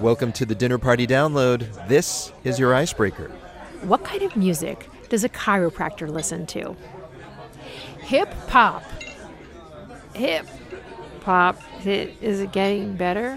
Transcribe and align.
Welcome 0.00 0.32
to 0.32 0.46
the 0.46 0.54
Dinner 0.54 0.78
Party 0.78 1.06
Download. 1.06 1.86
This 1.86 2.32
is 2.42 2.58
your 2.58 2.74
icebreaker. 2.74 3.28
What 3.82 4.02
kind 4.02 4.22
of 4.22 4.34
music 4.34 4.88
does 5.10 5.24
a 5.24 5.28
chiropractor 5.28 6.08
listen 6.08 6.46
to? 6.46 6.74
Hip 8.00 8.32
hop. 8.48 8.82
Hip 10.14 10.46
hop. 11.22 11.60
Is 11.84 12.40
it 12.40 12.50
getting 12.50 12.96
better? 12.96 13.36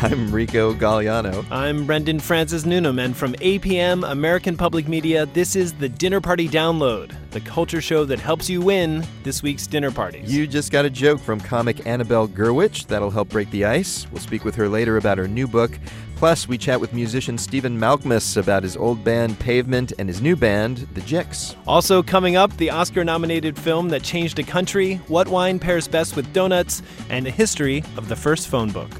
I'm 0.00 0.30
Rico 0.32 0.72
Gagliano. 0.74 1.44
I'm 1.50 1.84
Brendan 1.84 2.20
Francis 2.20 2.64
Newnam, 2.64 3.00
and 3.00 3.16
from 3.16 3.32
APM, 3.34 4.08
American 4.08 4.56
Public 4.56 4.86
Media, 4.86 5.26
this 5.26 5.56
is 5.56 5.72
the 5.72 5.88
Dinner 5.88 6.20
Party 6.20 6.48
Download, 6.48 7.12
the 7.32 7.40
culture 7.40 7.80
show 7.80 8.04
that 8.04 8.20
helps 8.20 8.48
you 8.48 8.60
win 8.60 9.04
this 9.24 9.42
week's 9.42 9.66
dinner 9.66 9.90
parties. 9.90 10.32
You 10.32 10.46
just 10.46 10.70
got 10.70 10.84
a 10.84 10.90
joke 10.90 11.18
from 11.18 11.40
comic 11.40 11.84
Annabelle 11.84 12.28
Gurwitch. 12.28 12.86
That'll 12.86 13.10
help 13.10 13.30
break 13.30 13.50
the 13.50 13.64
ice. 13.64 14.06
We'll 14.12 14.20
speak 14.20 14.44
with 14.44 14.54
her 14.54 14.68
later 14.68 14.98
about 14.98 15.18
her 15.18 15.26
new 15.26 15.48
book. 15.48 15.76
Plus, 16.14 16.46
we 16.46 16.58
chat 16.58 16.80
with 16.80 16.92
musician 16.92 17.36
Stephen 17.36 17.76
Malkmus 17.76 18.36
about 18.36 18.62
his 18.62 18.76
old 18.76 19.02
band 19.02 19.36
Pavement 19.40 19.94
and 19.98 20.08
his 20.08 20.22
new 20.22 20.36
band, 20.36 20.86
The 20.94 21.00
Jicks. 21.00 21.56
Also, 21.66 22.04
coming 22.04 22.36
up, 22.36 22.56
the 22.58 22.70
Oscar 22.70 23.02
nominated 23.02 23.58
film 23.58 23.88
that 23.88 24.04
changed 24.04 24.38
a 24.38 24.44
country, 24.44 24.94
What 25.08 25.26
Wine 25.26 25.58
Pairs 25.58 25.88
Best 25.88 26.14
with 26.14 26.32
Donuts, 26.32 26.82
and 27.10 27.26
a 27.26 27.32
history 27.32 27.82
of 27.96 28.08
the 28.08 28.16
first 28.16 28.46
phone 28.46 28.70
book. 28.70 28.90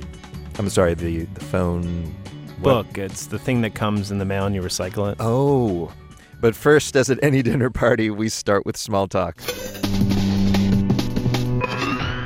I'm 0.59 0.69
sorry, 0.69 0.95
the, 0.95 1.25
the 1.25 1.41
phone. 1.41 2.15
Book. 2.59 2.99
It's 2.99 3.27
the 3.27 3.39
thing 3.39 3.61
that 3.63 3.75
comes 3.75 4.11
in 4.11 4.19
the 4.19 4.25
mail 4.25 4.45
and 4.45 4.55
you 4.55 4.61
recycle 4.61 5.13
it. 5.13 5.19
Oh. 5.21 5.93
But 6.41 6.57
first, 6.57 6.97
as 6.97 7.09
at 7.09 7.19
any 7.23 7.43
dinner 7.43 7.71
party, 7.71 8.11
we 8.11 8.29
start 8.29 8.67
with 8.67 8.77
small 8.77 9.07
talk. 9.07 9.41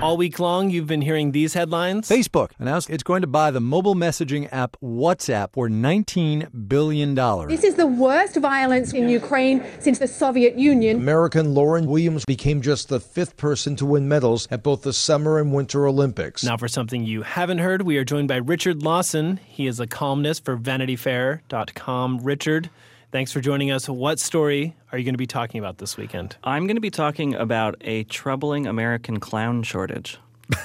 All 0.03 0.17
week 0.17 0.41
long, 0.41 0.69
you've 0.69 0.89
been 0.89 1.01
hearing 1.01 1.31
these 1.31 1.55
headlines. 1.55 2.09
Facebook 2.09 2.51
announced 2.59 2.91
it's 2.91 3.05
going 3.05 3.21
to 3.21 3.29
buy 3.29 3.53
the 3.53 3.61
mobile 3.61 3.95
messaging 3.95 4.49
app 4.51 4.77
WhatsApp 4.83 5.53
for 5.53 5.69
$19 5.69 6.67
billion. 6.67 7.15
This 7.47 7.63
is 7.63 7.77
the 7.77 7.87
worst 7.87 8.35
violence 8.35 8.93
in 8.93 9.09
Ukraine 9.09 9.65
since 9.79 10.01
the 10.01 10.09
Soviet 10.09 10.59
Union. 10.59 10.97
American 10.97 11.55
Lauryn 11.55 11.87
Williams 11.87 12.25
became 12.25 12.63
just 12.63 12.89
the 12.89 12.99
fifth 12.99 13.37
person 13.37 13.77
to 13.77 13.87
win 13.87 14.09
medals 14.09 14.49
at 14.51 14.65
both 14.65 14.83
the 14.83 14.93
Summer 14.93 15.39
and 15.39 15.53
Winter 15.53 15.87
Olympics. 15.87 16.43
Now, 16.43 16.57
for 16.57 16.67
something 16.67 17.05
you 17.05 17.23
haven't 17.23 17.59
heard, 17.59 17.83
we 17.83 17.97
are 17.97 18.05
joined 18.05 18.27
by 18.27 18.39
Richard 18.39 18.83
Lawson. 18.83 19.37
He 19.47 19.69
is 19.69 19.79
a 19.79 19.87
columnist 19.87 20.45
for 20.45 20.57
VanityFair.com. 20.57 22.19
Richard, 22.25 22.71
thanks 23.13 23.31
for 23.31 23.41
joining 23.41 23.71
us. 23.71 23.89
What 23.89 24.19
story 24.19 24.75
are 24.91 24.99
you 24.99 25.05
going 25.05 25.15
to 25.15 25.19
be 25.19 25.27
talking 25.27 25.61
about 25.61 25.79
this 25.79 25.97
weekend? 25.97 26.37
I'm 26.43 26.67
going 26.67 26.77
to 26.77 26.81
be 26.81 26.91
talking 26.91 27.35
about 27.35 27.77
a 27.83 28.05
troubling 28.05 28.67
American 28.67 29.21
clown 29.21 29.63
shortage. 29.63 30.19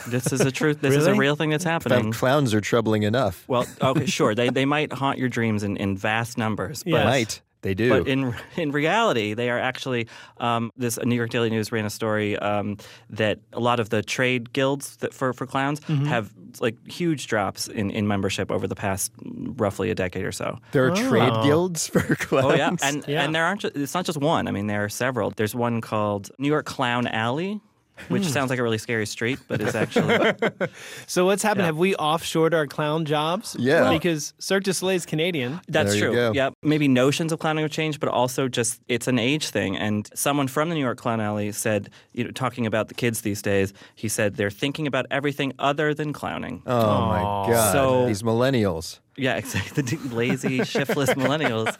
This 0.08 0.34
is 0.34 0.42
a 0.42 0.52
truth. 0.52 0.82
This 0.82 0.96
is 0.96 1.08
a 1.08 1.14
real 1.14 1.36
thing 1.36 1.50
that's 1.50 1.64
happening. 1.64 2.12
Clowns 2.12 2.54
are 2.54 2.62
troubling 2.62 3.04
enough. 3.04 3.46
Well, 3.48 3.66
okay, 3.82 4.06
sure. 4.06 4.36
They 4.36 4.50
they 4.50 4.66
might 4.66 4.92
haunt 4.92 5.18
your 5.18 5.30
dreams 5.30 5.64
in, 5.64 5.78
in 5.78 5.96
vast 5.96 6.38
numbers, 6.38 6.84
but 6.84 6.92
Yes. 6.92 7.06
Might. 7.06 7.42
They 7.62 7.74
do. 7.74 7.90
but 7.90 8.08
in 8.08 8.36
in 8.56 8.72
reality, 8.72 9.34
they 9.34 9.50
are 9.50 9.60
actually. 9.60 10.08
Um, 10.40 10.72
this 10.78 10.98
New 11.04 11.16
York 11.16 11.30
Daily 11.32 11.50
News 11.50 11.72
ran 11.72 11.86
a 11.86 11.90
story 11.90 12.38
um, 12.38 12.78
that 13.10 13.40
a 13.54 13.60
lot 13.60 13.80
of 13.80 13.90
the 13.90 14.02
trade 14.04 14.54
guilds 14.54 14.98
that 14.98 15.14
for 15.14 15.34
for 15.34 15.46
clowns 15.48 15.80
Mm-hmm. 15.82 16.06
have 16.06 16.32
like 16.60 16.76
huge 16.88 17.28
drops 17.28 17.68
in, 17.68 17.92
in 17.92 18.08
membership 18.08 18.52
over 18.52 18.68
the 18.68 18.76
past 18.76 19.12
roughly 19.58 19.92
a 19.92 19.96
decade 19.96 20.24
or 20.26 20.32
so. 20.32 20.58
there 20.72 20.86
are 20.92 20.96
trade 20.96 21.30
Oh. 21.34 21.44
guilds 21.44 21.88
for 21.88 22.16
clowns. 22.16 22.46
Oh 22.46 22.56
yeah, 22.56 22.70
and 22.82 23.06
Yeah. 23.08 23.24
and 23.24 23.34
there 23.36 23.46
aren't. 23.46 23.64
It's 23.66 23.94
not 23.94 24.06
just 24.06 24.18
one. 24.20 24.48
I 24.48 24.52
mean, 24.52 24.68
there 24.68 24.84
are 24.84 24.90
several. 24.90 25.32
There's 25.32 25.54
one 25.56 25.82
called 25.82 26.30
New 26.40 26.48
York 26.48 26.66
Clown 26.66 27.06
Alley, 27.08 27.60
which 28.10 28.24
Hmm. 28.24 28.30
sounds 28.30 28.50
like 28.50 28.60
a 28.60 28.64
really 28.64 28.78
scary 28.78 29.06
street, 29.06 29.40
but 29.48 29.62
it's 29.62 29.76
actually 29.76 30.34
So, 31.08 31.26
what's 31.26 31.44
happened? 31.44 31.66
Have 31.66 31.78
we 31.78 31.94
offshored 31.96 32.54
our 32.54 32.68
clown 32.68 33.06
jobs? 33.06 33.56
Yeah. 33.60 33.90
Because 33.90 34.34
Cirque 34.40 34.64
du 34.64 34.74
Soleil 34.74 34.96
is 34.96 35.06
Canadian. 35.06 35.60
That's 35.68 35.90
There 35.92 35.98
you 35.98 36.06
true. 36.08 36.14
go. 36.14 36.32
Yeah, 36.34 36.50
maybe 36.64 36.88
notions 36.88 37.32
of 37.32 37.40
clowning 37.40 37.64
have 37.64 37.72
changed, 37.72 38.00
but 38.00 38.10
also 38.10 38.48
just 38.48 38.82
it's 38.88 39.08
an 39.08 39.20
age 39.20 39.50
thing. 39.50 39.78
And 39.78 40.10
someone 40.14 40.48
from 40.48 40.70
the 40.70 40.76
New 40.76 40.82
York 40.82 40.98
Clown 40.98 41.20
Alley 41.22 41.52
said, 41.52 41.90
you 42.14 42.24
know, 42.24 42.32
talking 42.32 42.66
about 42.66 42.88
the 42.88 42.94
kids 42.94 43.22
these 43.22 43.42
days, 43.42 43.74
he 43.96 44.08
said 44.08 44.36
they're 44.36 44.50
thinking 44.50 44.88
about 44.88 45.06
everything 45.12 45.54
other 45.60 45.94
than 45.94 46.14
clowning. 46.14 46.62
Oh 46.66 47.06
my 47.08 47.22
God. 47.52 47.72
So- 47.74 48.08
These 48.08 48.24
millennials. 48.24 49.00
Yeah, 49.20 49.36
exactly. 49.38 49.82
The 49.84 50.16
lazy, 50.16 50.64
shiftless 50.64 51.10
millennials. 51.12 51.76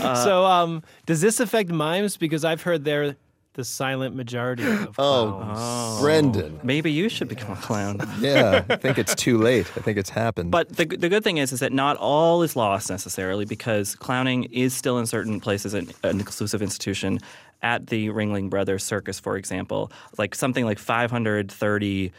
Uh, 0.00 0.14
so, 0.24 0.44
um, 0.46 0.82
does 1.06 1.20
this 1.20 1.38
affect 1.38 1.70
mimes? 1.70 2.16
Because 2.16 2.44
I've 2.44 2.62
heard 2.62 2.84
they're 2.84 3.14
the 3.58 3.64
silent 3.64 4.14
majority 4.14 4.64
of 4.64 4.94
Oh, 5.00 5.42
clowns. 5.42 5.58
Oh. 5.60 5.98
Brendan. 6.00 6.60
Maybe 6.62 6.92
you 6.92 7.08
should 7.08 7.26
become 7.26 7.50
a 7.50 7.60
clown. 7.60 7.98
Yeah, 8.20 8.64
I 8.68 8.76
think 8.76 8.98
it's 8.98 9.14
too 9.14 9.36
late. 9.38 9.66
I 9.76 9.80
think 9.80 9.98
it's 9.98 10.10
happened. 10.10 10.50
But 10.50 10.76
the, 10.76 10.84
the 10.86 11.08
good 11.08 11.24
thing 11.24 11.38
is, 11.38 11.52
is 11.52 11.60
that 11.60 11.72
not 11.72 11.96
all 11.96 12.42
is 12.42 12.54
lost 12.56 12.88
necessarily 12.88 13.44
because 13.44 13.96
clowning 13.96 14.44
is 14.44 14.74
still 14.74 14.98
in 14.98 15.06
certain 15.06 15.40
places 15.40 15.74
an, 15.74 15.90
an 16.04 16.20
exclusive 16.20 16.62
institution. 16.62 17.18
At 17.60 17.88
the 17.88 18.10
Ringling 18.10 18.50
Brothers 18.50 18.84
Circus, 18.84 19.18
for 19.18 19.36
example, 19.36 19.90
like 20.16 20.36
something 20.36 20.64
like 20.64 20.78
530 20.78 22.12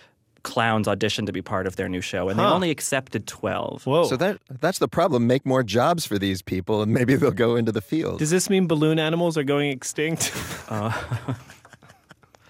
clowns 0.44 0.88
auditioned 0.88 1.26
to 1.28 1.32
be 1.32 1.42
part 1.42 1.68
of 1.68 1.76
their 1.76 1.90
new 1.90 2.02
show, 2.02 2.30
and 2.30 2.40
they 2.40 2.44
only 2.44 2.70
accepted 2.72 3.28
12. 3.28 3.86
Whoa. 3.86 4.06
so 4.06 4.18
that 4.18 4.40
that's 4.60 4.80
the 4.80 4.88
problem. 4.88 5.28
Make 5.28 5.46
more 5.46 5.64
jobs 5.64 6.06
for 6.06 6.18
these 6.18 6.42
people, 6.42 6.82
and 6.82 6.94
maybe 6.94 7.16
they'll 7.16 7.32
go 7.32 7.56
into 7.56 7.72
the 7.72 7.82
field. 7.82 8.20
does 8.20 8.30
this 8.30 8.50
mean 8.50 8.68
balloon 8.68 9.00
animals 9.00 9.38
are 9.38 9.44
going 9.44 9.72
extinct? 9.72 10.34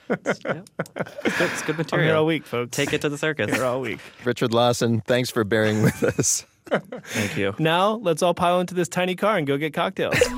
It's 0.09 0.39
good, 0.39 0.69
it's 1.23 1.61
good 1.61 1.69
I'm 1.69 1.75
here 1.75 1.75
material. 1.75 2.17
all 2.17 2.25
week, 2.25 2.45
folks. 2.45 2.75
Take 2.75 2.93
it 2.93 3.01
to 3.01 3.09
the 3.09 3.17
circus. 3.17 3.51
Here 3.53 3.63
all 3.63 3.79
week. 3.81 3.99
Richard 4.23 4.53
Lawson, 4.53 5.01
thanks 5.01 5.29
for 5.29 5.43
bearing 5.43 5.83
with 5.83 6.03
us. 6.03 6.45
Thank 6.65 7.37
you. 7.37 7.53
Now, 7.59 7.93
let's 7.93 8.21
all 8.21 8.33
pile 8.33 8.59
into 8.59 8.73
this 8.73 8.87
tiny 8.87 9.15
car 9.15 9.37
and 9.37 9.45
go 9.45 9.57
get 9.57 9.73
cocktails. 9.73 10.15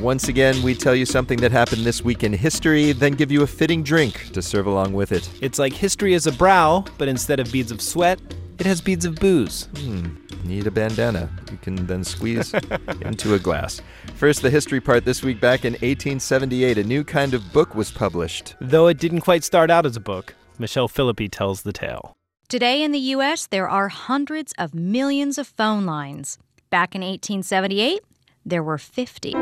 Once 0.00 0.28
again, 0.28 0.62
we 0.62 0.74
tell 0.74 0.94
you 0.94 1.04
something 1.04 1.38
that 1.40 1.52
happened 1.52 1.84
this 1.84 2.02
week 2.02 2.24
in 2.24 2.32
history, 2.32 2.92
then 2.92 3.12
give 3.12 3.30
you 3.30 3.42
a 3.42 3.46
fitting 3.46 3.82
drink 3.82 4.32
to 4.32 4.40
serve 4.40 4.66
along 4.66 4.94
with 4.94 5.12
it. 5.12 5.28
it's 5.42 5.58
like 5.58 5.74
history 5.74 6.14
is 6.14 6.26
a 6.26 6.32
brow, 6.32 6.82
but 6.96 7.06
instead 7.06 7.38
of 7.38 7.52
beads 7.52 7.70
of 7.70 7.82
sweat, 7.82 8.18
it 8.58 8.64
has 8.64 8.80
beads 8.80 9.04
of 9.04 9.16
booze. 9.16 9.68
Hmm, 9.76 10.16
need 10.44 10.66
a 10.66 10.70
bandana. 10.70 11.28
You 11.50 11.58
can 11.58 11.86
then 11.86 12.02
squeeze 12.02 12.54
into 13.02 13.34
a 13.34 13.38
glass. 13.38 13.82
First, 14.14 14.40
the 14.40 14.48
history 14.48 14.80
part 14.80 15.04
this 15.04 15.22
week 15.22 15.38
back 15.38 15.66
in 15.66 15.74
1878, 15.74 16.78
a 16.78 16.84
new 16.84 17.04
kind 17.04 17.34
of 17.34 17.52
book 17.52 17.74
was 17.74 17.90
published. 17.90 18.54
Though 18.58 18.86
it 18.86 18.98
didn't 18.98 19.20
quite 19.20 19.44
start 19.44 19.70
out 19.70 19.84
as 19.84 19.96
a 19.96 20.00
book, 20.00 20.34
Michelle 20.58 20.88
Philippi 20.88 21.28
tells 21.28 21.60
the 21.60 21.74
tale. 21.74 22.14
Today 22.48 22.82
in 22.82 22.92
the 22.92 22.98
U.S., 23.16 23.46
there 23.46 23.68
are 23.68 23.88
hundreds 23.88 24.54
of 24.56 24.74
millions 24.74 25.36
of 25.36 25.46
phone 25.46 25.84
lines. 25.84 26.38
Back 26.70 26.94
in 26.94 27.02
1878, 27.02 28.00
there 28.46 28.62
were 28.62 28.78
50. 28.78 29.34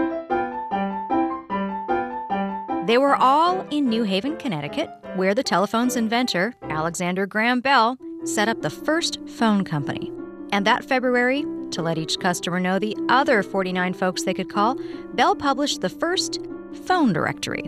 They 2.89 2.97
were 2.97 3.17
all 3.17 3.69
in 3.69 3.91
New 3.91 4.05
Haven, 4.05 4.39
Connecticut, 4.39 4.89
where 5.15 5.35
the 5.35 5.43
telephone's 5.43 5.95
inventor, 5.95 6.55
Alexander 6.71 7.27
Graham 7.27 7.61
Bell, 7.61 7.99
set 8.25 8.49
up 8.49 8.63
the 8.63 8.71
first 8.71 9.19
phone 9.29 9.63
company. 9.63 10.11
And 10.53 10.67
that 10.67 10.87
February, 10.87 11.45
to 11.73 11.83
let 11.83 11.99
each 11.99 12.19
customer 12.19 12.59
know 12.59 12.79
the 12.79 12.97
other 13.11 13.43
49 13.43 13.93
folks 13.93 14.23
they 14.23 14.33
could 14.33 14.49
call, 14.49 14.79
Bell 15.13 15.37
published 15.37 15.83
the 15.83 15.91
first 15.91 16.39
phone 16.87 17.13
directory. 17.13 17.65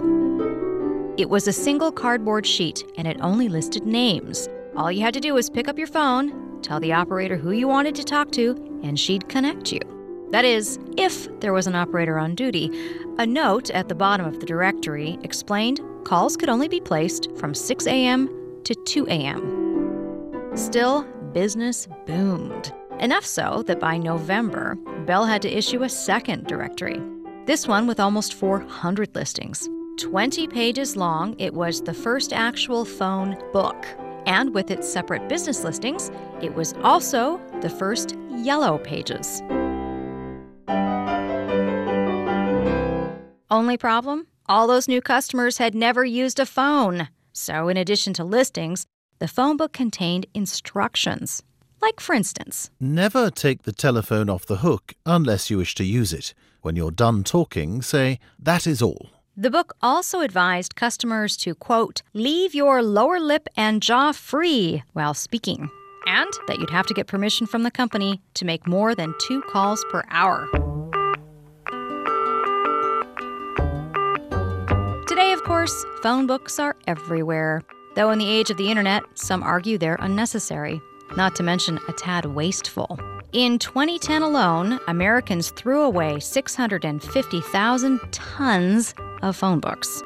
It 1.19 1.29
was 1.29 1.47
a 1.47 1.53
single 1.53 1.93
cardboard 1.93 2.47
sheet 2.47 2.83
and 2.97 3.07
it 3.07 3.19
only 3.21 3.51
listed 3.51 3.85
names. 3.85 4.49
All 4.75 4.91
you 4.91 5.03
had 5.03 5.13
to 5.13 5.21
do 5.21 5.35
was 5.35 5.51
pick 5.51 5.69
up 5.69 5.77
your 5.77 5.87
phone, 5.87 6.63
tell 6.63 6.81
the 6.81 6.95
operator 6.95 7.37
who 7.37 7.51
you 7.51 7.69
wanted 7.69 7.95
to 7.97 8.05
talk 8.05 8.33
to, 8.33 8.57
and 8.83 8.99
she'd 8.99 9.29
connect 9.29 9.71
you. 9.71 10.00
That 10.31 10.45
is, 10.45 10.79
if 10.97 11.29
there 11.41 11.53
was 11.53 11.67
an 11.67 11.75
operator 11.75 12.19
on 12.19 12.35
duty. 12.35 12.71
A 13.19 13.27
note 13.27 13.71
at 13.71 13.89
the 13.89 13.95
bottom 13.95 14.27
of 14.27 14.41
the 14.41 14.47
directory 14.47 15.19
explained 15.23 15.81
calls 16.05 16.37
could 16.37 16.49
only 16.49 16.69
be 16.69 16.81
placed 16.81 17.29
from 17.37 17.55
6 17.55 17.87
a.m. 17.87 18.29
to 18.65 18.75
2 18.75 19.07
a.m. 19.09 20.53
Still, 20.55 21.03
business 21.33 21.89
boomed. 22.07 22.73
Enough 23.01 23.25
so 23.25 23.63
that 23.65 23.81
by 23.81 23.97
November, 23.97 24.77
Bell 25.07 25.25
had 25.25 25.43
to 25.43 25.57
issue 25.57 25.83
a 25.83 25.89
second 25.89 26.47
directory. 26.47 27.01
This 27.47 27.67
one 27.67 27.87
with 27.87 27.99
almost 27.99 28.35
400 28.35 29.15
listings. 29.15 29.69
20 29.99 30.47
pages 30.49 30.97
long, 30.97 31.35
it 31.39 31.55
was 31.55 31.81
the 31.81 31.95
first 31.95 32.33
actual 32.33 32.85
phone 32.85 33.37
book. 33.53 33.87
And 34.27 34.55
with 34.55 34.71
its 34.71 34.91
separate 34.91 35.29
business 35.29 35.65
listings, 35.65 36.11
it 36.41 36.55
was 36.55 36.75
also 36.85 37.41
the 37.61 37.71
first 37.71 38.17
yellow 38.31 38.79
pages. 38.79 39.43
Only 43.51 43.77
problem? 43.77 44.27
All 44.47 44.67
those 44.67 44.89
new 44.89 45.01
customers 45.01 45.59
had 45.59 45.75
never 45.75 46.05
used 46.05 46.39
a 46.41 46.47
phone. 46.47 47.09
So, 47.33 47.69
in 47.69 47.77
addition 47.77 48.13
to 48.15 48.25
listings, 48.25 48.87
the 49.19 49.29
phone 49.29 49.57
book 49.57 49.73
contained 49.73 50.27
instructions. 50.35 51.43
Like, 51.83 52.01
for 52.01 52.15
instance, 52.15 52.71
Never 52.81 53.31
take 53.31 53.63
the 53.63 53.73
telephone 53.73 54.29
off 54.31 54.47
the 54.47 54.59
hook 54.59 54.95
unless 55.05 55.51
you 55.51 55.59
wish 55.59 55.75
to 55.77 55.85
use 55.85 56.13
it. 56.13 56.35
When 56.63 56.77
you're 56.77 56.91
done 56.91 57.25
talking, 57.25 57.83
say, 57.83 58.19
That 58.39 58.67
is 58.67 58.83
all. 58.83 59.11
The 59.37 59.51
book 59.51 59.73
also 59.81 60.21
advised 60.21 60.77
customers 60.77 61.37
to, 61.39 61.55
quote, 61.55 62.03
leave 62.13 62.55
your 62.55 62.83
lower 62.83 63.19
lip 63.19 63.49
and 63.57 63.83
jaw 63.83 64.13
free 64.13 64.83
while 64.93 65.15
speaking, 65.15 65.71
and 66.07 66.33
that 66.47 66.59
you'd 66.59 66.71
have 66.71 66.87
to 66.87 66.95
get 66.95 67.07
permission 67.07 67.47
from 67.47 67.63
the 67.63 67.71
company 67.71 68.21
to 68.35 68.45
make 68.45 68.67
more 68.67 68.95
than 68.95 69.15
two 69.21 69.43
calls 69.43 69.85
per 69.91 70.03
hour. 70.11 70.49
Today, 75.07 75.33
of 75.33 75.43
course, 75.45 75.85
phone 76.03 76.27
books 76.27 76.59
are 76.59 76.77
everywhere. 76.87 77.63
Though 77.97 78.11
in 78.11 78.19
the 78.19 78.29
age 78.29 78.51
of 78.51 78.57
the 78.57 78.71
internet, 78.71 79.03
some 79.15 79.43
argue 79.43 79.77
they're 79.77 79.99
unnecessary, 80.01 80.81
not 81.17 81.35
to 81.37 81.43
mention 81.43 81.81
a 81.89 81.93
tad 81.93 82.27
wasteful. 82.27 82.99
In 83.33 83.59
2010 83.59 84.23
alone, 84.23 84.81
Americans 84.89 85.51
threw 85.51 85.83
away 85.83 86.19
650,000 86.19 88.01
tons 88.13 88.95
of 89.23 89.37
phone 89.37 89.61
books. 89.61 90.03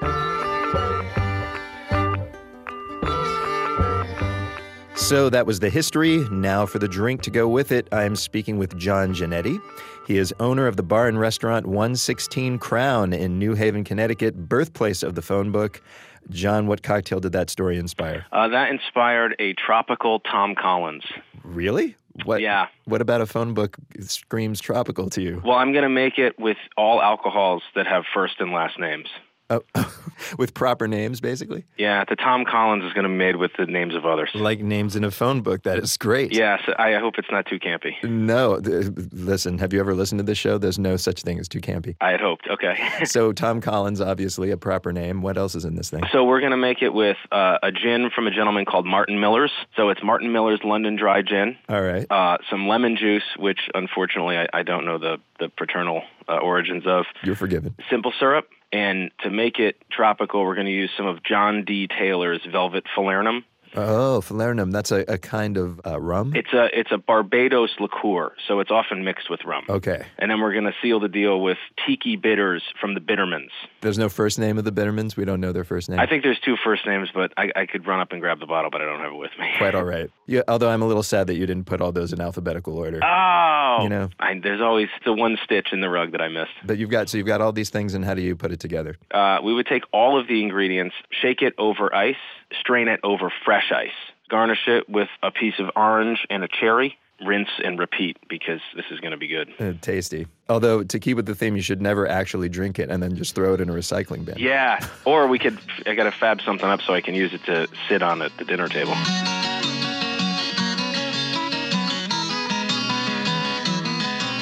So 4.97 5.29
that 5.31 5.45
was 5.47 5.61
the 5.61 5.71
history. 5.71 6.19
Now 6.31 6.67
for 6.67 6.79
the 6.79 6.89
drink 6.89 7.23
to 7.23 7.31
go 7.31 7.49
with 7.49 7.73
it, 7.73 7.89
I'm 7.93 8.17
speaking 8.17 8.59
with 8.59 8.77
John 8.79 9.13
Ginetti. 9.13 9.61
He 10.07 10.19
is 10.19 10.33
owner 10.39 10.67
of 10.67 10.77
the 10.77 10.83
bar 10.83 11.09
and 11.09 11.19
restaurant 11.19 11.67
116 11.67 12.59
Crown 12.59 13.13
in 13.13 13.39
New 13.39 13.55
Haven, 13.55 13.85
Connecticut, 13.85 14.49
birthplace 14.49 15.03
of 15.03 15.15
the 15.15 15.23
phone 15.23 15.51
book. 15.51 15.83
John, 16.31 16.67
what 16.67 16.83
cocktail 16.83 17.21
did 17.21 17.33
that 17.33 17.51
story 17.51 17.77
inspire? 17.77 18.25
Uh, 18.33 18.49
that 18.49 18.71
inspired 18.71 19.35
a 19.39 19.53
tropical 19.55 20.21
Tom 20.21 20.55
Collins. 20.55 21.05
Really? 21.43 21.97
What, 22.25 22.41
Yeah. 22.41 22.69
What 22.85 23.01
about 23.01 23.21
a 23.21 23.27
phone 23.27 23.53
book 23.55 23.77
screams 24.01 24.61
tropical 24.61 25.11
to 25.11 25.21
you? 25.21 25.43
Well, 25.45 25.57
I'm 25.57 25.73
going 25.73 25.83
to 25.83 25.89
make 25.89 26.19
it 26.19 26.39
with 26.39 26.57
all 26.77 27.03
alcohols 27.03 27.63
that 27.75 27.87
have 27.87 28.05
first 28.15 28.37
and 28.39 28.53
last 28.53 28.79
names. 28.79 29.09
With 30.39 30.55
proper 30.55 30.89
names, 30.89 31.21
basically? 31.21 31.65
Yeah, 31.77 32.05
the 32.09 32.17
Tom 32.17 32.45
Collins 32.45 32.85
is 32.85 32.93
going 32.93 33.05
to 33.05 33.09
be 33.09 33.17
made 33.17 33.37
with 33.37 33.53
the 33.59 33.67
names 33.67 33.95
of 33.95 34.07
others. 34.07 34.31
Like 34.35 34.61
names 34.61 34.97
in 34.97 35.05
a 35.05 35.11
phone 35.11 35.43
book. 35.43 35.65
That 35.65 35.79
is 35.79 35.97
great. 35.97 36.33
Yes, 36.33 36.61
I 36.79 36.95
hope 36.95 37.15
it's 37.19 37.31
not 37.31 37.47
too 37.47 37.59
campy. 37.59 37.93
No, 38.05 38.61
th- 38.61 38.87
listen, 39.13 39.59
have 39.59 39.73
you 39.73 39.81
ever 39.81 39.95
listened 39.95 40.21
to 40.21 40.23
this 40.23 40.39
show? 40.39 40.57
There's 40.57 40.79
no 40.79 40.97
such 40.97 41.23
thing 41.23 41.39
as 41.39 41.49
too 41.49 41.61
campy. 41.61 41.97
I 42.01 42.11
had 42.11 42.21
hoped. 42.21 42.47
Okay. 42.49 42.77
so, 43.05 43.33
Tom 43.33 43.61
Collins, 43.61 44.01
obviously 44.01 44.51
a 44.51 44.57
proper 44.57 44.93
name. 44.93 45.23
What 45.23 45.37
else 45.37 45.55
is 45.55 45.65
in 45.65 45.75
this 45.75 45.91
thing? 45.91 46.05
So 46.13 46.25
we're 46.25 46.41
going 46.41 46.53
to 46.53 46.57
make 46.57 46.83
it 46.83 46.95
with 46.95 47.17
uh, 47.33 47.59
a 47.63 47.73
gin 47.73 48.11
from 48.15 48.27
a 48.27 48.31
gentleman 48.31 48.65
called 48.65 48.87
Martin 48.87 49.21
Miller's. 49.21 49.53
So 49.77 49.91
it's 49.91 50.03
Martin 50.03 50.33
Miller's 50.33 50.61
London 50.65 50.97
Dry 50.97 51.23
Gin. 51.23 51.57
All 51.69 51.83
right. 51.83 52.07
Uh, 52.11 52.39
some 52.51 52.69
lemon 52.69 52.97
juice, 52.97 53.25
which 53.39 53.61
unfortunately 53.75 54.37
I, 54.37 54.47
I 54.53 54.63
don't 54.63 54.85
know 54.85 54.99
the, 54.99 55.19
the 55.39 55.49
paternal 55.49 56.03
uh, 56.29 56.39
origins 56.39 56.85
of. 56.87 57.07
You're 57.23 57.37
forgiven. 57.37 57.75
Simple 57.91 58.13
syrup. 58.19 58.49
And 58.75 59.13
to 59.21 59.31
make 59.31 59.61
it 59.61 59.77
tropical, 59.89 60.45
we're 60.45 60.57
going 60.57 60.67
to 60.67 60.73
use 60.73 60.91
some 60.97 61.07
of 61.07 61.23
John 61.23 61.65
D. 61.65 61.87
Taylor's 61.87 62.41
Velvet 62.51 62.83
Falernum. 62.97 63.45
Oh, 63.77 64.21
falernum. 64.25 64.73
That's 64.73 64.91
a, 64.93 65.05
a 65.09 65.19
kind 65.19 65.57
of 65.57 65.81
uh, 65.87 66.01
rum? 66.01 66.33
It's 66.35 66.53
a 66.53 66.69
it's 66.79 66.91
a 66.93 66.99
Barbados 66.99 67.71
liqueur, 67.81 68.33
so 68.47 68.61
it's 68.61 68.71
often 68.71 69.05
mixed 69.05 69.29
with 69.31 69.45
rum. 69.45 69.65
Okay. 69.69 70.05
And 70.19 70.31
then 70.31 70.41
we're 70.41 70.53
going 70.53 70.65
to 70.65 70.75
seal 70.83 71.01
the 71.01 71.09
deal 71.09 71.41
with 71.41 71.59
tiki 71.87 72.17
bitters 72.17 72.63
from 72.81 72.95
the 72.95 73.01
Bittermens. 73.01 73.51
There's 73.81 73.99
no 73.99 74.09
first 74.09 74.39
name 74.39 74.59
of 74.59 74.65
the 74.65 74.73
Bittermens? 74.73 75.17
We 75.17 75.25
don't 75.25 75.41
know 75.41 75.53
their 75.53 75.65
first 75.65 75.89
name? 75.91 75.99
I 75.99 76.07
think 76.07 76.23
there's 76.23 76.41
two 76.41 76.57
first 76.63 76.87
names, 76.87 77.09
but 77.13 77.33
I, 77.37 77.51
I 77.57 77.67
could 77.67 77.87
run 77.87 78.01
up 78.01 78.13
and 78.13 78.21
grab 78.21 78.41
the 78.41 78.47
bottle, 78.47 78.71
but 78.71 78.81
I 78.81 78.85
don't 78.85 79.01
have 79.01 79.13
it 79.13 79.17
with 79.17 79.33
me. 79.39 79.51
Quite 79.59 79.75
all 79.75 79.85
right. 79.85 80.11
Yeah, 80.27 80.43
although 80.49 80.71
I'm 80.71 80.83
a 80.83 80.87
little 80.87 81.03
sad 81.03 81.27
that 81.27 81.35
you 81.37 81.47
didn't 81.47 81.65
put 81.67 81.81
all 81.81 81.93
those 81.93 82.13
in 82.13 82.21
alphabetical 82.21 82.77
order. 82.79 83.01
Oh, 83.05 83.79
You 83.83 83.89
know. 83.89 84.09
I, 84.19 84.39
there's 84.43 84.61
always 84.61 84.89
the 85.05 85.13
one 85.13 85.37
stitch 85.45 85.69
in 85.73 85.81
the 85.81 85.89
rug 85.91 86.13
that 86.13 86.21
I 86.21 86.29
missed. 86.29 86.53
But 86.65 86.79
you've 86.79 86.91
got 86.91 87.09
so 87.09 87.19
you've 87.19 87.27
got 87.27 87.41
all 87.41 87.53
these 87.53 87.71
things, 87.71 87.95
and 87.95 88.05
how 88.05 88.15
do 88.15 88.23
you 88.23 88.37
put 88.37 88.53
it 88.53 88.61
together? 88.61 88.97
Uh, 89.11 89.39
we 89.43 89.53
would 89.55 89.67
take 89.67 89.83
all 89.93 90.19
of 90.19 90.29
the 90.29 90.43
ingredients, 90.43 90.95
shake 91.11 91.43
it 91.43 91.55
over 91.59 91.95
ice, 91.95 92.15
strain 92.61 92.89
it 92.89 93.01
over 93.03 93.33
fresh 93.45 93.73
ice, 93.73 93.91
garnish 94.31 94.67
it 94.67 94.89
with 94.89 95.09
a 95.23 95.31
piece 95.31 95.59
of 95.59 95.71
orange 95.77 96.27
and 96.31 96.43
a 96.45 96.49
cherry, 96.49 96.97
rinse 97.25 97.49
and 97.63 97.79
repeat 97.79 98.17
because 98.29 98.61
this 98.75 98.87
is 98.91 99.01
going 99.01 99.13
to 99.13 99.17
be 99.17 99.29
good. 99.29 99.53
Uh, 99.59 99.73
tasty. 99.81 100.27
Although 100.49 100.83
to 100.85 100.99
keep 100.99 101.17
with 101.17 101.27
the 101.27 101.35
theme, 101.35 101.57
you 101.57 101.63
should 101.63 101.81
never 101.81 102.07
actually 102.09 102.49
drink 102.49 102.79
it 102.79 102.91
and 102.91 103.03
then 103.03 103.17
just 103.17 103.35
throw 103.35 103.55
it 103.55 103.61
in 103.61 103.71
a 103.71 103.73
recycling 103.73 104.25
bin. 104.25 104.37
Yeah, 104.39 104.87
or 105.05 105.27
we 105.27 105.39
could. 105.39 105.59
I 105.87 105.95
got 105.95 106.05
to 106.05 106.13
fab 106.13 106.41
something 106.43 106.69
up 106.69 106.83
so 106.83 106.95
I 106.95 107.01
can 107.01 107.15
use 107.15 107.33
it 107.33 107.45
to 107.45 107.69
sit 107.89 108.03
on 108.03 108.23
at 108.23 108.37
the 108.39 108.45
dinner 108.45 108.69
table. 108.69 108.95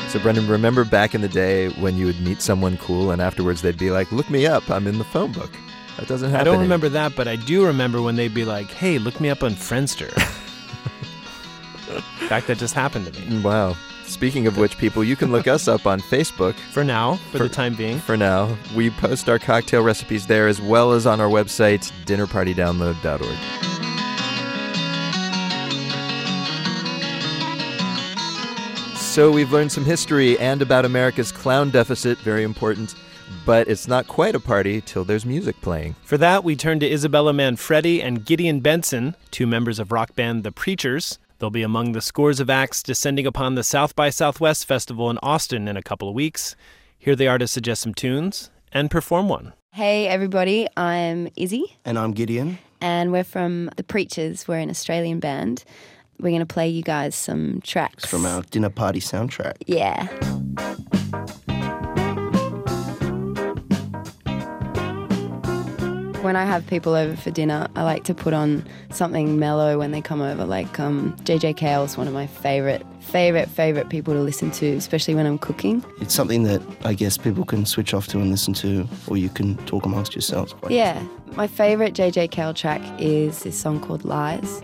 So, 0.08 0.18
Brendan, 0.18 0.46
remember 0.46 0.84
back 0.84 1.14
in 1.14 1.22
the 1.22 1.28
day 1.28 1.70
when 1.80 1.96
you 1.96 2.04
would 2.04 2.20
meet 2.20 2.42
someone 2.42 2.76
cool 2.76 3.12
and 3.12 3.22
afterwards 3.22 3.62
they'd 3.62 3.78
be 3.78 3.90
like, 3.90 4.12
"Look 4.12 4.28
me 4.28 4.46
up. 4.46 4.68
I'm 4.68 4.86
in 4.86 4.98
the 4.98 5.04
phone 5.04 5.32
book." 5.32 5.50
That 5.98 6.08
doesn't 6.08 6.30
happen. 6.30 6.40
I 6.40 6.44
don't 6.50 6.60
remember 6.60 6.88
that, 6.90 7.14
but 7.14 7.28
I 7.28 7.36
do 7.36 7.66
remember 7.66 8.00
when 8.02 8.16
they'd 8.16 8.34
be 8.34 8.44
like, 8.44 8.70
"Hey, 8.70 8.98
look 8.98 9.20
me 9.20 9.28
up 9.30 9.42
on 9.42 9.52
Friendster." 9.52 10.10
In 12.22 12.28
fact, 12.28 12.46
that 12.46 12.56
just 12.58 12.74
happened 12.74 13.12
to 13.12 13.20
me. 13.20 13.26
Mm, 13.26 13.42
wow. 13.42 13.76
Speaking 14.06 14.46
of 14.46 14.56
which, 14.58 14.78
people, 14.78 15.04
you 15.04 15.16
can 15.16 15.30
look 15.30 15.46
us 15.46 15.68
up 15.68 15.86
on 15.86 16.00
Facebook. 16.00 16.54
For 16.72 16.82
now, 16.84 17.16
for, 17.30 17.38
For- 17.38 17.44
the 17.44 17.54
time 17.54 17.74
being. 17.74 17.98
For 17.98 18.16
now, 18.16 18.56
we 18.74 18.90
post 18.90 19.28
our 19.28 19.38
cocktail 19.38 19.82
recipes 19.82 20.26
there 20.26 20.48
as 20.48 20.60
well 20.60 20.92
as 20.92 21.06
on 21.06 21.20
our 21.20 21.28
website, 21.28 21.92
dinnerpartydownload.org. 22.06 23.72
So 28.96 29.30
we've 29.30 29.52
learned 29.52 29.70
some 29.70 29.84
history 29.84 30.38
and 30.38 30.62
about 30.62 30.86
America's 30.86 31.30
clown 31.32 31.68
deficit, 31.68 32.16
very 32.18 32.44
important. 32.44 32.94
But 33.44 33.66
it's 33.68 33.88
not 33.88 34.06
quite 34.06 34.34
a 34.36 34.40
party 34.40 34.80
till 34.80 35.04
there's 35.04 35.26
music 35.26 35.60
playing. 35.62 35.96
For 36.04 36.16
that, 36.18 36.44
we 36.44 36.54
turn 36.54 36.78
to 36.80 36.90
Isabella 36.90 37.32
Manfredi 37.32 38.00
and 38.00 38.24
Gideon 38.24 38.60
Benson, 38.60 39.16
two 39.32 39.46
members 39.48 39.78
of 39.80 39.90
rock 39.90 40.14
band 40.14 40.44
The 40.44 40.52
Preatures. 40.52 41.18
They'll 41.38 41.50
be 41.50 41.64
among 41.64 41.90
the 41.90 42.00
scores 42.00 42.38
of 42.38 42.48
acts 42.48 42.84
descending 42.84 43.26
upon 43.26 43.56
the 43.56 43.64
South 43.64 43.96
by 43.96 44.10
Southwest 44.10 44.64
Festival 44.66 45.10
in 45.10 45.18
Austin 45.24 45.66
in 45.66 45.76
a 45.76 45.82
couple 45.82 46.08
of 46.08 46.14
weeks. 46.14 46.54
Here 46.96 47.16
they 47.16 47.26
are 47.26 47.38
to 47.38 47.48
suggest 47.48 47.82
some 47.82 47.94
tunes 47.94 48.50
and 48.72 48.90
perform 48.92 49.28
one. 49.28 49.54
Hey 49.72 50.06
everybody, 50.06 50.68
I'm 50.76 51.28
Izzy 51.34 51.76
And 51.84 51.98
I'm 51.98 52.12
Gideon. 52.12 52.58
and 52.80 53.10
we're 53.10 53.24
from 53.24 53.70
The 53.76 53.82
Preatures. 53.82 54.46
We're 54.46 54.58
an 54.58 54.70
Australian 54.70 55.18
band. 55.18 55.64
We're 56.20 56.28
going 56.30 56.40
to 56.40 56.46
play 56.46 56.68
you 56.68 56.82
guys 56.82 57.16
some 57.16 57.60
tracks. 57.64 58.04
It's 58.04 58.10
from 58.10 58.24
our 58.24 58.42
dinner 58.42 58.70
party 58.70 59.00
soundtrack. 59.00 59.54
Yeah. 59.66 60.06
When 66.22 66.36
I 66.36 66.44
have 66.44 66.64
people 66.68 66.94
over 66.94 67.16
for 67.16 67.32
dinner, 67.32 67.66
I 67.74 67.82
like 67.82 68.04
to 68.04 68.14
put 68.14 68.32
on 68.32 68.64
something 68.90 69.40
mellow 69.40 69.76
when 69.76 69.90
they 69.90 70.00
come 70.00 70.22
over. 70.22 70.44
Like 70.44 70.78
um, 70.78 71.16
JJ 71.24 71.56
Cale's 71.56 71.96
one 71.96 72.06
of 72.06 72.14
my 72.14 72.28
favorite, 72.28 72.86
favorite, 73.00 73.48
favorite 73.48 73.88
people 73.88 74.14
to 74.14 74.20
listen 74.20 74.52
to, 74.52 74.66
especially 74.76 75.16
when 75.16 75.26
I'm 75.26 75.36
cooking. 75.36 75.84
It's 76.00 76.14
something 76.14 76.44
that 76.44 76.62
I 76.84 76.94
guess 76.94 77.18
people 77.18 77.44
can 77.44 77.66
switch 77.66 77.92
off 77.92 78.06
to 78.08 78.20
and 78.20 78.30
listen 78.30 78.54
to, 78.54 78.86
or 79.08 79.16
you 79.16 79.30
can 79.30 79.56
talk 79.66 79.84
amongst 79.84 80.14
yourselves. 80.14 80.52
Quite 80.52 80.70
Yeah, 80.70 81.04
my 81.34 81.48
favorite 81.48 81.92
JJ 81.92 82.30
Cale 82.30 82.54
track 82.54 82.80
is 83.00 83.42
this 83.42 83.58
song 83.60 83.80
called 83.80 84.04
Lies. 84.04 84.62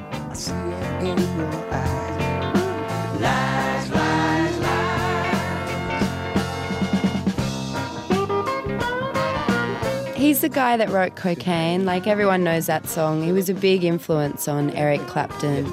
He's 10.18 10.40
the 10.40 10.48
guy 10.48 10.76
that 10.76 10.88
wrote 10.88 11.14
Cocaine. 11.14 11.84
Like 11.84 12.08
everyone 12.08 12.42
knows 12.42 12.66
that 12.66 12.88
song. 12.88 13.22
He 13.22 13.30
was 13.30 13.48
a 13.48 13.54
big 13.54 13.84
influence 13.84 14.48
on 14.48 14.70
Eric 14.70 15.00
Clapton. 15.06 15.64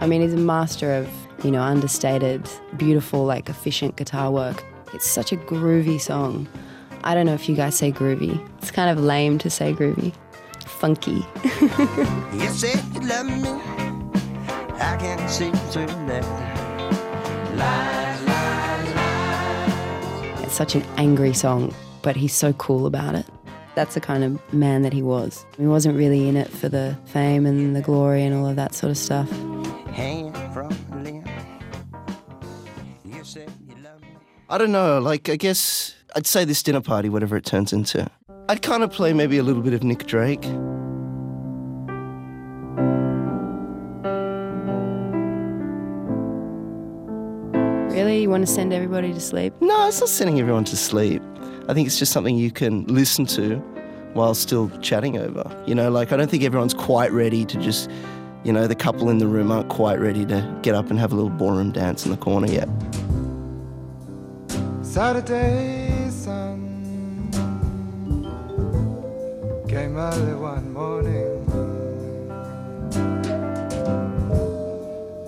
I 0.00 0.06
mean, 0.06 0.22
he's 0.22 0.32
a 0.32 0.38
master 0.38 0.90
of, 0.94 1.06
you 1.44 1.50
know, 1.50 1.60
understated, 1.60 2.48
beautiful, 2.78 3.26
like 3.26 3.50
efficient 3.50 3.96
guitar 3.96 4.30
work. 4.30 4.64
It's 4.94 5.06
such 5.06 5.30
a 5.30 5.36
groovy 5.36 6.00
song. 6.00 6.48
I 7.04 7.14
don't 7.14 7.26
know 7.26 7.34
if 7.34 7.50
you 7.50 7.54
guys 7.54 7.76
say 7.76 7.92
groovy. 7.92 8.42
It's 8.62 8.70
kind 8.70 8.88
of 8.88 9.04
lame 9.04 9.36
to 9.40 9.50
say 9.50 9.74
groovy. 9.74 10.14
Funky. 10.64 11.22
You 12.32 12.48
said 12.48 12.82
you 12.94 13.00
love 13.06 13.26
me. 13.26 13.50
I 14.80 14.96
can't 14.98 15.28
seem 15.30 15.52
to 15.72 15.80
let 16.06 16.24
lies, 17.54 18.22
lies, 18.22 18.94
lies. 18.94 20.44
It's 20.44 20.54
such 20.54 20.74
an 20.74 20.82
angry 20.96 21.34
song, 21.34 21.74
but 22.02 22.16
he's 22.16 22.34
so 22.34 22.52
cool 22.54 22.86
about 22.86 23.14
it. 23.14 23.26
That's 23.74 23.94
the 23.94 24.00
kind 24.00 24.24
of 24.24 24.52
man 24.52 24.82
that 24.82 24.92
he 24.92 25.02
was. 25.02 25.46
He 25.56 25.66
wasn't 25.66 25.96
really 25.96 26.28
in 26.28 26.36
it 26.36 26.48
for 26.48 26.68
the 26.68 26.96
fame 27.06 27.46
and 27.46 27.74
the 27.76 27.80
glory 27.80 28.24
and 28.24 28.34
all 28.34 28.46
of 28.46 28.56
that 28.56 28.74
sort 28.74 28.90
of 28.90 28.98
stuff. 28.98 29.30
Hanging 29.92 30.32
from 30.52 30.72
a 30.92 30.96
limb. 30.96 31.24
You 33.04 33.24
said 33.24 33.50
you 33.68 33.76
love 33.82 34.00
me. 34.02 34.08
I 34.48 34.58
don't 34.58 34.72
know. 34.72 34.98
Like, 34.98 35.28
I 35.28 35.36
guess 35.36 35.94
I'd 36.16 36.26
say 36.26 36.44
this 36.44 36.62
dinner 36.62 36.80
party, 36.80 37.08
whatever 37.08 37.36
it 37.36 37.44
turns 37.44 37.72
into, 37.72 38.10
I'd 38.48 38.62
kind 38.62 38.82
of 38.82 38.90
play 38.90 39.12
maybe 39.12 39.38
a 39.38 39.42
little 39.42 39.62
bit 39.62 39.72
of 39.72 39.84
Nick 39.84 40.06
Drake. 40.06 40.44
Really? 47.94 48.22
You 48.22 48.30
want 48.30 48.46
to 48.46 48.52
send 48.52 48.72
everybody 48.72 49.12
to 49.12 49.20
sleep? 49.20 49.54
No, 49.60 49.86
it's 49.86 50.00
not 50.00 50.08
sending 50.08 50.40
everyone 50.40 50.64
to 50.64 50.76
sleep. 50.76 51.22
I 51.70 51.72
think 51.72 51.86
it's 51.86 52.00
just 52.00 52.10
something 52.10 52.34
you 52.36 52.50
can 52.50 52.84
listen 52.86 53.26
to 53.26 53.58
while 54.14 54.34
still 54.34 54.68
chatting 54.80 55.16
over. 55.16 55.44
You 55.68 55.76
know, 55.76 55.88
like 55.88 56.10
I 56.10 56.16
don't 56.16 56.28
think 56.28 56.42
everyone's 56.42 56.74
quite 56.74 57.12
ready 57.12 57.44
to 57.44 57.58
just, 57.60 57.88
you 58.42 58.52
know, 58.52 58.66
the 58.66 58.74
couple 58.74 59.08
in 59.08 59.18
the 59.18 59.28
room 59.28 59.52
aren't 59.52 59.68
quite 59.68 60.00
ready 60.00 60.26
to 60.26 60.58
get 60.62 60.74
up 60.74 60.90
and 60.90 60.98
have 60.98 61.12
a 61.12 61.14
little 61.14 61.30
ballroom 61.30 61.70
dance 61.70 62.04
in 62.04 62.10
the 62.10 62.16
corner 62.16 62.48
yet. 62.48 62.68
Saturday 64.82 66.10
sun 66.10 67.30
came 69.68 69.96
early 69.96 70.34
one 70.34 70.72
morning, 70.72 71.46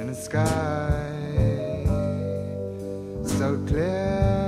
the 0.08 0.12
sky 0.12 1.08
so 3.24 3.64
clear. 3.68 4.41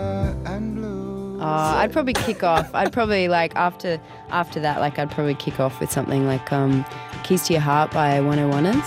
Uh, 1.45 1.75
I'd 1.77 1.93
probably 1.93 2.15
kick 2.15 2.43
off. 2.43 2.75
I'd 2.75 2.91
probably 2.91 3.29
like 3.29 3.55
after 3.55 4.01
after 4.31 4.61
that, 4.61 4.81
like 4.81 4.99
I'd 4.99 5.11
probably 5.11 5.35
kick 5.35 5.61
off 5.61 5.79
with 5.79 5.93
something 5.93 6.27
like 6.27 6.51
um, 6.51 6.87
"Keys 7.23 7.47
to 7.49 7.53
Your 7.53 7.61
Heart" 7.61 7.91
by 7.91 8.19
101ers. 8.19 8.81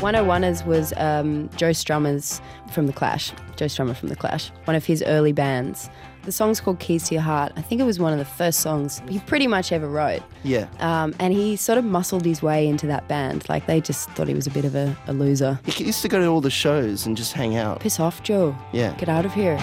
101ers 0.00 0.66
was 0.66 0.92
um, 0.96 1.48
Joe 1.56 1.70
Strummer's 1.70 2.40
from 2.72 2.88
the 2.88 2.92
Clash. 2.92 3.30
Joe 3.54 3.66
Strummer 3.66 3.94
from 3.94 4.08
the 4.08 4.16
Clash, 4.16 4.50
one 4.64 4.74
of 4.74 4.84
his 4.84 5.00
early 5.06 5.30
bands. 5.30 5.88
The 6.24 6.32
song's 6.32 6.60
called 6.60 6.78
"Keys 6.78 7.08
to 7.08 7.14
Your 7.14 7.22
Heart." 7.22 7.52
I 7.56 7.62
think 7.62 7.80
it 7.80 7.84
was 7.84 7.98
one 7.98 8.12
of 8.12 8.18
the 8.18 8.24
first 8.24 8.60
songs 8.60 9.02
he 9.08 9.18
pretty 9.20 9.46
much 9.46 9.72
ever 9.72 9.88
wrote. 9.88 10.22
Yeah. 10.42 10.66
Um, 10.80 11.14
and 11.18 11.32
he 11.32 11.56
sort 11.56 11.78
of 11.78 11.84
muscled 11.84 12.24
his 12.24 12.42
way 12.42 12.66
into 12.66 12.86
that 12.86 13.06
band. 13.08 13.48
Like 13.48 13.66
they 13.66 13.80
just 13.80 14.08
thought 14.10 14.28
he 14.28 14.34
was 14.34 14.46
a 14.46 14.50
bit 14.50 14.64
of 14.64 14.74
a, 14.74 14.96
a 15.06 15.12
loser. 15.12 15.58
He 15.66 15.84
used 15.84 16.02
to 16.02 16.08
go 16.08 16.18
to 16.18 16.26
all 16.26 16.40
the 16.40 16.50
shows 16.50 17.06
and 17.06 17.16
just 17.16 17.32
hang 17.32 17.56
out. 17.56 17.80
Piss 17.80 18.00
off, 18.00 18.22
Joe. 18.22 18.56
Yeah. 18.72 18.94
Get 18.96 19.08
out 19.08 19.24
of 19.26 19.32
here. 19.34 19.58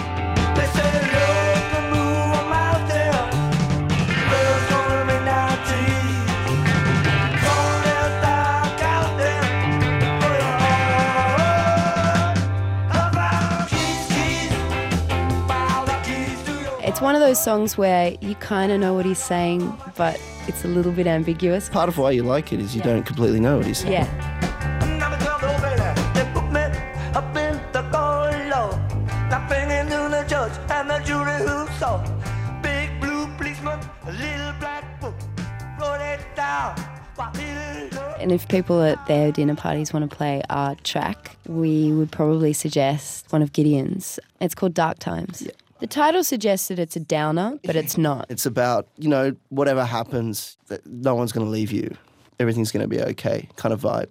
It's 16.92 17.00
one 17.00 17.14
of 17.14 17.22
those 17.22 17.42
songs 17.42 17.78
where 17.78 18.14
you 18.20 18.34
kind 18.34 18.70
of 18.70 18.78
know 18.78 18.92
what 18.92 19.06
he's 19.06 19.18
saying, 19.18 19.74
but 19.96 20.20
it's 20.46 20.62
a 20.62 20.68
little 20.68 20.92
bit 20.92 21.06
ambiguous. 21.06 21.70
Part 21.70 21.88
of 21.88 21.96
why 21.96 22.10
you 22.10 22.22
like 22.22 22.52
it 22.52 22.60
is 22.60 22.76
you 22.76 22.82
don't 22.82 23.04
completely 23.04 23.40
know 23.40 23.56
what 23.56 23.64
he's 23.64 23.78
saying. 23.78 23.94
Yeah. 23.94 24.48
And 38.20 38.30
if 38.30 38.46
people 38.48 38.82
at 38.82 39.04
their 39.06 39.32
dinner 39.32 39.56
parties 39.56 39.94
want 39.94 40.08
to 40.08 40.14
play 40.14 40.42
our 40.50 40.74
track, 40.84 41.36
we 41.48 41.90
would 41.90 42.12
probably 42.12 42.52
suggest 42.52 43.32
one 43.32 43.40
of 43.40 43.54
Gideon's. 43.54 44.20
It's 44.42 44.54
called 44.54 44.74
Dark 44.74 44.98
Times. 44.98 45.48
The 45.82 45.88
title 45.88 46.22
suggests 46.22 46.68
that 46.68 46.78
it's 46.78 46.94
a 46.94 47.00
downer, 47.00 47.58
but 47.64 47.74
it's 47.74 47.98
not. 47.98 48.26
It's 48.28 48.46
about, 48.46 48.86
you 48.98 49.08
know, 49.08 49.34
whatever 49.48 49.84
happens, 49.84 50.56
that 50.68 50.86
no 50.86 51.16
one's 51.16 51.32
going 51.32 51.44
to 51.44 51.50
leave 51.50 51.72
you. 51.72 51.96
Everything's 52.38 52.70
going 52.70 52.82
to 52.82 52.88
be 52.88 53.02
okay 53.02 53.48
kind 53.56 53.72
of 53.72 53.80
vibe. 53.80 54.10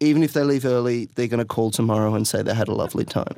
Even 0.00 0.24
if 0.24 0.32
they 0.32 0.42
leave 0.42 0.64
early, 0.64 1.08
they're 1.14 1.28
going 1.28 1.38
to 1.38 1.44
call 1.44 1.70
tomorrow 1.70 2.12
and 2.16 2.26
say 2.26 2.42
they 2.42 2.52
had 2.52 2.66
a 2.66 2.74
lovely 2.74 3.04
time. 3.04 3.36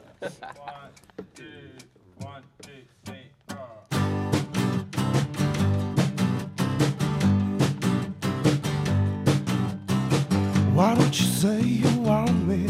Why 10.73 10.95
don't 10.95 11.21
you 11.21 11.27
say 11.27 11.61
you 11.61 11.99
want 11.99 12.47
me? 12.49 12.67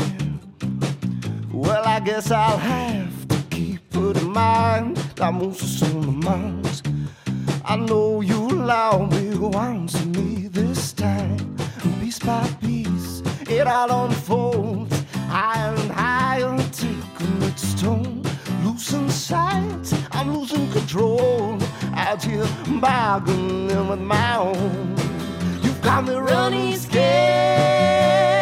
Well, 1.52 1.84
I 1.86 2.00
guess 2.00 2.32
I'll 2.32 2.58
have 2.58 3.28
to 3.28 3.36
keep 3.50 3.80
it 3.94 4.16
in 4.16 4.32
mind. 4.32 5.03
La 5.16 5.30
música 5.30 5.86
on 5.86 6.00
the 6.00 6.12
minds. 6.28 6.82
I 7.64 7.76
know 7.76 8.20
you 8.20 8.48
allow 8.48 9.06
me 9.06 9.30
to 9.88 10.06
me 10.06 10.48
this 10.48 10.92
time. 10.92 11.56
Piece 12.00 12.18
by 12.18 12.46
piece, 12.60 13.22
it 13.48 13.66
all 13.66 14.06
unfolds. 14.06 15.04
Higher 15.28 15.74
and 15.74 15.90
higher, 15.92 16.56
taking 16.72 17.42
its 17.42 17.80
toll. 17.80 18.22
Losing 18.64 19.08
sight, 19.08 19.92
I'm 20.12 20.36
losing 20.36 20.70
control. 20.72 21.58
Out 21.94 22.22
here 22.22 22.46
bargaining 22.80 23.88
with 23.88 24.00
my 24.00 24.36
own. 24.36 24.96
You've 25.62 25.80
got 25.80 26.04
me 26.04 26.14
running 26.14 26.76
scared, 26.76 28.33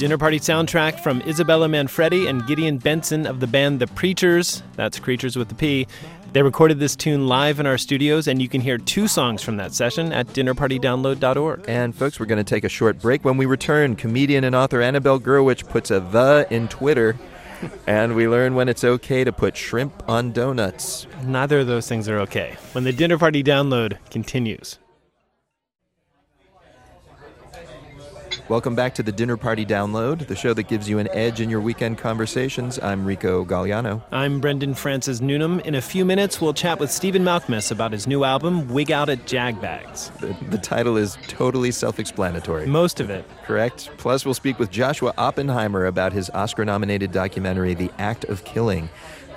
dinner 0.00 0.16
party 0.16 0.40
soundtrack 0.40 0.98
from 1.00 1.20
Isabella 1.26 1.68
Manfredi 1.68 2.26
and 2.26 2.46
Gideon 2.46 2.78
Benson 2.78 3.26
of 3.26 3.38
the 3.38 3.46
band 3.46 3.80
The 3.80 3.86
Preatures. 3.86 4.62
That's 4.74 4.98
Creatures 4.98 5.36
with 5.36 5.50
the 5.50 5.54
P. 5.54 5.86
They 6.32 6.42
recorded 6.42 6.78
this 6.78 6.96
tune 6.96 7.26
live 7.26 7.60
in 7.60 7.66
our 7.66 7.76
studios, 7.76 8.26
and 8.26 8.40
you 8.40 8.48
can 8.48 8.62
hear 8.62 8.78
two 8.78 9.06
songs 9.06 9.42
from 9.42 9.58
that 9.58 9.74
session 9.74 10.10
at 10.10 10.26
dinnerpartydownload.org. 10.28 11.66
And 11.68 11.94
folks, 11.94 12.18
we're 12.18 12.24
going 12.24 12.42
to 12.42 12.48
take 12.48 12.64
a 12.64 12.68
short 12.70 12.98
break. 12.98 13.26
When 13.26 13.36
we 13.36 13.44
return, 13.44 13.94
comedian 13.94 14.44
and 14.44 14.56
author 14.56 14.80
Annabelle 14.80 15.20
Gurwitch 15.20 15.68
puts 15.68 15.90
a 15.90 16.00
the 16.00 16.46
in 16.48 16.68
Twitter, 16.68 17.18
and 17.86 18.14
we 18.14 18.26
learn 18.26 18.54
when 18.54 18.70
it's 18.70 18.84
okay 18.84 19.22
to 19.22 19.32
put 19.32 19.54
shrimp 19.54 20.02
on 20.08 20.32
donuts. 20.32 21.06
Neither 21.24 21.58
of 21.58 21.66
those 21.66 21.86
things 21.86 22.08
are 22.08 22.20
okay. 22.20 22.56
When 22.72 22.84
the 22.84 22.92
dinner 22.94 23.18
party 23.18 23.42
download 23.42 23.98
continues. 24.10 24.78
Welcome 28.50 28.74
back 28.74 28.94
to 28.94 29.04
the 29.04 29.12
Dinner 29.12 29.36
Party 29.36 29.64
Download, 29.64 30.26
the 30.26 30.34
show 30.34 30.52
that 30.54 30.64
gives 30.64 30.88
you 30.88 30.98
an 30.98 31.06
edge 31.12 31.40
in 31.40 31.48
your 31.48 31.60
weekend 31.60 31.98
conversations. 31.98 32.80
I'm 32.80 33.04
Rico 33.04 33.44
Gagliano. 33.44 34.02
I'm 34.10 34.40
Brendan 34.40 34.74
Francis 34.74 35.20
Newnam. 35.20 35.60
In 35.60 35.76
a 35.76 35.80
few 35.80 36.04
minutes, 36.04 36.40
we'll 36.40 36.52
chat 36.52 36.80
with 36.80 36.90
Stephen 36.90 37.22
Malkmus 37.22 37.70
about 37.70 37.92
his 37.92 38.08
new 38.08 38.24
album, 38.24 38.66
Wig 38.66 38.90
Out 38.90 39.08
at 39.08 39.24
Jagbags. 39.24 40.10
The, 40.18 40.36
the 40.46 40.58
title 40.58 40.96
is 40.96 41.16
totally 41.28 41.70
self 41.70 42.00
explanatory. 42.00 42.66
Most 42.66 42.98
of 42.98 43.08
it. 43.08 43.24
Correct. 43.44 43.88
Plus, 43.98 44.24
we'll 44.24 44.34
speak 44.34 44.58
with 44.58 44.72
Joshua 44.72 45.14
Oppenheimer 45.16 45.86
about 45.86 46.12
his 46.12 46.28
Oscar 46.30 46.64
nominated 46.64 47.12
documentary, 47.12 47.74
The 47.74 47.92
Act 47.98 48.24
of 48.24 48.44
Killing. 48.44 48.90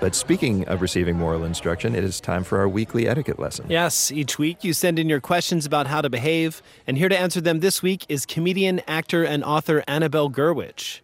But 0.03 0.15
speaking 0.15 0.67
of 0.67 0.81
receiving 0.81 1.15
moral 1.15 1.45
instruction, 1.45 1.95
it 1.95 2.03
is 2.03 2.19
time 2.19 2.43
for 2.43 2.59
our 2.59 2.67
weekly 2.67 3.07
etiquette 3.07 3.39
lesson. 3.39 3.67
Yes, 3.69 4.11
each 4.11 4.37
week 4.37 4.61
you 4.61 4.73
send 4.73 4.99
in 4.99 5.07
your 5.07 5.21
questions 5.21 5.65
about 5.65 5.87
how 5.87 6.01
to 6.01 6.09
behave, 6.09 6.61
and 6.85 6.97
here 6.97 7.07
to 7.07 7.17
answer 7.17 7.39
them 7.39 7.61
this 7.61 7.81
week 7.81 8.05
is 8.09 8.25
comedian, 8.25 8.81
actor, 8.85 9.23
and 9.23 9.45
author 9.45 9.81
Annabelle 9.87 10.29
Gurwitch. 10.29 10.99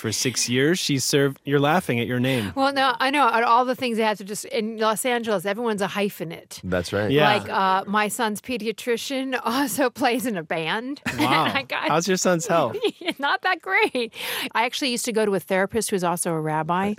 For 0.00 0.12
six 0.12 0.48
years, 0.48 0.78
she 0.78 0.98
served. 0.98 1.38
You're 1.44 1.60
laughing 1.60 2.00
at 2.00 2.06
your 2.06 2.18
name. 2.20 2.52
Well, 2.56 2.72
no, 2.72 2.94
I 2.98 3.10
know. 3.10 3.28
All 3.28 3.66
the 3.66 3.74
things 3.74 3.98
they 3.98 4.02
have 4.02 4.16
to 4.18 4.24
just 4.24 4.46
in 4.46 4.78
Los 4.78 5.04
Angeles, 5.04 5.44
everyone's 5.44 5.82
a 5.82 5.86
hyphenate. 5.88 6.58
That's 6.64 6.90
right. 6.92 7.10
Yeah. 7.10 7.28
Like 7.36 7.48
uh, 7.50 7.84
my 7.86 8.08
son's 8.08 8.40
pediatrician 8.40 9.38
also 9.44 9.90
plays 9.90 10.24
in 10.24 10.36
a 10.38 10.42
band. 10.42 11.02
Wow. 11.20 11.44
I 11.54 11.62
got- 11.64 11.88
How's 11.88 12.08
your 12.08 12.16
son's 12.16 12.46
health? 12.46 12.76
Not 13.18 13.42
that 13.42 13.60
great. 13.60 14.14
I 14.54 14.64
actually 14.64 14.90
used 14.90 15.04
to 15.04 15.12
go 15.12 15.26
to 15.26 15.34
a 15.34 15.40
therapist 15.40 15.90
who's 15.90 16.02
also 16.02 16.32
a 16.32 16.40
rabbi. 16.40 16.94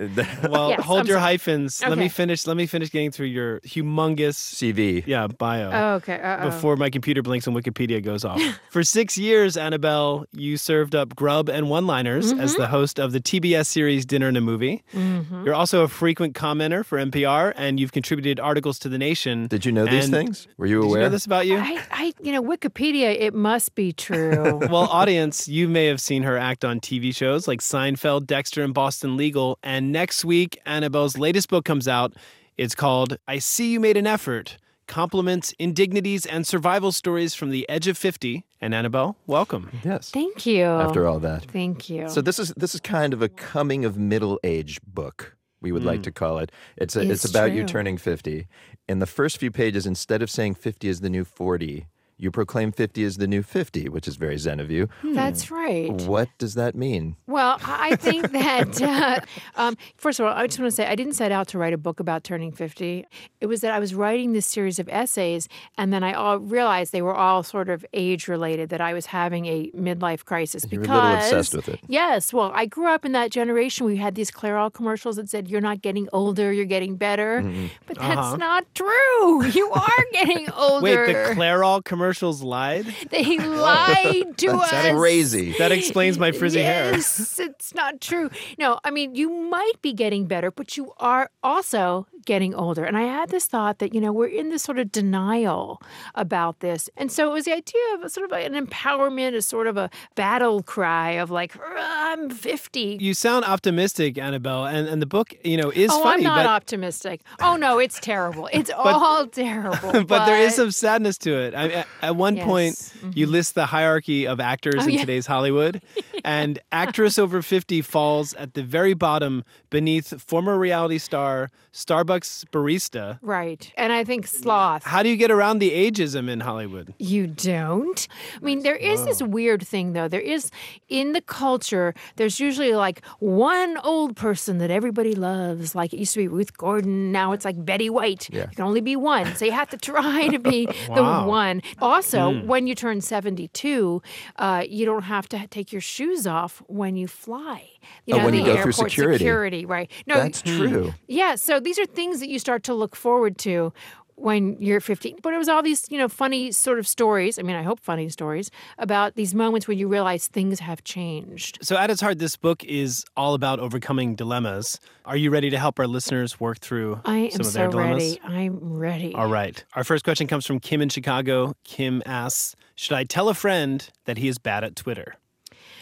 Well, 0.47 0.69
Yes, 0.69 0.83
hold 0.83 0.99
I'm 1.01 1.07
your 1.07 1.15
sorry. 1.17 1.31
hyphens. 1.31 1.81
Let 1.81 1.97
me 1.97 2.07
finish. 2.07 2.45
Let 2.45 2.55
me 2.55 2.67
finish 2.67 2.91
getting 2.91 3.09
through 3.09 3.27
your 3.27 3.61
humongous 3.61 4.35
CV. 4.37 5.03
Yeah, 5.07 5.25
bio. 5.25 5.71
Oh, 5.73 5.93
okay. 5.95 6.19
Uh-oh. 6.21 6.45
Before 6.51 6.75
my 6.75 6.91
computer 6.91 7.23
blinks 7.23 7.47
and 7.47 7.55
Wikipedia 7.55 8.03
goes 8.03 8.23
off. 8.23 8.39
For 8.69 8.83
six 8.83 9.17
years, 9.17 9.57
Annabelle, 9.57 10.25
you 10.33 10.55
served 10.57 10.93
up 10.93 11.15
grub 11.15 11.49
and 11.49 11.67
one-liners 11.67 12.31
as 12.33 12.51
Mm-hmm. 12.51 12.61
the 12.61 12.67
host 12.67 12.90
of 12.99 13.11
the 13.11 13.19
TBS 13.19 13.67
series 13.67 14.05
Dinner 14.05 14.27
and 14.27 14.37
a 14.37 14.41
Movie. 14.41 14.83
Mhm. 14.93 15.45
You're 15.45 15.53
also 15.53 15.83
a 15.83 15.87
frequent 15.87 16.35
commenter 16.35 16.85
for 16.85 16.97
NPR, 16.97 17.53
and 17.57 17.79
you've 17.79 17.91
contributed 17.91 18.39
articles 18.39 18.79
to 18.79 18.89
The 18.89 18.97
Nation. 18.97 19.47
Did 19.47 19.65
you 19.65 19.71
know 19.71 19.85
these 19.85 20.09
things? 20.09 20.47
Were 20.57 20.65
you 20.65 20.81
Did 20.81 20.85
aware? 20.87 20.99
you 21.01 21.05
know 21.05 21.09
this 21.09 21.25
about 21.25 21.47
you? 21.47 21.57
I, 21.57 21.81
I, 21.91 22.13
you 22.21 22.31
know, 22.31 22.41
Wikipedia. 22.41 23.15
It 23.19 23.33
must 23.33 23.75
be 23.75 23.91
true. 23.93 24.57
well, 24.69 24.87
audience, 24.89 25.47
you 25.47 25.67
may 25.67 25.85
have 25.87 26.01
seen 26.01 26.23
her 26.23 26.37
act 26.37 26.63
on 26.65 26.79
TV 26.79 27.15
shows 27.15 27.47
like 27.47 27.59
Seinfeld, 27.61 28.25
Dexter, 28.27 28.63
and 28.63 28.73
Boston 28.73 29.17
Legal. 29.17 29.57
And 29.63 29.91
next 29.91 30.25
week, 30.25 30.59
Annabelle's 30.65 31.17
latest 31.17 31.49
book 31.49 31.65
comes 31.65 31.87
out. 31.87 32.13
It's 32.57 32.75
called 32.75 33.17
I 33.27 33.39
See 33.39 33.71
You 33.71 33.79
Made 33.79 33.97
an 33.97 34.05
Effort 34.07 34.57
compliments, 34.91 35.53
indignities, 35.57 36.25
and 36.25 36.45
survival 36.45 36.91
stories 36.91 37.33
from 37.33 37.49
the 37.49 37.67
edge 37.69 37.87
of 37.87 37.97
50. 37.97 38.45
And 38.59 38.75
Annabelle, 38.75 39.15
welcome. 39.25 39.71
Yes. 39.83 40.11
Thank 40.11 40.45
you. 40.45 40.65
After 40.65 41.07
all 41.07 41.19
that. 41.19 41.45
Thank 41.45 41.89
you. 41.89 42.09
So 42.09 42.21
this 42.21 42.37
is 42.37 42.53
this 42.57 42.75
is 42.75 42.81
kind 42.81 43.13
of 43.13 43.21
a 43.21 43.29
coming 43.29 43.85
of 43.85 43.97
middle 43.97 44.37
age 44.43 44.79
book. 44.85 45.35
We 45.61 45.71
would 45.71 45.83
like 45.83 46.01
Mm. 46.01 46.03
to 46.03 46.11
call 46.11 46.39
it. 46.39 46.51
It's 46.75 46.95
a, 46.95 47.01
It's 47.01 47.23
it's 47.23 47.25
about 47.33 47.53
you 47.53 47.63
turning 47.65 47.97
50. 47.97 48.47
In 48.89 48.99
the 48.99 49.05
first 49.05 49.37
few 49.37 49.49
pages 49.51 49.85
instead 49.85 50.21
of 50.21 50.29
saying 50.29 50.55
50 50.55 50.89
is 50.89 50.99
the 50.99 51.09
new 51.09 51.23
40, 51.23 51.85
you 52.21 52.29
proclaim 52.31 52.71
50 52.71 53.03
is 53.03 53.17
the 53.17 53.27
new 53.27 53.41
50, 53.43 53.89
which 53.89 54.07
is 54.07 54.15
very 54.15 54.37
zen 54.37 54.59
of 54.59 54.69
you. 54.71 54.87
That's 55.03 55.49
right. 55.51 55.91
What 55.91 56.29
does 56.37 56.53
that 56.53 56.75
mean? 56.75 57.15
Well, 57.27 57.57
I 57.65 57.79
I 57.91 57.95
think 57.97 58.31
that, 58.41 58.81
uh, 58.81 59.19
um, 59.55 59.75
first 59.97 60.19
of 60.19 60.25
all, 60.25 60.33
I 60.33 60.45
just 60.47 60.59
want 60.59 60.71
to 60.71 60.75
say 60.75 60.85
I 60.87 60.95
didn't 60.95 61.13
set 61.13 61.31
out 61.31 61.47
to 61.49 61.57
write 61.57 61.73
a 61.73 61.77
book 61.77 61.99
about 61.99 62.23
turning 62.23 62.51
50. 62.51 63.05
It 63.41 63.45
was 63.47 63.61
that 63.61 63.71
I 63.73 63.79
was 63.79 63.93
writing 63.95 64.33
this 64.33 64.45
series 64.45 64.77
of 64.79 64.87
essays, 64.89 65.49
and 65.77 65.91
then 65.91 66.03
I 66.03 66.13
all 66.13 66.37
realized 66.39 66.91
they 66.93 67.01
were 67.01 67.15
all 67.15 67.41
sort 67.43 67.69
of 67.69 67.83
age 67.93 68.27
related, 68.27 68.69
that 68.69 68.81
I 68.81 68.93
was 68.93 69.07
having 69.07 69.45
a 69.47 69.71
midlife 69.75 70.23
crisis. 70.25 70.63
Because, 70.63 70.87
you 70.87 70.91
were 70.91 70.99
a 70.99 71.03
little 71.03 71.17
obsessed 71.17 71.53
with 71.55 71.67
it. 71.69 71.79
Yes. 71.87 72.31
Well, 72.31 72.51
I 72.53 72.65
grew 72.67 72.87
up 72.87 73.03
in 73.03 73.11
that 73.13 73.31
generation. 73.31 73.85
We 73.87 73.97
had 73.97 74.13
these 74.15 74.29
Clairol 74.31 74.71
commercials 74.71 75.15
that 75.15 75.27
said, 75.29 75.49
You're 75.49 75.59
not 75.59 75.81
getting 75.81 76.07
older, 76.13 76.53
you're 76.53 76.65
getting 76.65 76.95
better. 76.97 77.41
But 77.87 77.97
that's 77.97 78.17
Uh-huh. 78.19 78.37
not 78.37 78.65
true. 78.75 79.45
You 79.47 79.71
are 79.71 80.05
getting 80.13 80.49
older. 80.51 80.83
Wait, 80.83 80.95
the 81.07 81.35
Clairol 81.35 81.83
commercials 82.11 82.43
lied? 82.43 82.93
They 83.09 83.37
lied 83.37 84.37
to 84.37 84.51
us. 84.51 84.71
That's 84.71 84.97
crazy. 84.97 85.53
That 85.57 85.71
explains 85.71 86.19
my 86.19 86.31
frizzy 86.31 86.61
hair. 86.61 86.91
Yes, 86.91 87.39
it's 87.39 87.73
not 87.73 88.01
true. 88.01 88.29
No, 88.57 88.79
I 88.83 88.91
mean, 88.91 89.15
you 89.15 89.29
might 89.29 89.81
be 89.81 89.93
getting 89.93 90.25
better, 90.27 90.51
but 90.51 90.75
you 90.75 90.91
are 90.97 91.29
also 91.41 92.07
getting 92.25 92.53
older. 92.53 92.83
And 92.83 92.97
I 92.97 93.03
had 93.03 93.29
this 93.29 93.45
thought 93.45 93.79
that, 93.79 93.93
you 93.93 94.01
know, 94.01 94.11
we're 94.11 94.27
in 94.27 94.49
this 94.49 94.63
sort 94.63 94.79
of 94.79 94.91
denial 94.91 95.81
about 96.15 96.59
this. 96.59 96.89
And 96.97 97.11
so 97.11 97.29
it 97.29 97.33
was 97.33 97.45
the 97.45 97.53
idea 97.53 97.81
of 97.95 98.11
sort 98.11 98.31
of 98.31 98.37
an 98.37 98.53
empowerment, 98.53 99.35
a 99.35 99.41
sort 99.41 99.67
of 99.67 99.77
a 99.77 99.89
battle 100.15 100.63
cry 100.63 101.11
of 101.11 101.31
like, 101.31 101.55
I'm 101.77 102.29
50. 102.29 102.97
You 102.99 103.13
sound 103.13 103.45
optimistic, 103.45 104.17
Annabelle, 104.17 104.65
and, 104.65 104.87
and 104.87 105.01
the 105.01 105.05
book, 105.05 105.33
you 105.43 105.57
know, 105.57 105.69
is 105.71 105.91
oh, 105.91 106.03
funny, 106.03 106.25
I'm 106.25 106.35
not 106.35 106.45
but 106.45 106.49
optimistic. 106.49 107.21
Oh, 107.39 107.55
no, 107.55 107.79
it's 107.79 107.99
terrible. 107.99 108.49
It's 108.51 108.69
all 108.75 109.27
terrible. 109.27 110.03
but, 110.05 110.25
there 110.25 110.39
is 110.41 110.55
some 110.55 110.71
sadness 110.71 111.17
to 111.19 111.31
it. 111.33 111.55
I, 111.55 111.69
at- 111.69 111.87
at 112.01 112.15
one 112.15 112.35
Yes. 112.35 112.45
point, 112.45 112.93
you 113.15 113.25
mm-hmm. 113.25 113.31
list 113.31 113.55
the 113.55 113.65
hierarchy 113.65 114.27
of 114.27 114.39
actors 114.39 114.75
Oh, 114.79 114.83
in 114.83 114.91
yeah. 114.91 114.99
today's 115.01 115.27
Hollywood, 115.27 115.81
and 116.25 116.59
actress 116.71 117.17
over 117.17 117.41
50 117.41 117.81
falls 117.81 118.33
at 118.33 118.53
the 118.53 118.63
very 118.63 118.93
bottom 118.93 119.43
beneath 119.69 120.21
former 120.21 120.57
reality 120.57 120.97
star, 120.97 121.49
Starbucks 121.73 122.10
barista. 122.19 123.17
Right. 123.21 123.71
And 123.77 123.91
I 123.93 124.03
think 124.03 124.27
sloth. 124.27 124.83
How 124.83 125.01
do 125.03 125.09
you 125.09 125.15
get 125.17 125.31
around 125.31 125.59
the 125.59 125.71
ageism 125.71 126.29
in 126.29 126.41
Hollywood? 126.41 126.93
You 126.99 127.27
don't? 127.27 128.07
I 128.41 128.43
mean, 128.45 128.63
there 128.63 128.75
is 128.75 129.05
this 129.05 129.21
weird 129.21 129.65
thing, 129.65 129.93
though. 129.93 130.07
There 130.07 130.19
is, 130.21 130.51
in 130.89 131.13
the 131.13 131.21
culture, 131.21 131.93
there's 132.17 132.39
usually 132.39 132.73
like 132.73 133.05
one 133.19 133.77
old 133.83 134.15
person 134.15 134.57
that 134.59 134.71
everybody 134.71 135.15
loves. 135.15 135.75
Like 135.75 135.93
it 135.93 135.97
used 135.99 136.13
to 136.13 136.19
be 136.19 136.27
Ruth 136.27 136.57
Gordon. 136.57 137.11
Now 137.11 137.31
it's 137.31 137.45
like 137.45 137.63
Betty 137.65 137.89
White. 137.89 138.29
Yeah. 138.31 138.47
You 138.49 138.55
can 138.55 138.65
only 138.65 138.81
be 138.81 138.95
one. 138.95 139.33
So 139.35 139.45
you 139.45 139.51
have 139.51 139.69
to 139.69 139.77
try 139.77 140.27
to 140.27 140.39
be 140.39 140.67
Wow. 140.89 140.95
the 141.23 141.27
one. 141.29 141.61
Also, 141.81 142.31
Mm. 142.31 142.45
when 142.45 142.67
you 142.67 142.75
turn 142.75 143.01
72, 143.01 144.01
uh, 144.37 144.63
you 144.67 144.85
don't 144.85 145.03
have 145.03 145.27
to 145.29 145.47
take 145.47 145.71
your 145.71 145.81
shoes 145.81 146.27
off 146.27 146.61
when 146.67 146.95
you 146.95 147.07
fly. 147.07 147.69
Oh, 147.83 147.87
you 148.05 148.13
Oh, 148.15 148.17
know, 148.19 148.25
when 148.25 148.33
you 148.33 148.41
the 148.41 148.45
go 148.47 148.53
through 148.61 148.71
airport 148.71 148.91
security. 148.91 149.65
right. 149.65 149.89
No, 150.07 150.15
That's 150.15 150.41
true. 150.41 150.93
yeah, 151.07 151.35
so 151.35 151.59
these 151.59 151.79
are 151.79 151.85
things 151.85 152.19
that 152.19 152.29
you 152.29 152.39
start 152.39 152.63
to 152.63 152.73
look 152.73 152.95
forward 152.95 153.37
to 153.39 153.73
when 154.15 154.55
you're 154.61 154.79
15. 154.79 155.17
But 155.23 155.33
it 155.33 155.37
was 155.39 155.49
all 155.49 155.63
these, 155.63 155.85
you 155.89 155.97
know, 155.97 156.07
funny 156.07 156.51
sort 156.51 156.77
of 156.77 156.87
stories. 156.87 157.39
I 157.39 157.41
mean, 157.41 157.55
I 157.55 157.63
hope 157.63 157.79
funny 157.79 158.07
stories 158.09 158.51
about 158.77 159.15
these 159.15 159.33
moments 159.33 159.67
when 159.67 159.79
you 159.79 159.87
realize 159.87 160.27
things 160.27 160.59
have 160.59 160.83
changed. 160.83 161.57
So, 161.63 161.75
at 161.75 161.89
its 161.89 162.01
heart, 162.01 162.19
this 162.19 162.35
book 162.35 162.63
is 162.63 163.03
all 163.17 163.33
about 163.33 163.59
overcoming 163.59 164.13
dilemmas. 164.13 164.79
Are 165.05 165.17
you 165.17 165.31
ready 165.31 165.49
to 165.49 165.57
help 165.57 165.79
our 165.79 165.87
listeners 165.87 166.39
work 166.39 166.59
through 166.59 167.01
I 167.03 167.29
some 167.29 167.41
am 167.41 167.47
of 167.47 167.53
their 167.53 167.65
so 167.65 167.71
dilemmas? 167.71 168.19
ready. 168.23 168.35
I'm 168.41 168.59
ready. 168.61 169.15
All 169.15 169.27
right. 169.29 169.63
Our 169.75 169.83
first 169.83 170.03
question 170.03 170.27
comes 170.27 170.45
from 170.45 170.59
Kim 170.59 170.81
in 170.83 170.89
Chicago. 170.89 171.55
Kim 171.63 172.03
asks 172.05 172.55
Should 172.75 172.97
I 172.97 173.05
tell 173.05 173.27
a 173.27 173.33
friend 173.33 173.89
that 174.05 174.17
he 174.19 174.27
is 174.27 174.37
bad 174.37 174.63
at 174.63 174.75
Twitter? 174.75 175.15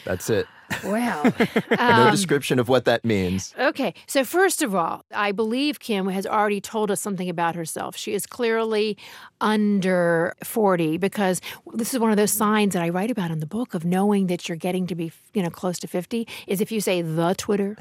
That's 0.06 0.30
it. 0.30 0.46
Well, 0.84 1.24
no 1.70 1.76
um, 1.78 2.10
description 2.10 2.58
of 2.58 2.68
what 2.68 2.84
that 2.84 3.04
means. 3.04 3.54
Okay, 3.58 3.94
so 4.06 4.24
first 4.24 4.62
of 4.62 4.74
all, 4.74 5.04
I 5.14 5.32
believe 5.32 5.80
Kim 5.80 6.08
has 6.08 6.26
already 6.26 6.60
told 6.60 6.90
us 6.90 7.00
something 7.00 7.28
about 7.28 7.54
herself. 7.54 7.96
She 7.96 8.14
is 8.14 8.26
clearly 8.26 8.96
under 9.40 10.34
40 10.44 10.96
because 10.98 11.40
this 11.74 11.92
is 11.94 12.00
one 12.00 12.10
of 12.10 12.16
those 12.16 12.30
signs 12.32 12.74
that 12.74 12.82
I 12.82 12.88
write 12.88 13.10
about 13.10 13.30
in 13.30 13.40
the 13.40 13.46
book 13.46 13.74
of 13.74 13.84
knowing 13.84 14.26
that 14.28 14.48
you're 14.48 14.56
getting 14.56 14.86
to 14.88 14.94
be, 14.94 15.12
you 15.34 15.42
know, 15.42 15.50
close 15.50 15.78
to 15.80 15.86
50 15.86 16.26
is 16.46 16.60
if 16.60 16.70
you 16.72 16.80
say 16.80 17.02
the 17.02 17.34
Twitter 17.36 17.76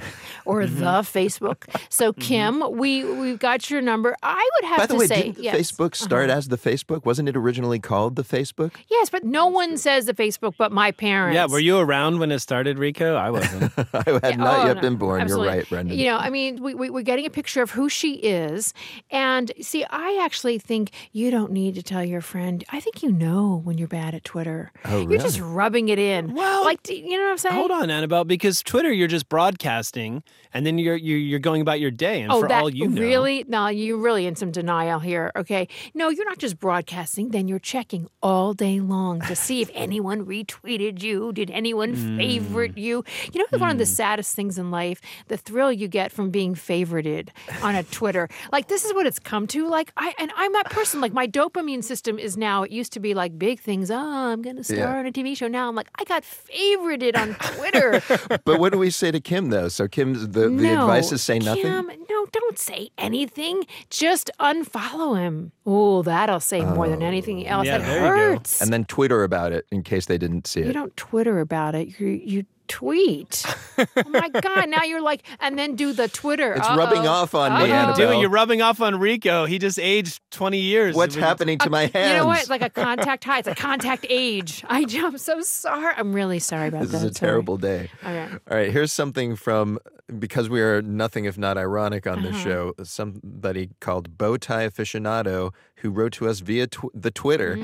or 0.46 0.60
Mm-hmm. 0.64 0.80
the 0.80 0.86
Facebook. 1.02 1.64
So 1.90 2.12
Kim, 2.14 2.64
we 2.78 3.04
we've 3.04 3.40
got 3.40 3.70
your 3.70 3.82
number. 3.82 4.16
I 4.22 4.50
would 4.62 4.68
have 4.70 4.78
By 4.80 4.86
the 4.88 4.94
to 4.96 5.00
way, 5.00 5.08
say 5.08 5.22
didn't 5.24 5.38
the 5.38 5.44
yes. 5.44 5.54
Uh-huh. 5.56 5.88
Facebook 5.90 5.96
start 5.96 6.30
as 6.30 6.48
the 6.50 6.58
Facebook? 6.58 7.06
Wasn't 7.06 7.30
it 7.30 7.36
originally 7.36 7.80
called 7.80 8.16
the 8.16 8.24
Facebook? 8.24 8.72
Yes, 8.90 9.10
but 9.10 9.24
no 9.24 9.48
one 9.48 9.78
says 9.78 10.06
the 10.06 10.14
Facebook 10.14 10.56
but 10.58 10.72
my 10.72 10.92
parents. 10.92 11.36
Yeah, 11.36 11.46
were 11.48 11.60
you 11.60 11.78
around 11.78 12.20
when 12.20 12.32
it 12.32 12.40
started, 12.40 12.78
Rico? 12.78 13.16
I 13.16 13.30
wasn't. 13.30 13.72
I 13.94 14.20
had 14.24 14.38
not 14.40 14.60
Oh, 14.60 14.66
yet 14.68 14.76
no, 14.78 14.82
been 14.82 14.96
born. 14.98 15.22
absolutely. 15.22 15.48
You're 15.48 15.58
right, 15.58 15.70
Brendan. 15.70 15.98
You 15.98 16.06
know, 16.06 16.18
I 16.18 16.30
mean, 16.30 16.62
we, 16.62 16.74
we, 16.74 16.90
we're 16.90 17.02
getting 17.04 17.26
a 17.26 17.30
picture 17.30 17.62
of 17.62 17.72
who 17.72 17.88
she 17.90 18.16
is. 18.16 18.74
And 19.12 19.52
see, 19.62 19.86
I 19.90 20.20
actually 20.22 20.60
think 20.60 20.92
you 21.14 21.32
don't 21.32 21.49
need 21.52 21.76
to 21.76 21.84
tell 21.84 22.04
your 22.04 22.22
friend. 22.22 22.64
I 22.72 22.80
think 22.80 23.04
you 23.04 23.12
know 23.12 23.62
when 23.64 23.78
you're 23.78 23.88
bad 23.88 24.14
at 24.16 24.24
Twitter. 24.24 24.72
Oh, 24.86 25.02
You're 25.08 25.20
just 25.20 25.40
rubbing 25.40 25.90
it 25.90 26.00
in. 26.00 26.34
Well, 26.34 26.64
like, 26.64 26.82
do 26.84 26.96
you 26.96 27.18
know 27.18 27.24
what 27.26 27.32
I'm 27.32 27.38
saying? 27.38 27.56
Hold 27.56 27.72
on, 27.72 27.90
Annabelle, 27.90 28.24
because 28.26 28.62
Twitter, 28.64 28.92
you're 28.92 29.08
just 29.08 29.28
broadcasting, 29.30 30.24
and 30.54 30.66
then 30.66 30.78
you're 30.78 30.96
you're, 30.96 31.18
you're 31.18 31.40
going 31.40 31.62
about 31.62 31.80
your 31.80 31.92
day, 31.92 32.22
and 32.22 32.32
oh, 32.32 32.42
for 32.42 32.48
that 32.48 32.62
all 32.64 32.70
you 32.70 32.88
know, 32.88 33.02
really? 33.02 33.46
No, 33.48 33.68
you're 33.68 33.98
really 33.98 34.26
in 34.26 34.36
some 34.36 34.52
denial 34.52 35.00
here. 35.00 35.32
Okay. 35.36 35.68
No, 35.94 36.10
you're 36.10 36.26
not 36.26 36.38
just 36.38 36.60
broadcasting. 36.60 37.30
Then 37.30 37.48
you're 37.48 37.60
checking 37.60 38.08
all 38.22 38.54
day 38.54 38.80
long 38.80 39.22
to 39.22 39.36
see 39.36 39.62
if 39.62 39.70
anyone 39.76 40.26
retweeted 40.26 41.02
you. 41.04 41.32
Did 41.34 41.52
anyone 41.52 41.94
Hmm. 41.96 42.18
favorite 42.18 42.78
you? 42.78 43.04
You 43.34 43.40
know, 43.52 43.58
one 43.60 43.70
of 43.72 43.78
the 43.78 43.86
saddest 43.86 44.36
things 44.36 44.58
in 44.58 44.72
life, 44.72 45.02
the 45.28 45.38
thrill 45.38 45.72
you 45.72 45.88
get 45.88 46.12
from 46.12 46.30
being 46.30 46.56
favorited 46.56 47.30
on 47.62 47.76
a 47.76 47.84
Twitter. 47.84 48.30
Like 48.52 48.68
this 48.68 48.86
is 48.86 48.94
what 48.94 49.06
it's 49.06 49.20
come 49.20 49.48
to. 49.48 49.68
Like 49.68 49.92
I 49.98 50.14
and 50.20 50.32
I'm 50.36 50.54
that 50.54 50.70
person. 50.70 51.02
Like 51.02 51.14
my 51.14 51.26
dopamine 51.40 51.84
system 51.84 52.20
is 52.20 52.38
now. 52.38 52.64
It 52.64 52.72
used 52.72 52.94
to 52.94 53.00
be 53.00 53.14
like 53.14 53.38
big 53.38 53.60
things. 53.60 53.90
Oh, 53.90 53.98
I'm 53.98 54.42
gonna 54.42 54.64
star 54.64 54.78
Yeah. 54.78 54.98
on 54.98 55.06
a 55.06 55.12
TV 55.12 55.36
show. 55.36 55.48
Now 55.48 55.70
I'm 55.70 55.76
like 55.76 55.90
I 55.96 56.04
got 56.04 56.24
favorited 56.24 57.18
on 57.18 57.36
Twitter. 57.36 58.02
but 58.46 58.60
what 58.60 58.74
do 58.74 58.80
we 58.80 58.90
say 58.90 59.12
to 59.12 59.20
Kim 59.20 59.50
though? 59.50 59.70
So 59.70 59.88
Kim's 59.88 60.28
the, 60.30 60.42
the 60.42 60.50
no, 60.50 60.82
advice 60.82 61.12
is 61.12 61.22
say 61.22 61.40
nothing. 61.40 61.64
Kim, 61.64 61.88
no, 62.10 62.26
don't 62.32 62.58
say 62.58 62.90
anything. 62.98 63.64
Just 63.90 64.32
unfollow 64.40 65.18
him. 65.18 65.52
Oh, 65.66 66.02
that'll 66.02 66.40
say 66.40 66.62
more 66.62 66.90
than 66.90 67.04
oh. 67.04 67.08
anything 67.08 67.48
else. 67.48 67.66
Yeah, 67.66 67.78
that 67.78 67.86
there 67.86 67.96
you 67.96 68.02
go. 68.02 68.36
hurts. 68.36 68.62
And 68.62 68.74
then 68.74 68.86
Twitter 68.86 69.24
about 69.24 69.52
it 69.52 69.66
in 69.72 69.84
case 69.84 70.08
they 70.08 70.18
didn't 70.18 70.48
see 70.48 70.62
it. 70.62 70.68
You 70.68 70.74
don't 70.74 70.96
Twitter 70.98 71.40
about 71.40 71.76
it. 71.76 72.00
You 72.00 72.08
you 72.08 72.46
tweet. 72.70 73.44
oh 73.78 73.86
my 74.08 74.30
God! 74.42 74.70
Now 74.70 74.84
you're 74.84 75.02
like, 75.02 75.24
and 75.42 75.60
then 75.60 75.76
do 75.76 75.92
the 75.92 76.08
Twitter. 76.08 76.54
It's 76.54 76.70
rubbing 76.70 77.00
Uh-oh. 77.00 77.10
off 77.24 77.36
on 77.36 77.52
me, 77.52 77.56
what 77.56 77.64
are 77.64 77.68
you 77.68 77.74
Annabelle. 77.74 77.96
doing? 77.98 78.20
You're 78.22 78.30
rubbing 78.30 78.62
off 78.62 78.80
on 78.82 78.98
Rico. 79.00 79.46
He 79.46 79.60
just 79.60 79.78
aged 79.80 80.22
20 80.32 80.60
years. 80.60 80.96
What's 80.96 81.16
We- 81.18 81.22
happening 81.22 81.58
to 81.60 81.70
my 81.70 81.82
hands? 81.88 81.96
Uh, 81.96 82.00
You 82.00 82.14
know 82.20 82.26
what? 82.28 82.48
Like 82.50 82.62
a 82.62 82.70
contact 82.70 83.26
high. 83.26 83.40
It's 83.40 83.48
a 83.50 83.56
contact 83.56 84.06
age. 84.10 84.64
I, 84.70 84.86
I'm 85.04 85.18
so 85.18 85.42
sorry. 85.42 85.94
I'm 85.98 86.14
really 86.14 86.40
sorry 86.40 86.70
about 86.70 86.84
This 86.84 86.92
that. 86.92 86.98
is 86.98 87.04
a 87.04 87.08
I'm 87.08 87.14
sorry. 87.14 87.30
terrible 87.32 87.58
day. 87.58 87.90
Okay. 88.04 88.28
All 88.50 88.58
right, 88.58 88.72
here's 88.72 88.94
something 88.94 89.36
from 89.36 89.80
because 90.18 90.50
we 90.50 90.62
are 90.62 90.82
nothing 90.82 91.26
if 91.26 91.38
not 91.38 91.58
ironic 91.58 92.08
on 92.08 92.22
this 92.24 92.36
Uh-huh. 92.36 92.44
show. 92.44 92.74
Somebody 92.84 93.70
called 93.80 94.18
Bowtie 94.18 94.70
Aficionado 94.70 95.52
who 95.82 95.90
wrote 95.90 96.14
to 96.14 96.28
us 96.28 96.40
via 96.40 96.68
tw- 96.68 96.92
the 96.94 97.12
Twitter 97.12 97.58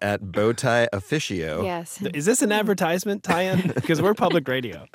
at 0.00 0.22
Bowtie 0.22 0.88
Officio. 0.92 1.62
Mm. 1.62 1.64
Yes. 1.64 2.02
Is 2.14 2.24
this 2.26 2.42
an 2.42 2.52
advertisement 2.52 3.22
tie-in? 3.22 3.72
Because 3.74 4.00
we're 4.02 4.14
public 4.14 4.46
radio. 4.48 4.86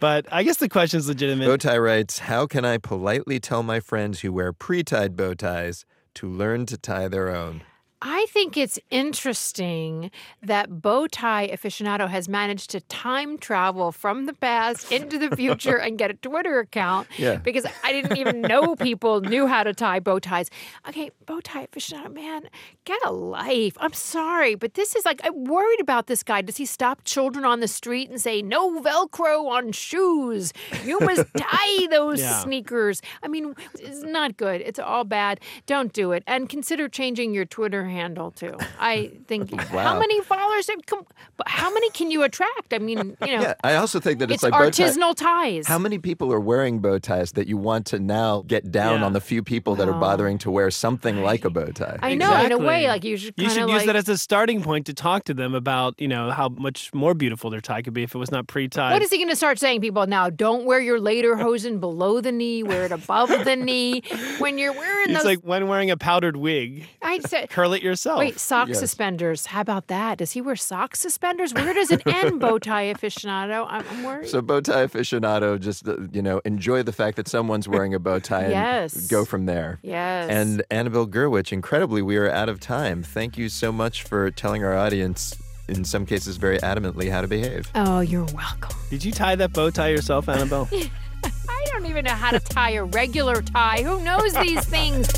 But 0.00 0.26
I 0.32 0.42
guess 0.42 0.56
the 0.56 0.68
question's 0.68 1.08
legitimate. 1.08 1.48
Bowtie 1.48 1.82
writes, 1.82 2.20
"How 2.20 2.46
can 2.46 2.64
I 2.64 2.78
politely 2.78 3.38
tell 3.38 3.62
my 3.62 3.80
friends 3.80 4.20
who 4.20 4.32
wear 4.32 4.52
pre-tied 4.52 5.16
bow 5.16 5.34
ties 5.34 5.84
to 6.14 6.28
learn 6.28 6.66
to 6.66 6.76
tie 6.76 7.08
their 7.08 7.34
own?" 7.34 7.62
I 8.08 8.26
think 8.30 8.56
it's 8.56 8.78
interesting 8.88 10.12
that 10.40 10.70
Bowtie 10.70 11.52
Aficionado 11.52 12.08
has 12.08 12.28
managed 12.28 12.70
to 12.70 12.80
time 12.82 13.36
travel 13.36 13.90
from 13.90 14.26
the 14.26 14.32
past 14.32 14.92
into 14.92 15.18
the 15.18 15.34
future 15.34 15.76
and 15.76 15.98
get 15.98 16.10
a 16.12 16.14
Twitter 16.14 16.60
account. 16.60 17.08
Yeah. 17.18 17.36
Because 17.36 17.66
I 17.82 17.92
didn't 17.92 18.18
even 18.18 18.42
know 18.42 18.76
people 18.90 19.20
knew 19.22 19.46
how 19.46 19.62
to 19.64 19.72
tie 19.72 20.00
bow 20.00 20.18
ties. 20.18 20.50
Okay, 20.88 21.10
bow 21.24 21.40
Bowtie 21.40 21.66
Aficionado, 21.68 22.12
man, 22.12 22.48
get 22.84 22.98
a 23.04 23.10
life. 23.12 23.76
I'm 23.80 23.92
sorry, 23.94 24.54
but 24.54 24.74
this 24.74 24.94
is 24.94 25.04
like, 25.04 25.20
I'm 25.24 25.44
worried 25.44 25.80
about 25.80 26.06
this 26.06 26.22
guy. 26.22 26.42
Does 26.42 26.56
he 26.58 26.66
stop 26.66 27.02
children 27.04 27.44
on 27.44 27.60
the 27.60 27.68
street 27.68 28.08
and 28.10 28.20
say, 28.20 28.40
no 28.42 28.80
Velcro 28.80 29.48
on 29.50 29.72
shoes? 29.72 30.52
You 30.84 31.00
must 31.00 31.24
tie 31.36 31.86
those 31.90 32.20
Yeah. 32.20 32.38
sneakers. 32.40 33.02
I 33.22 33.28
mean, 33.28 33.54
it's 33.80 34.02
not 34.02 34.36
good. 34.36 34.60
It's 34.60 34.78
all 34.78 35.04
bad. 35.04 35.40
Don't 35.66 35.92
do 35.92 36.12
it. 36.12 36.22
And 36.26 36.48
consider 36.48 36.88
changing 36.88 37.34
your 37.34 37.44
Twitter 37.46 37.84
handle 37.86 37.95
too. 38.34 38.56
I 38.78 39.12
think 39.26 39.50
Wow. 39.72 39.82
how 39.82 39.98
many 39.98 40.20
followers? 40.22 40.68
Have 40.68 40.84
come, 40.86 41.04
but 41.36 41.48
how 41.48 41.72
many 41.72 41.90
can 41.90 42.10
you 42.10 42.22
attract? 42.22 42.72
I 42.72 42.78
mean, 42.78 43.16
you 43.20 43.36
know, 43.36 43.42
Yeah, 43.42 43.54
I 43.64 43.74
also 43.74 44.00
think 44.00 44.20
that 44.20 44.30
it's, 44.30 44.36
it's 44.36 44.42
like 44.42 44.52
bow 44.52 44.70
tie- 44.70 44.84
artisanal 44.84 45.14
ties. 45.14 45.66
How 45.66 45.78
many 45.78 45.98
people 45.98 46.32
are 46.32 46.40
wearing 46.40 46.78
bow 46.80 46.98
ties 46.98 47.32
that 47.32 47.46
you 47.46 47.56
want 47.56 47.86
to 47.86 47.98
now 47.98 48.42
get 48.46 48.70
down 48.70 49.00
Yeah. 49.00 49.06
on 49.06 49.12
the 49.12 49.20
few 49.20 49.42
people 49.42 49.74
that 49.76 49.88
are 49.88 49.94
oh. 49.94 50.00
bothering 50.00 50.38
to 50.38 50.50
wear 50.50 50.70
something 50.70 51.22
like 51.22 51.44
a 51.44 51.50
bow 51.50 51.66
tie? 51.66 51.98
I 52.02 52.14
know, 52.14 52.34
in 52.44 52.52
a 52.52 52.58
way, 52.58 52.88
like 52.88 53.04
you 53.04 53.16
should 53.16 53.34
You 53.36 53.50
should 53.50 53.68
use 53.68 53.78
like. 53.78 53.86
that 53.86 53.96
as 53.96 54.08
a 54.08 54.16
starting 54.18 54.62
point 54.62 54.86
to 54.86 54.94
talk 54.94 55.24
to 55.24 55.34
them 55.34 55.54
about, 55.54 56.00
you 56.00 56.08
know, 56.08 56.30
how 56.30 56.48
much 56.48 56.92
more 56.94 57.14
beautiful 57.14 57.50
their 57.50 57.60
tie 57.60 57.82
could 57.82 57.94
be 57.94 58.02
if 58.04 58.14
it 58.14 58.18
was 58.18 58.30
not 58.30 58.46
pre-tied. 58.46 58.92
what 58.92 59.02
is 59.02 59.10
he 59.10 59.18
going 59.18 59.28
to 59.28 59.36
start 59.36 59.58
saying, 59.58 59.80
people? 59.80 60.06
Now, 60.06 60.30
don't 60.30 60.64
wear 60.64 60.80
your 60.80 60.98
later 61.00 61.26
lederhosen 61.36 61.80
below 61.80 62.20
the 62.20 62.32
knee. 62.32 62.62
Wear 62.62 62.84
it 62.84 62.92
above 62.92 63.28
the 63.44 63.56
knee. 63.56 64.02
When 64.38 64.58
you're 64.58 64.72
wearing 64.72 65.08
those 65.08 65.16
It's 65.16 65.24
those, 65.24 65.36
like 65.36 65.38
when 65.40 65.68
wearing 65.68 65.90
a 65.90 65.96
powdered 65.96 66.36
wig, 66.36 66.86
I 67.02 67.18
said, 67.20 67.50
curl 67.50 67.74
it 67.76 67.82
yourself. 67.82 68.18
Wait, 68.18 68.40
sock 68.40 68.68
Yes. 68.68 68.80
suspenders. 68.80 69.46
How 69.46 69.60
about 69.60 69.86
that? 69.86 70.18
Does 70.18 70.32
he 70.32 70.40
wear 70.40 70.56
sock 70.56 70.96
suspenders? 70.96 71.54
Where 71.54 71.72
does 71.72 71.92
it 71.92 72.02
end, 72.06 72.40
bow 72.44 72.58
tie 72.58 72.92
aficionado? 72.92 73.66
I'm, 73.68 73.84
I'm 73.90 74.02
worried. 74.02 74.28
So 74.28 74.42
bow 74.42 74.60
tie 74.60 74.86
aficionado, 74.86 75.60
just 75.60 75.86
uh, 75.86 75.96
you 76.10 76.22
know, 76.22 76.40
enjoy 76.44 76.82
the 76.82 76.92
fact 76.92 77.16
that 77.18 77.28
someone's 77.28 77.68
wearing 77.68 77.94
a 77.94 77.98
bow 78.00 78.18
tie 78.18 78.44
and 78.46 78.92
go 79.08 79.24
from 79.24 79.46
there. 79.46 79.78
yes. 79.82 80.28
And 80.30 80.64
Annabelle 80.70 81.06
Gurwitch, 81.06 81.52
incredibly, 81.52 82.02
we 82.02 82.16
are 82.16 82.28
out 82.30 82.48
of 82.48 82.58
time. 82.58 83.02
Thank 83.04 83.38
you 83.38 83.48
so 83.48 83.70
much 83.70 84.02
for 84.02 84.30
telling 84.32 84.64
our 84.64 84.74
audience, 84.76 85.34
in 85.68 85.84
some 85.84 86.06
cases 86.06 86.36
very 86.38 86.58
adamantly, 86.58 87.10
how 87.10 87.20
to 87.20 87.28
behave. 87.28 87.70
oh, 87.74 88.00
you're 88.00 88.24
welcome. 88.34 88.74
Did 88.90 89.04
you 89.04 89.12
tie 89.12 89.36
that 89.36 89.52
bow 89.52 89.70
tie 89.70 89.88
yourself, 89.88 90.28
Annabelle? 90.28 90.68
I 91.48 91.64
don't 91.72 91.86
even 91.86 92.04
know 92.04 92.12
how 92.12 92.30
to 92.30 92.38
tie 92.40 92.72
a 92.72 92.84
regular 92.84 93.42
tie. 93.42 93.82
Who 93.82 94.02
knows 94.02 94.32
these 94.34 94.64
things? 94.66 95.08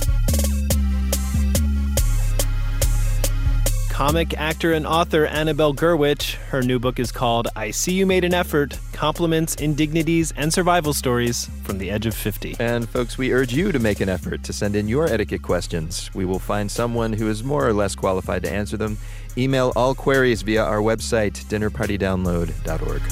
Comic 3.99 4.39
actor 4.39 4.75
and 4.75 4.87
author 4.87 5.27
Annabelle 5.27 5.75
Gurwitch. 5.75 6.35
Her 6.51 6.63
new 6.63 6.79
book 6.79 7.01
is 7.01 7.11
called 7.11 7.49
I 7.57 7.73
See 7.73 7.95
You 7.95 8.07
Made 8.07 8.23
an 8.23 8.33
Effort 8.33 8.79
Compliments, 8.93 9.57
Indignities, 9.57 10.33
and 10.37 10.53
Survival 10.53 10.93
Stories 10.93 11.51
from 11.65 11.79
the 11.79 11.91
Edge 11.91 12.07
of 12.07 12.15
50. 12.15 12.55
And 12.61 12.89
folks, 12.89 13.19
we 13.19 13.33
urge 13.33 13.53
you 13.53 13.73
to 13.73 13.81
make 13.81 13.99
an 13.99 14.09
effort 14.09 14.45
to 14.45 14.53
send 14.53 14.77
in 14.77 14.87
your 14.87 15.07
etiquette 15.07 15.43
questions. 15.43 16.15
We 16.15 16.25
will 16.25 16.39
find 16.39 16.71
someone 16.71 17.13
who 17.13 17.29
is 17.29 17.43
more 17.43 17.67
or 17.67 17.73
less 17.73 17.97
qualified 17.97 18.45
to 18.45 18.53
answer 18.53 18.77
them. 18.77 18.99
Email 19.37 19.73
all 19.75 19.97
queries 19.97 20.43
via 20.43 20.63
our 20.63 20.79
website, 20.79 21.33
dinnerpartydownload.org. 21.47 23.03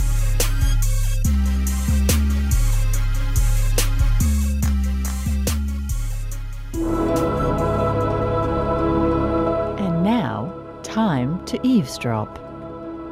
time 11.27 11.45
to 11.47 11.67
eavesdrop. 11.67 12.39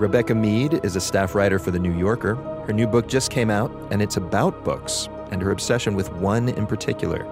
Rebecca 0.00 0.34
Mead 0.34 0.80
is 0.82 0.96
a 0.96 1.00
staff 1.00 1.34
writer 1.34 1.58
for 1.58 1.70
The 1.70 1.78
New 1.78 1.96
Yorker. 1.96 2.34
Her 2.66 2.72
new 2.72 2.86
book 2.86 3.08
just 3.08 3.30
came 3.30 3.50
out, 3.50 3.70
and 3.90 4.02
it's 4.02 4.16
about 4.16 4.64
books 4.64 5.08
and 5.30 5.40
her 5.42 5.50
obsession 5.50 5.94
with 5.94 6.12
one 6.14 6.48
in 6.48 6.66
particular. 6.66 7.26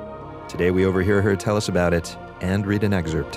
Today, 0.49 0.71
we 0.71 0.85
overhear 0.85 1.23
her 1.23 1.37
tell 1.37 1.57
us 1.57 1.69
about 1.69 1.95
it 1.95 2.17
and 2.41 2.67
read 2.67 2.85
an 2.85 2.93
excerpt. 2.93 3.37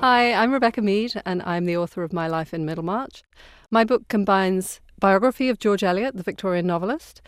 Hi, 0.00 0.32
I'm 0.32 0.52
Rebecca 0.52 0.80
Mead, 0.80 1.20
and 1.24 1.42
I'm 1.42 1.64
the 1.64 1.76
author 1.76 2.02
of 2.02 2.12
My 2.12 2.28
Life 2.28 2.54
in 2.54 2.64
Middlemarch. 2.64 3.22
My 3.70 3.84
book 3.84 4.08
combines 4.08 4.80
biography 4.98 5.48
of 5.48 5.58
George 5.58 5.82
Eliot, 5.82 6.16
the 6.16 6.22
Victorian 6.22 6.66
novelist, 6.66 7.20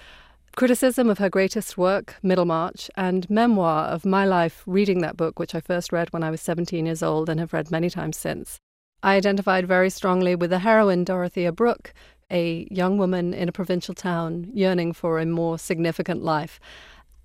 criticism 0.56 1.08
of 1.08 1.18
her 1.18 1.30
greatest 1.30 1.78
work, 1.78 2.16
Middlemarch, 2.22 2.90
and 2.96 3.28
memoir 3.30 3.84
of 3.86 4.04
my 4.04 4.24
life 4.24 4.62
reading 4.66 5.00
that 5.00 5.16
book, 5.16 5.38
which 5.38 5.54
I 5.54 5.60
first 5.60 5.92
read 5.92 6.12
when 6.12 6.22
I 6.22 6.30
was 6.30 6.40
17 6.40 6.86
years 6.86 7.02
old 7.02 7.28
and 7.28 7.38
have 7.40 7.52
read 7.52 7.70
many 7.70 7.88
times 7.88 8.16
since. 8.16 8.58
I 9.02 9.16
identified 9.16 9.66
very 9.66 9.90
strongly 9.90 10.34
with 10.34 10.50
the 10.50 10.58
heroine, 10.58 11.04
Dorothea 11.04 11.52
Brooke, 11.52 11.94
a 12.30 12.68
young 12.70 12.98
woman 12.98 13.32
in 13.32 13.48
a 13.48 13.52
provincial 13.52 13.94
town 13.94 14.50
yearning 14.52 14.92
for 14.92 15.18
a 15.18 15.26
more 15.26 15.58
significant 15.58 16.22
life, 16.22 16.60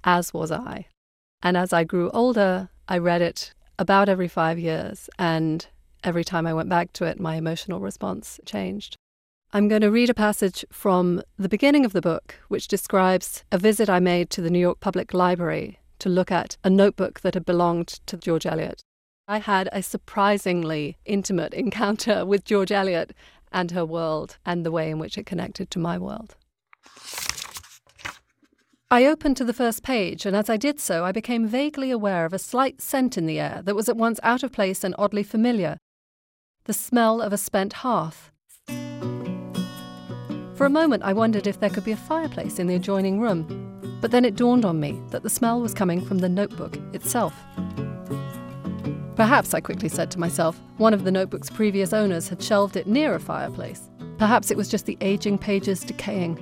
as 0.04 0.34
was 0.34 0.52
I. 0.52 0.88
And 1.42 1.58
as 1.58 1.74
I 1.74 1.84
grew 1.84 2.10
older, 2.12 2.70
I 2.88 2.98
read 2.98 3.22
it 3.22 3.54
about 3.78 4.08
every 4.08 4.28
five 4.28 4.58
years, 4.58 5.10
and 5.20 5.68
every 6.04 6.24
time 6.24 6.48
I 6.48 6.54
went 6.54 6.70
back 6.70 6.94
to 6.94 7.06
it, 7.06 7.20
my 7.20 7.36
emotional 7.36 7.80
response 7.82 8.40
changed. 8.46 8.96
I'm 9.56 9.70
going 9.70 9.84
to 9.84 9.90
read 9.90 10.10
a 10.10 10.14
passage 10.14 10.66
from 10.70 11.24
the 11.40 11.48
beginning 11.48 11.86
of 11.86 11.94
the 11.94 12.02
book, 12.02 12.36
which 12.50 12.68
describes 12.68 13.46
a 13.54 13.58
visit 13.58 13.90
I 13.90 14.02
made 14.02 14.30
to 14.32 14.42
the 14.42 14.50
New 14.50 14.60
York 14.60 14.82
Public 14.82 15.14
Library 15.14 15.80
to 16.00 16.10
look 16.10 16.30
at 16.30 16.58
a 16.66 16.70
notebook 16.70 17.22
that 17.22 17.36
had 17.36 17.46
belonged 17.46 17.88
to 17.88 18.18
George 18.18 18.46
Eliot. 18.46 18.82
I 19.30 19.38
had 19.38 19.70
a 19.72 19.82
surprisingly 19.82 20.98
intimate 21.06 21.54
encounter 21.64 22.26
with 22.26 22.44
George 22.44 22.70
Eliot 22.70 23.14
and 23.50 23.72
her 23.72 23.86
world 23.86 24.36
and 24.46 24.66
the 24.66 24.74
way 24.74 24.92
in 24.92 25.00
which 25.00 25.18
it 25.18 25.26
connected 25.26 25.72
to 25.72 25.80
my 25.80 25.98
world. 25.98 26.36
I 28.92 29.06
opened 29.06 29.38
to 29.38 29.46
the 29.46 29.54
first 29.54 29.84
page, 29.84 30.26
and 30.26 30.36
as 30.36 30.50
I 30.50 30.58
did 30.58 30.82
so, 30.82 31.06
I 31.06 31.14
became 31.14 31.48
vaguely 31.48 31.92
aware 31.92 32.26
of 32.26 32.34
a 32.34 32.40
slight 32.40 32.82
scent 32.82 33.18
in 33.18 33.26
the 33.26 33.40
air 33.40 33.62
that 33.64 33.74
was 33.74 33.88
at 33.88 33.96
once 33.96 34.20
out 34.22 34.44
of 34.44 34.52
place 34.52 34.84
and 34.84 34.94
oddly 34.98 35.24
familiar 35.24 35.78
the 36.66 36.74
smell 36.74 37.22
of 37.22 37.32
a 37.32 37.38
spent 37.38 37.72
hearth. 37.72 38.32
For 40.56 40.66
a 40.66 40.70
moment, 40.70 41.04
I 41.04 41.12
wondered 41.12 41.48
if 41.48 41.60
there 41.60 41.70
could 41.70 41.84
be 41.84 41.92
a 41.92 41.98
fireplace 41.98 42.60
in 42.60 42.68
the 42.68 42.76
adjoining 42.76 43.20
room, 43.20 43.98
but 44.00 44.12
then 44.12 44.24
it 44.24 44.38
dawned 44.38 44.64
on 44.64 44.80
me 44.80 45.02
that 45.10 45.22
the 45.22 45.30
smell 45.30 45.60
was 45.60 45.74
coming 45.74 46.00
from 46.00 46.20
the 46.20 46.30
notebook 46.30 46.78
itself. 46.94 47.36
Perhaps, 49.18 49.54
I 49.54 49.60
quickly 49.60 49.90
said 49.90 50.10
to 50.12 50.20
myself, 50.20 50.60
one 50.78 50.94
of 50.94 51.04
the 51.04 51.12
notebook's 51.12 51.50
previous 51.50 51.92
owners 51.92 52.30
had 52.30 52.42
shelved 52.42 52.78
it 52.78 52.88
near 52.88 53.16
a 53.16 53.20
fireplace. 53.20 53.90
Perhaps 54.18 54.50
it 54.50 54.56
was 54.56 54.70
just 54.70 54.86
the 54.86 54.98
aging 55.02 55.38
pages 55.38 55.82
decaying. 55.82 56.40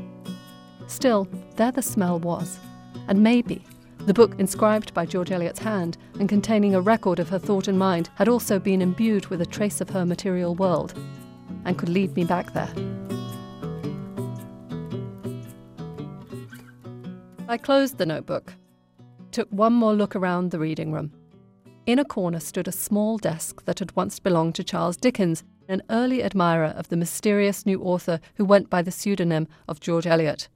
Still, 0.86 1.28
there 1.56 1.72
the 1.72 1.82
smell 1.82 2.20
was. 2.20 2.60
And 3.08 3.24
maybe 3.24 3.64
the 4.06 4.14
book, 4.14 4.36
inscribed 4.38 4.94
by 4.94 5.08
George 5.08 5.32
Eliot's 5.32 5.60
hand 5.60 5.98
and 6.20 6.30
containing 6.30 6.76
a 6.76 6.82
record 6.82 7.20
of 7.20 7.30
her 7.30 7.40
thought 7.40 7.68
and 7.68 7.80
mind, 7.80 8.10
had 8.16 8.28
also 8.28 8.60
been 8.60 8.82
imbued 8.82 9.28
with 9.28 9.42
a 9.42 9.46
trace 9.46 9.82
of 9.82 9.90
her 9.90 10.06
material 10.06 10.54
world 10.54 10.94
and 11.66 11.80
could 11.80 11.90
lead 11.90 12.16
me 12.16 12.26
back 12.26 12.54
there. 12.54 12.72
I 17.50 17.58
closed 17.58 17.98
the 17.98 18.06
notebook, 18.06 18.54
took 19.32 19.50
one 19.50 19.74
more 19.74 19.94
look 19.94 20.16
around 20.16 20.52
the 20.52 20.60
reading 20.60 20.94
room. 20.94 21.12
In 21.86 22.00
a 22.00 22.06
corner 22.06 22.40
stood 22.40 22.70
a 22.70 22.72
small 22.72 23.18
desk 23.18 23.66
that 23.66 23.80
had 23.80 23.94
once 23.98 24.18
belonged 24.18 24.56
to 24.56 24.64
Charles 24.64 24.96
Dickens, 24.96 25.44
an 25.68 25.82
early 25.90 26.24
admirer 26.24 26.74
of 26.78 26.88
the 26.88 26.96
mysterious 26.96 27.66
new 27.66 27.82
author 27.82 28.22
who 28.36 28.46
went 28.46 28.70
by 28.70 28.82
the 28.82 28.92
pseudonym 28.92 29.50
of 29.68 29.82
George 29.82 30.08
Eliot. 30.08 30.48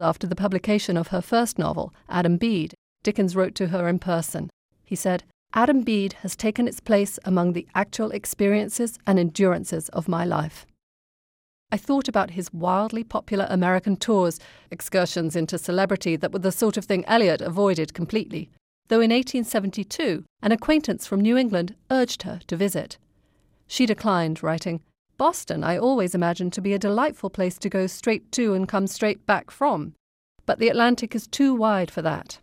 After 0.00 0.28
the 0.28 0.36
publication 0.36 0.96
of 0.96 1.08
her 1.08 1.20
first 1.20 1.58
novel, 1.58 1.92
Adam 2.08 2.36
Bede, 2.36 2.74
Dickens 3.02 3.34
wrote 3.34 3.56
to 3.56 3.68
her 3.68 3.88
in 3.88 3.98
person. 3.98 4.50
He 4.84 4.94
said, 4.94 5.24
Adam 5.52 5.82
Bede 5.82 6.12
has 6.20 6.36
taken 6.36 6.68
its 6.68 6.78
place 6.78 7.18
among 7.24 7.54
the 7.54 7.66
actual 7.74 8.12
experiences 8.12 8.98
and 9.04 9.18
endurances 9.18 9.88
of 9.88 10.06
my 10.06 10.24
life. 10.24 10.64
I 11.70 11.76
thought 11.76 12.08
about 12.08 12.30
his 12.30 12.52
wildly 12.52 13.04
popular 13.04 13.46
American 13.50 13.96
tours, 13.96 14.40
excursions 14.70 15.36
into 15.36 15.58
celebrity 15.58 16.16
that 16.16 16.32
were 16.32 16.38
the 16.38 16.50
sort 16.50 16.78
of 16.78 16.86
thing 16.86 17.04
Eliot 17.06 17.42
avoided 17.42 17.92
completely, 17.92 18.50
though 18.88 19.00
in 19.00 19.10
1872 19.10 20.24
an 20.42 20.52
acquaintance 20.52 21.06
from 21.06 21.20
New 21.20 21.36
England 21.36 21.74
urged 21.90 22.22
her 22.22 22.40
to 22.46 22.56
visit. 22.56 22.96
She 23.66 23.84
declined, 23.84 24.42
writing, 24.42 24.80
Boston 25.18 25.62
I 25.62 25.76
always 25.76 26.14
imagined 26.14 26.54
to 26.54 26.62
be 26.62 26.72
a 26.72 26.78
delightful 26.78 27.28
place 27.28 27.58
to 27.58 27.68
go 27.68 27.86
straight 27.86 28.32
to 28.32 28.54
and 28.54 28.66
come 28.66 28.86
straight 28.86 29.26
back 29.26 29.50
from, 29.50 29.94
but 30.46 30.58
the 30.58 30.68
Atlantic 30.70 31.14
is 31.14 31.26
too 31.26 31.54
wide 31.54 31.90
for 31.90 32.00
that. 32.00 32.38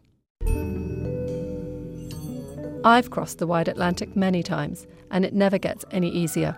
I've 2.83 3.09
crossed 3.09 3.39
the 3.39 3.47
wide 3.47 3.69
Atlantic 3.69 4.15
many 4.15 4.43
times, 4.43 4.85
and 5.09 5.25
it 5.25 5.33
never 5.33 5.57
gets 5.57 5.83
any 5.89 6.09
easier. 6.09 6.55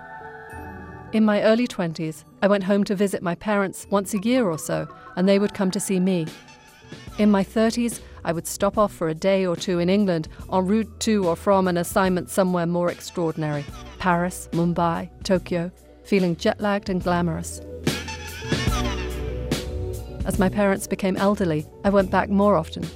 In 1.17 1.25
my 1.25 1.41
early 1.41 1.67
20s, 1.67 2.25
I 2.43 2.47
went 2.47 2.65
home 2.65 2.83
to 2.83 2.93
visit 2.93 3.23
my 3.23 3.33
parents 3.33 3.87
once 3.89 4.13
a 4.13 4.19
year 4.19 4.47
or 4.47 4.59
so, 4.59 4.87
and 5.15 5.27
they 5.27 5.39
would 5.39 5.55
come 5.55 5.71
to 5.71 5.79
see 5.79 5.99
me. 5.99 6.27
In 7.17 7.31
my 7.31 7.43
30s, 7.43 8.01
I 8.23 8.31
would 8.31 8.45
stop 8.45 8.77
off 8.77 8.93
for 8.93 9.09
a 9.09 9.15
day 9.15 9.43
or 9.43 9.55
two 9.55 9.79
in 9.79 9.89
England 9.89 10.27
en 10.53 10.67
route 10.67 10.99
to 10.99 11.25
or 11.27 11.35
from 11.35 11.67
an 11.67 11.77
assignment 11.77 12.29
somewhere 12.29 12.67
more 12.67 12.91
extraordinary 12.91 13.65
Paris, 13.97 14.47
Mumbai, 14.51 15.09
Tokyo, 15.23 15.71
feeling 16.03 16.35
jet 16.35 16.61
lagged 16.61 16.87
and 16.87 17.01
glamorous. 17.01 17.61
As 20.23 20.37
my 20.37 20.49
parents 20.49 20.85
became 20.85 21.17
elderly, 21.17 21.65
I 21.83 21.89
went 21.89 22.11
back 22.11 22.29
more 22.29 22.55
often 22.55 22.87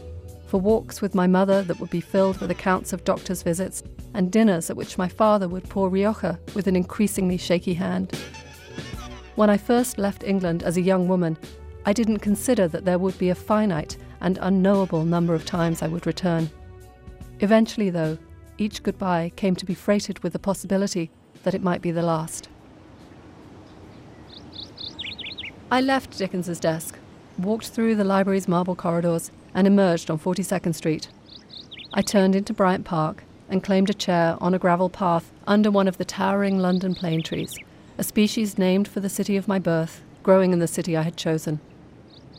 for 0.51 0.59
walks 0.59 1.01
with 1.01 1.15
my 1.15 1.25
mother 1.25 1.63
that 1.63 1.79
would 1.79 1.89
be 1.89 2.01
filled 2.01 2.37
with 2.41 2.51
accounts 2.51 2.91
of 2.91 3.05
doctors' 3.05 3.41
visits 3.41 3.83
and 4.13 4.33
dinners 4.33 4.69
at 4.69 4.75
which 4.75 4.97
my 4.97 5.07
father 5.07 5.47
would 5.47 5.63
pour 5.69 5.87
Rioja 5.87 6.37
with 6.53 6.67
an 6.67 6.75
increasingly 6.75 7.37
shaky 7.37 7.73
hand. 7.73 8.13
When 9.35 9.49
I 9.49 9.55
first 9.55 9.97
left 9.97 10.25
England 10.25 10.61
as 10.61 10.75
a 10.75 10.81
young 10.81 11.07
woman, 11.07 11.37
I 11.85 11.93
didn't 11.93 12.19
consider 12.19 12.67
that 12.67 12.83
there 12.83 12.99
would 12.99 13.17
be 13.17 13.29
a 13.29 13.35
finite 13.35 13.95
and 14.19 14.37
unknowable 14.41 15.05
number 15.05 15.33
of 15.33 15.45
times 15.45 15.81
I 15.81 15.87
would 15.87 16.05
return. 16.05 16.49
Eventually, 17.39 17.89
though, 17.89 18.17
each 18.57 18.83
goodbye 18.83 19.31
came 19.37 19.55
to 19.55 19.65
be 19.65 19.73
freighted 19.73 20.19
with 20.19 20.33
the 20.33 20.37
possibility 20.37 21.11
that 21.43 21.53
it 21.53 21.63
might 21.63 21.81
be 21.81 21.91
the 21.91 22.01
last. 22.01 22.49
I 25.71 25.79
left 25.79 26.17
Dickens's 26.17 26.59
desk, 26.59 26.99
walked 27.37 27.69
through 27.69 27.95
the 27.95 28.03
library's 28.03 28.49
marble 28.49 28.75
corridors, 28.75 29.31
and 29.53 29.67
emerged 29.67 30.09
on 30.09 30.19
42nd 30.19 30.75
Street. 30.75 31.07
I 31.93 32.01
turned 32.01 32.35
into 32.35 32.53
Bryant 32.53 32.85
Park 32.85 33.23
and 33.49 33.63
claimed 33.63 33.89
a 33.89 33.93
chair 33.93 34.37
on 34.39 34.53
a 34.53 34.59
gravel 34.59 34.89
path 34.89 35.31
under 35.45 35.69
one 35.69 35.87
of 35.87 35.97
the 35.97 36.05
towering 36.05 36.59
London 36.59 36.95
plane 36.95 37.21
trees, 37.21 37.57
a 37.97 38.03
species 38.03 38.57
named 38.57 38.87
for 38.87 39.01
the 39.01 39.09
city 39.09 39.35
of 39.35 39.47
my 39.47 39.59
birth, 39.59 40.01
growing 40.23 40.53
in 40.53 40.59
the 40.59 40.67
city 40.67 40.95
I 40.95 41.01
had 41.01 41.17
chosen. 41.17 41.59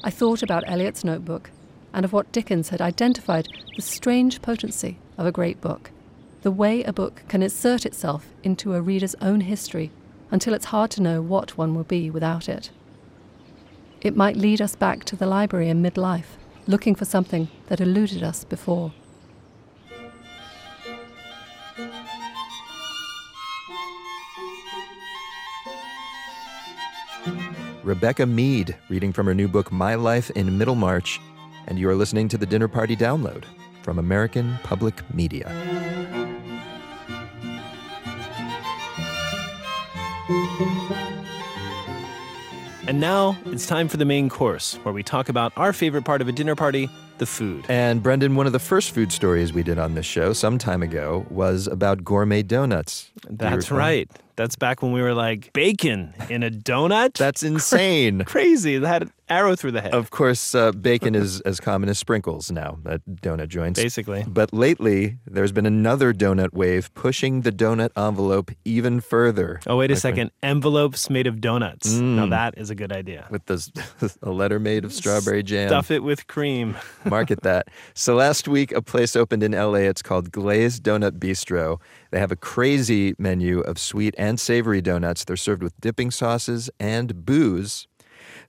I 0.03 0.11
thought 0.11 0.43
about 0.43 0.65
Eliot's 0.67 1.05
notebook 1.05 1.51
and 1.93 2.05
of 2.05 2.13
what 2.13 2.33
Dickens 2.33 2.71
had 2.71 2.81
identified 2.81 3.49
the 3.77 3.83
strange 3.83 4.41
potency 4.41 4.99
of 5.19 5.27
a 5.27 5.33
great 5.33 5.61
book, 5.61 5.91
the 6.43 6.51
way 6.51 6.83
a 6.83 6.93
book 6.93 7.23
can 7.29 7.43
insert 7.43 7.85
itself 7.85 8.27
into 8.43 8.75
a 8.75 8.81
reader's 8.81 9.15
own 9.21 9.43
history 9.43 9.91
until 10.31 10.55
it's 10.55 10.67
hard 10.67 10.91
to 10.93 11.03
know 11.03 11.21
what 11.21 11.59
one 11.59 11.75
will 11.75 11.85
be 11.85 12.11
without 12.11 12.49
it. 12.49 12.71
It 14.01 14.17
might 14.17 14.37
lead 14.37 14.61
us 14.61 14.75
back 14.75 15.05
to 15.05 15.17
the 15.17 15.27
library 15.27 15.69
in 15.69 15.83
midlife, 15.83 16.39
looking 16.67 16.95
for 16.95 17.05
something 17.05 17.49
that 17.67 17.81
eluded 17.81 18.23
us 18.23 18.45
before. 18.45 18.93
Rebecca 27.83 28.25
Mead, 28.27 28.77
reading 28.89 29.13
from 29.13 29.27
her 29.27 29.35
new 29.35 29.49
book, 29.49 29.73
My 29.73 29.97
Life 29.97 30.31
in 30.31 30.57
Middlemarch, 30.57 31.21
and 31.67 31.79
you 31.79 31.89
are 31.89 31.97
listening 31.97 32.29
to 32.29 32.39
the 32.39 32.47
Dinner 32.47 32.69
Party 32.69 32.97
Download 32.97 33.45
from 33.83 33.99
American 33.99 34.57
Public 34.63 35.03
Media. 35.13 35.51
And 42.87 43.01
now 43.01 43.37
it's 43.47 43.67
time 43.67 43.87
for 43.87 43.97
the 43.97 44.05
main 44.05 44.29
course, 44.29 44.75
where 44.83 44.93
we 44.93 45.05
talk 45.05 45.29
about 45.29 45.53
our 45.57 45.73
favorite 45.73 46.05
part 46.05 46.21
of 46.21 46.29
a 46.29 46.33
dinner 46.33 46.57
party 46.57 46.91
the 47.19 47.27
food. 47.27 47.65
And 47.69 48.03
Brendan, 48.03 48.35
one 48.35 48.47
of 48.47 48.53
the 48.53 48.59
first 48.59 48.91
food 48.91 49.13
stories 49.13 49.53
we 49.53 49.63
did 49.63 49.79
on 49.79 49.95
this 49.95 50.07
show 50.07 50.33
some 50.33 50.59
time 50.59 50.83
ago 50.83 51.25
was 51.31 51.69
about 51.69 52.03
gourmet 52.03 52.43
donuts. 52.43 53.13
That's 53.29 53.71
right. 53.71 54.11
That's 54.35 54.57
back 54.57 54.83
when 54.83 54.91
we 54.91 55.01
were 55.03 55.15
like, 55.15 55.53
bacon 55.53 56.15
in 56.29 56.43
a 56.43 56.51
donut? 56.51 57.15
That's 57.15 57.43
insane. 57.45 58.25
Crazy. 58.25 58.79
That 58.79 59.09
arrow 59.33 59.57
through 59.57 59.73
the 59.73 59.81
head. 59.81 59.95
Of 59.95 60.11
course, 60.11 60.55
uh, 60.55 60.73
bacon 60.73 61.15
is 61.15 61.41
as 61.43 61.61
common 61.61 61.89
as 61.89 61.99
sprinkles 61.99 62.51
now 62.51 62.79
at 62.87 63.01
donut 63.07 63.49
joints. 63.49 63.81
Basically. 63.81 64.25
But 64.27 64.53
lately, 64.53 65.19
there's 65.27 65.53
been 65.53 65.67
another 65.67 66.13
donut 66.13 66.53
wave 66.53 66.93
pushing 66.95 67.43
the 67.43 67.53
donut 67.53 67.91
envelope 67.97 68.51
even 68.65 69.01
further. 69.01 69.61
Oh, 69.67 69.77
wait 69.77 69.91
a 69.91 69.95
My 69.95 69.99
second. 69.99 70.31
Envelopes 70.43 71.09
made 71.11 71.27
of 71.27 71.41
donuts. 71.41 71.93
Now 71.93 72.27
that 72.27 72.59
is 72.59 72.71
a 72.71 72.75
good 72.75 72.93
idea. 72.93 73.27
With 73.31 73.47
this, 73.47 73.71
a 74.23 74.31
letter 74.31 74.59
made 74.59 74.85
of 74.85 74.93
strawberry 74.93 75.43
jam. 75.43 75.69
Stuff 75.69 75.91
it 75.91 76.03
with 76.03 76.27
cream. 76.27 76.77
Market 77.05 77.43
that. 77.43 77.69
So 77.95 78.15
last 78.15 78.49
week, 78.49 78.73
a 78.73 78.83
place 78.83 79.17
opened 79.17 79.43
in 79.43 79.53
LA. 79.53 79.89
It's 79.91 80.03
called 80.03 80.31
Glazed 80.31 80.83
Donut 80.83 81.19
Bistro. 81.19 81.81
They 82.11 82.21
have 82.21 82.33
a 82.33 82.37
crazy 82.37 83.15
menu 83.19 83.61
of 83.61 83.79
sweet 83.79 84.15
and 84.19 84.39
savory 84.39 84.83
donuts. 84.83 85.25
They're 85.25 85.37
served 85.37 85.63
with 85.63 85.81
dipping 85.81 86.11
sauces 86.11 86.69
and 86.79 87.25
booze. 87.25 87.89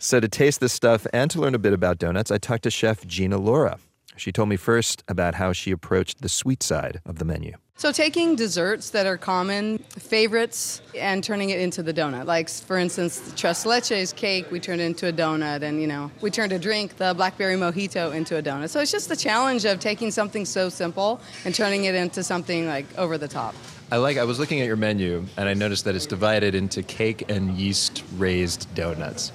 So 0.04 0.20
to 0.20 0.28
taste 0.28 0.60
this 0.60 0.74
stuff 0.74 1.08
and 1.14 1.32
to 1.32 1.40
learn 1.40 1.56
a 1.56 1.58
bit 1.58 1.72
about 1.72 1.98
donuts, 1.98 2.30
I 2.30 2.38
talked 2.38 2.64
to 2.64 2.70
chef 2.70 3.08
Gina 3.08 3.38
Laura. 3.38 3.80
She 4.18 4.34
told 4.34 4.50
me 4.50 4.58
first 4.58 5.02
about 5.08 5.36
how 5.36 5.54
she 5.54 5.72
approached 5.72 6.22
the 6.22 6.28
sweet 6.28 6.62
side 6.62 7.00
of 7.06 7.20
the 7.20 7.26
menu. 7.26 7.54
So, 7.78 7.94
taking 7.94 8.36
desserts 8.36 8.90
that 8.90 9.06
are 9.06 9.16
common 9.18 9.78
favorites 9.78 10.82
and 10.94 11.24
turning 11.24 11.52
it 11.52 11.62
into 11.62 11.82
the 11.82 11.94
donut. 11.94 12.26
Like, 12.26 12.50
for 12.50 12.78
instance, 12.78 13.22
the 13.22 13.32
tres 13.34 13.64
leches 13.64 14.14
cake, 14.14 14.52
we 14.52 14.60
turned 14.60 14.82
into 14.82 15.08
a 15.08 15.14
donut, 15.14 15.62
and 15.64 15.80
you 15.80 15.88
know, 15.88 16.12
we 16.20 16.30
turned 16.30 16.52
a 16.52 16.60
drink, 16.60 16.98
the 16.98 17.14
blackberry 17.14 17.56
mojito, 17.56 18.14
into 18.14 18.38
a 18.38 18.44
donut. 18.44 18.70
So, 18.70 18.82
it's 18.82 18.92
just 18.92 19.08
the 19.08 19.16
challenge 19.16 19.64
of 19.64 19.80
taking 19.80 20.12
something 20.12 20.44
so 20.44 20.68
simple 20.68 21.22
and 21.46 21.56
turning 21.56 21.86
it 21.86 21.96
into 21.96 22.24
something 22.24 22.68
like 22.68 22.86
over 22.98 23.18
the 23.18 23.30
top. 23.30 23.56
I 23.90 23.98
like. 23.98 24.18
I 24.18 24.26
was 24.26 24.38
looking 24.38 24.60
at 24.60 24.68
your 24.68 24.76
menu 24.76 25.26
and 25.38 25.48
I 25.48 25.54
noticed 25.54 25.86
that 25.86 25.96
it's 25.96 26.08
divided 26.08 26.56
into 26.56 26.84
cake 26.84 27.32
and 27.32 27.52
yeast 27.52 28.04
raised 28.18 28.68
donuts. 28.76 29.32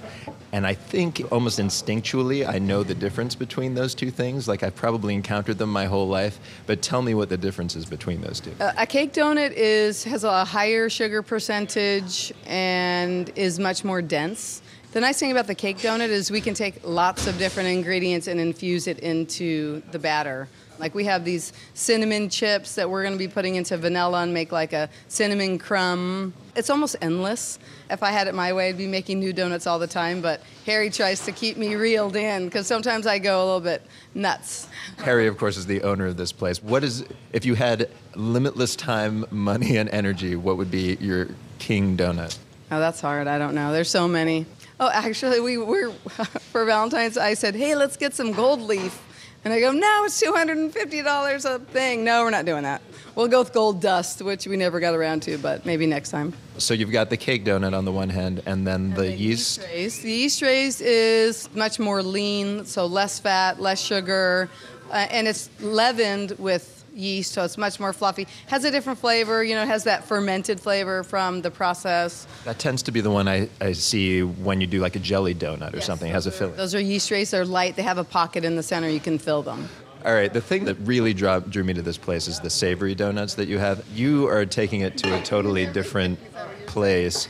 And 0.52 0.66
I 0.66 0.74
think 0.74 1.22
almost 1.30 1.58
instinctually, 1.58 2.48
I 2.48 2.58
know 2.58 2.82
the 2.82 2.94
difference 2.94 3.34
between 3.34 3.74
those 3.74 3.94
two 3.94 4.10
things. 4.10 4.48
Like 4.48 4.62
I've 4.62 4.74
probably 4.74 5.14
encountered 5.14 5.58
them 5.58 5.70
my 5.70 5.84
whole 5.84 6.08
life. 6.08 6.40
But 6.66 6.80
tell 6.80 7.02
me 7.02 7.14
what 7.14 7.28
the 7.28 7.36
difference 7.36 7.76
is 7.76 7.84
between 7.84 8.20
those 8.22 8.40
two. 8.40 8.52
Uh, 8.60 8.72
a 8.78 8.86
cake 8.86 9.12
donut 9.12 9.52
is 9.52 10.04
has 10.04 10.24
a 10.24 10.44
higher 10.44 10.88
sugar 10.88 11.22
percentage 11.22 12.32
and 12.46 13.30
is 13.36 13.58
much 13.58 13.84
more 13.84 14.00
dense. 14.00 14.62
The 14.92 15.00
nice 15.00 15.20
thing 15.20 15.30
about 15.30 15.46
the 15.46 15.54
cake 15.54 15.78
donut 15.78 16.08
is 16.08 16.30
we 16.30 16.40
can 16.40 16.54
take 16.54 16.80
lots 16.82 17.26
of 17.26 17.36
different 17.36 17.68
ingredients 17.68 18.26
and 18.26 18.40
infuse 18.40 18.86
it 18.86 19.00
into 19.00 19.82
the 19.92 19.98
batter. 19.98 20.48
Like 20.78 20.94
we 20.94 21.04
have 21.04 21.24
these 21.24 21.52
cinnamon 21.74 22.28
chips 22.28 22.74
that 22.76 22.88
we're 22.88 23.02
going 23.02 23.14
to 23.14 23.18
be 23.18 23.28
putting 23.28 23.56
into 23.56 23.76
vanilla 23.76 24.22
and 24.22 24.32
make 24.32 24.52
like 24.52 24.72
a 24.72 24.88
cinnamon 25.08 25.58
crumb. 25.58 26.32
It's 26.54 26.70
almost 26.70 26.96
endless. 27.00 27.58
If 27.90 28.02
I 28.02 28.10
had 28.10 28.28
it 28.28 28.34
my 28.34 28.52
way, 28.52 28.68
I'd 28.68 28.78
be 28.78 28.86
making 28.86 29.20
new 29.20 29.32
donuts 29.32 29.66
all 29.66 29.78
the 29.78 29.86
time, 29.86 30.20
but 30.20 30.42
Harry 30.66 30.90
tries 30.90 31.24
to 31.24 31.32
keep 31.32 31.56
me 31.56 31.74
reeled 31.74 32.16
in 32.16 32.46
because 32.46 32.66
sometimes 32.66 33.06
I 33.06 33.18
go 33.18 33.42
a 33.42 33.44
little 33.44 33.60
bit 33.60 33.82
nuts. 34.14 34.68
Harry, 34.98 35.26
of 35.26 35.38
course, 35.38 35.56
is 35.56 35.66
the 35.66 35.82
owner 35.82 36.06
of 36.06 36.16
this 36.16 36.32
place. 36.32 36.62
What 36.62 36.84
is, 36.84 37.04
if 37.32 37.44
you 37.44 37.54
had 37.54 37.90
limitless 38.14 38.76
time, 38.76 39.24
money, 39.30 39.76
and 39.76 39.88
energy, 39.90 40.36
what 40.36 40.56
would 40.56 40.70
be 40.70 40.96
your 41.00 41.28
king 41.58 41.96
donut? 41.96 42.36
Oh, 42.70 42.80
that's 42.80 43.00
hard. 43.00 43.26
I 43.26 43.38
don't 43.38 43.54
know. 43.54 43.72
There's 43.72 43.90
so 43.90 44.06
many. 44.06 44.46
Oh, 44.80 44.90
actually, 44.92 45.40
we 45.40 45.56
were 45.58 45.90
for 46.52 46.64
Valentine's. 46.64 47.16
I 47.16 47.34
said, 47.34 47.54
"Hey, 47.54 47.74
let's 47.74 47.96
get 47.96 48.14
some 48.14 48.32
gold 48.32 48.60
leaf," 48.60 49.00
and 49.44 49.52
I 49.52 49.60
go, 49.60 49.72
"No, 49.72 50.04
it's 50.04 50.18
two 50.20 50.32
hundred 50.32 50.58
and 50.58 50.72
fifty 50.72 51.02
dollars 51.02 51.44
a 51.44 51.58
thing." 51.58 52.04
No, 52.04 52.24
we're 52.24 52.30
not 52.30 52.44
doing 52.44 52.62
that. 52.64 52.82
We'll 53.14 53.28
go 53.28 53.40
with 53.40 53.52
gold 53.52 53.80
dust, 53.80 54.22
which 54.22 54.46
we 54.46 54.56
never 54.56 54.78
got 54.78 54.94
around 54.94 55.22
to, 55.22 55.38
but 55.38 55.66
maybe 55.66 55.86
next 55.86 56.10
time. 56.10 56.34
So 56.58 56.74
you've 56.74 56.92
got 56.92 57.10
the 57.10 57.16
cake 57.16 57.44
donut 57.44 57.76
on 57.76 57.84
the 57.84 57.92
one 57.92 58.10
hand, 58.10 58.42
and 58.46 58.66
then 58.66 58.90
the, 58.94 59.10
yeast. 59.10 59.60
Raised. 59.60 60.02
The 60.02 60.12
yeast 60.12 60.42
raised 60.42 60.80
is 60.82 61.48
much 61.54 61.78
more 61.78 62.02
lean, 62.02 62.64
so 62.64 62.86
less 62.86 63.18
fat, 63.18 63.60
less 63.60 63.80
sugar, 63.80 64.48
uh, 64.90 65.06
and 65.10 65.26
it's 65.26 65.50
leavened 65.60 66.32
with 66.38 66.77
yeast, 66.98 67.32
so 67.32 67.44
it's 67.44 67.56
much 67.56 67.80
more 67.80 67.92
fluffy. 67.92 68.26
Has 68.46 68.64
a 68.64 68.70
different 68.70 68.98
flavor. 68.98 69.42
You 69.44 69.54
know, 69.54 69.62
it 69.62 69.68
has 69.68 69.84
that 69.84 70.04
fermented 70.04 70.60
flavor 70.60 71.02
from 71.02 71.42
the 71.42 71.50
process. 71.50 72.26
That 72.44 72.58
tends 72.58 72.82
to 72.84 72.92
be 72.92 73.00
the 73.00 73.10
one 73.10 73.28
I, 73.28 73.48
I 73.60 73.72
see 73.72 74.22
when 74.22 74.60
you 74.60 74.66
do 74.66 74.80
like 74.80 74.96
a 74.96 75.00
jelly 75.00 75.34
donut 75.34 75.74
or 75.74 75.80
something. 75.80 76.10
It 76.10 76.14
has 76.14 76.26
a 76.26 76.30
filling. 76.30 76.56
Those 76.56 76.74
are 76.74 76.80
yeast 76.80 77.10
raised. 77.10 77.32
They're 77.32 77.44
light. 77.44 77.76
They 77.76 77.82
have 77.82 77.98
a 77.98 78.04
pocket 78.04 78.44
in 78.44 78.56
the 78.56 78.62
center. 78.62 78.88
You 78.88 79.00
can 79.00 79.18
fill 79.18 79.42
them. 79.42 79.68
All 80.04 80.14
right, 80.14 80.32
the 80.32 80.40
thing 80.40 80.64
that 80.66 80.76
really 80.76 81.12
draw, 81.12 81.40
drew 81.40 81.64
me 81.64 81.74
to 81.74 81.82
this 81.82 81.98
place 81.98 82.28
is 82.28 82.38
the 82.38 82.50
savory 82.50 82.94
donuts 82.94 83.34
that 83.34 83.48
you 83.48 83.58
have. 83.58 83.84
You 83.92 84.28
are 84.28 84.46
taking 84.46 84.82
it 84.82 84.96
to 84.98 85.18
a 85.18 85.22
totally 85.22 85.66
different 85.66 86.20
place. 86.66 87.28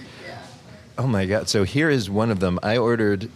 Oh 0.98 1.07
my 1.07 1.24
God. 1.26 1.48
So 1.48 1.64
here 1.64 1.88
is 1.88 2.11
one 2.11 2.31
of 2.31 2.40
them. 2.40 2.59
I 2.62 2.76
ordered 2.76 3.31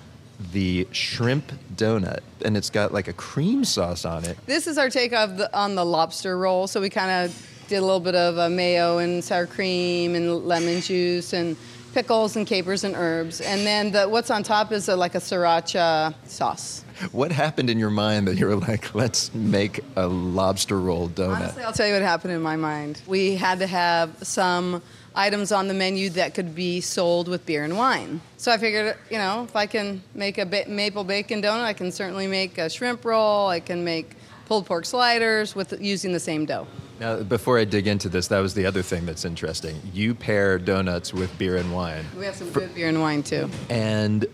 the 0.50 0.87
shrimp 0.92 1.52
donut, 1.76 2.20
and 2.44 2.57
it's 2.57 2.70
got 2.70 2.92
like 2.92 3.09
a 3.09 3.12
cream 3.12 3.64
sauce 3.64 4.05
on 4.05 4.24
it. 4.24 4.37
This 4.46 4.66
is 4.66 4.78
our 4.78 4.90
take 4.90 5.12
of 5.12 5.37
the, 5.37 5.57
on 5.57 5.74
the 5.74 5.85
lobster 5.85 6.37
roll. 6.37 6.66
So 6.66 6.81
we 6.81 6.90
kind 6.90 7.24
of 7.24 7.48
did 7.68 7.76
a 7.76 7.83
little 7.83 8.00
bit 8.00 8.14
of 8.14 8.38
uh, 8.38 8.48
mayo 8.48 8.98
and 8.98 9.22
sour 9.22 9.46
cream 9.46 10.14
and 10.14 10.44
lemon 10.44 10.81
juice 10.81 11.33
and 11.33 11.57
pickles 11.94 12.37
and 12.37 12.46
capers 12.46 12.85
and 12.85 12.94
herbs. 12.96 13.40
And 13.40 13.66
then 13.66 13.92
the, 13.92 14.09
what's 14.09 14.31
on 14.31 14.42
top 14.42 14.72
is 14.72 14.88
a, 14.88 14.96
like 14.96 15.14
a 15.14 15.18
sriracha 15.18 16.14
sauce. 16.26 16.85
What 17.12 17.33
happened 17.33 17.68
in 17.68 17.78
your 17.78 17.90
mind 17.90 18.28
that 18.28 18.37
you 18.37 18.46
were 18.46 18.57
like, 18.57 18.94
let's 18.94 19.35
make 19.35 19.81
a 19.96 20.07
lobster 20.07 20.78
roll 20.78 21.09
donut? 21.09 21.37
Honestly, 21.37 21.62
I'll 21.62 21.72
tell 21.72 21.87
you 21.87 21.94
what 21.94 22.02
happened 22.02 22.33
in 22.33 22.42
my 22.42 22.57
mind. 22.57 23.02
We 23.07 23.37
had 23.37 23.59
to 23.59 23.66
have 23.66 24.16
some 24.22 24.83
items 25.14 25.53
on 25.53 25.68
the 25.68 25.75
menu 25.75 26.11
that 26.11 26.35
could 26.35 26.55
be 26.55 26.81
sold 26.81 27.29
with 27.29 27.44
beer 27.46 27.64
and 27.64 27.77
wine. 27.77 28.20
So 28.37 28.51
I 28.51 28.59
figured, 28.59 28.96
you 29.11 29.18
know, 29.18 29.44
if 29.44 29.55
I 29.55 29.66
can 29.66 30.03
make 30.14 30.38
a 30.38 30.46
ba- 30.46 30.64
maple 30.68 31.05
bacon 31.05 31.42
donut, 31.42 31.64
I 31.64 31.72
can 31.72 31.92
certainly 31.92 32.27
make 32.27 32.59
a 32.59 32.68
shrimp 32.70 33.05
roll. 33.05 33.48
I 33.48 33.61
can 33.61 33.85
make 33.85 34.16
pulled 34.46 34.66
pork 34.66 34.85
sliders 34.85 35.55
with 35.55 35.81
using 35.81 36.12
the 36.12 36.20
same 36.20 36.46
dough. 36.46 36.66
Now, 37.01 37.22
before 37.22 37.59
I 37.59 37.64
dig 37.64 37.87
into 37.87 38.09
this, 38.09 38.29
that 38.29 38.40
was 38.40 38.55
the 38.55 38.66
other 38.66 38.83
thing 38.83 39.07
that's 39.07 39.25
interesting. 39.25 39.81
You 39.92 40.14
pair 40.14 40.59
donuts 40.59 41.12
with 41.12 41.37
beer 41.38 41.57
and 41.57 41.72
wine. 41.72 42.05
We 42.16 42.27
have 42.27 42.37
some 42.37 42.51
good 42.51 42.75
beer 42.75 42.88
and 42.88 43.01
wine 43.01 43.22
too. 43.22 43.51
And 43.68 44.27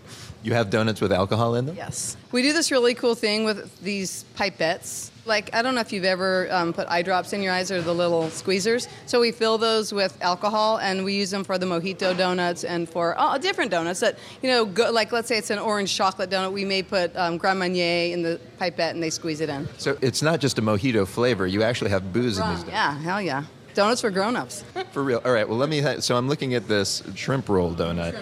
you 0.43 0.53
have 0.53 0.69
donuts 0.69 1.01
with 1.01 1.11
alcohol 1.11 1.55
in 1.55 1.65
them? 1.65 1.75
Yes. 1.75 2.15
We 2.31 2.41
do 2.41 2.53
this 2.53 2.71
really 2.71 2.93
cool 2.93 3.15
thing 3.15 3.43
with 3.43 3.79
these 3.81 4.23
pipettes. 4.37 5.09
Like, 5.29 5.53
I 5.53 5.61
don't 5.61 5.75
know 5.75 5.81
if 5.81 5.93
you've 5.93 6.03
ever 6.03 6.47
um, 6.51 6.73
put 6.73 6.87
eye 6.87 7.03
drops 7.03 7.31
in 7.31 7.41
your 7.41 7.53
eyes 7.53 7.71
or 7.71 7.81
the 7.81 7.93
little 7.93 8.23
squeezers. 8.23 8.87
So 9.05 9.21
we 9.21 9.31
fill 9.31 9.57
those 9.57 9.93
with 9.93 10.17
alcohol 10.21 10.79
and 10.79 11.05
we 11.05 11.13
use 11.13 11.29
them 11.29 11.43
for 11.43 11.57
the 11.57 11.65
mojito 11.65 12.17
donuts 12.17 12.63
and 12.63 12.89
for 12.89 13.15
oh, 13.17 13.37
different 13.37 13.71
donuts 13.71 14.01
that, 14.01 14.17
you 14.41 14.49
know, 14.49 14.65
go, 14.65 14.91
like 14.91 15.11
let's 15.11 15.27
say 15.27 15.37
it's 15.37 15.51
an 15.51 15.59
orange 15.59 15.95
chocolate 15.95 16.29
donut. 16.29 16.51
We 16.51 16.65
may 16.65 16.83
put 16.83 17.15
um, 17.15 17.37
Grand 17.37 17.59
Marnier 17.59 18.11
in 18.11 18.23
the 18.23 18.41
pipette 18.57 18.95
and 18.95 19.01
they 19.03 19.11
squeeze 19.11 19.39
it 19.39 19.49
in. 19.49 19.69
So 19.77 19.97
it's 20.01 20.21
not 20.21 20.39
just 20.39 20.57
a 20.57 20.61
mojito 20.61 21.07
flavor, 21.07 21.47
you 21.47 21.63
actually 21.63 21.91
have 21.91 22.11
booze 22.11 22.39
in 22.39 22.49
these 22.49 22.63
donuts. 22.63 22.69
Yeah, 22.69 22.99
hell 22.99 23.21
yeah. 23.21 23.43
Donuts 23.75 24.01
for 24.01 24.09
grown-ups. 24.09 24.65
For 24.91 25.03
real. 25.03 25.21
All 25.23 25.31
right, 25.31 25.47
well, 25.47 25.57
let 25.57 25.69
me. 25.69 25.79
Ha- 25.79 25.99
so 25.99 26.17
I'm 26.17 26.27
looking 26.27 26.55
at 26.55 26.67
this 26.67 27.03
shrimp 27.13 27.47
roll 27.47 27.71
donut. 27.73 28.15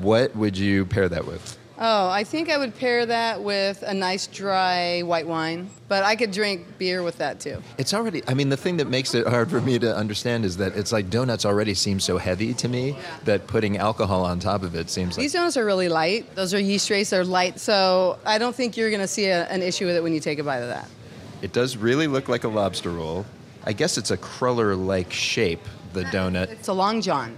What 0.00 0.34
would 0.34 0.56
you 0.56 0.86
pair 0.86 1.08
that 1.08 1.26
with? 1.26 1.55
Oh, 1.78 2.08
I 2.08 2.24
think 2.24 2.48
I 2.48 2.56
would 2.56 2.74
pair 2.74 3.04
that 3.04 3.42
with 3.42 3.82
a 3.82 3.92
nice 3.92 4.26
dry 4.26 5.02
white 5.02 5.26
wine, 5.26 5.68
but 5.88 6.04
I 6.04 6.16
could 6.16 6.30
drink 6.30 6.78
beer 6.78 7.02
with 7.02 7.18
that 7.18 7.38
too. 7.38 7.62
It's 7.76 7.92
already, 7.92 8.22
I 8.26 8.32
mean, 8.32 8.48
the 8.48 8.56
thing 8.56 8.78
that 8.78 8.88
makes 8.88 9.14
it 9.14 9.26
hard 9.26 9.50
for 9.50 9.60
me 9.60 9.78
to 9.80 9.94
understand 9.94 10.46
is 10.46 10.56
that 10.56 10.74
it's 10.74 10.90
like 10.90 11.10
donuts 11.10 11.44
already 11.44 11.74
seem 11.74 12.00
so 12.00 12.16
heavy 12.16 12.54
to 12.54 12.68
me 12.68 12.96
that 13.24 13.46
putting 13.46 13.76
alcohol 13.76 14.24
on 14.24 14.40
top 14.40 14.62
of 14.62 14.74
it 14.74 14.88
seems 14.88 15.18
like. 15.18 15.24
These 15.24 15.34
donuts 15.34 15.58
are 15.58 15.66
really 15.66 15.90
light. 15.90 16.34
Those 16.34 16.54
are 16.54 16.58
yeast 16.58 16.88
raised, 16.88 17.12
they're 17.12 17.24
light, 17.24 17.60
so 17.60 18.18
I 18.24 18.38
don't 18.38 18.56
think 18.56 18.78
you're 18.78 18.90
going 18.90 19.02
to 19.02 19.08
see 19.08 19.26
a, 19.26 19.44
an 19.48 19.60
issue 19.60 19.84
with 19.84 19.96
it 19.96 20.02
when 20.02 20.14
you 20.14 20.20
take 20.20 20.38
a 20.38 20.44
bite 20.44 20.60
of 20.60 20.68
that. 20.68 20.88
It 21.42 21.52
does 21.52 21.76
really 21.76 22.06
look 22.06 22.30
like 22.30 22.44
a 22.44 22.48
lobster 22.48 22.90
roll. 22.90 23.26
I 23.64 23.74
guess 23.74 23.98
it's 23.98 24.10
a 24.10 24.16
cruller 24.16 24.74
like 24.74 25.12
shape, 25.12 25.60
the 25.92 26.04
donut. 26.04 26.48
It's 26.48 26.68
a 26.68 26.72
long 26.72 27.02
john. 27.02 27.36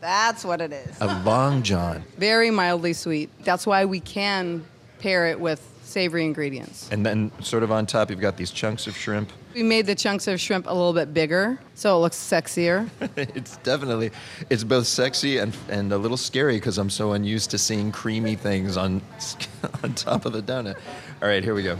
That's 0.00 0.44
what 0.44 0.60
it 0.60 0.72
is. 0.72 0.96
A 1.00 1.22
long 1.24 1.62
john. 1.62 2.04
Very 2.16 2.50
mildly 2.50 2.92
sweet. 2.92 3.30
That's 3.44 3.66
why 3.66 3.84
we 3.84 4.00
can 4.00 4.64
pair 4.98 5.26
it 5.26 5.38
with 5.40 5.60
savory 5.82 6.24
ingredients. 6.24 6.88
And 6.92 7.04
then, 7.04 7.32
sort 7.40 7.62
of 7.62 7.72
on 7.72 7.86
top, 7.86 8.10
you've 8.10 8.20
got 8.20 8.36
these 8.36 8.50
chunks 8.50 8.86
of 8.86 8.96
shrimp. 8.96 9.32
We 9.54 9.62
made 9.62 9.86
the 9.86 9.94
chunks 9.94 10.28
of 10.28 10.38
shrimp 10.40 10.66
a 10.66 10.72
little 10.72 10.92
bit 10.92 11.14
bigger, 11.14 11.58
so 11.74 11.96
it 11.96 12.00
looks 12.00 12.16
sexier. 12.16 12.88
it's 13.16 13.56
definitely, 13.58 14.10
it's 14.50 14.64
both 14.64 14.86
sexy 14.86 15.38
and, 15.38 15.56
and 15.68 15.92
a 15.92 15.98
little 15.98 16.18
scary 16.18 16.56
because 16.56 16.78
I'm 16.78 16.90
so 16.90 17.12
unused 17.12 17.50
to 17.50 17.58
seeing 17.58 17.90
creamy 17.90 18.36
things 18.36 18.76
on, 18.76 19.00
on 19.82 19.94
top 19.94 20.26
of 20.26 20.34
a 20.34 20.42
donut. 20.42 20.76
All 21.22 21.28
right, 21.28 21.42
here 21.42 21.54
we 21.54 21.62
go. 21.62 21.78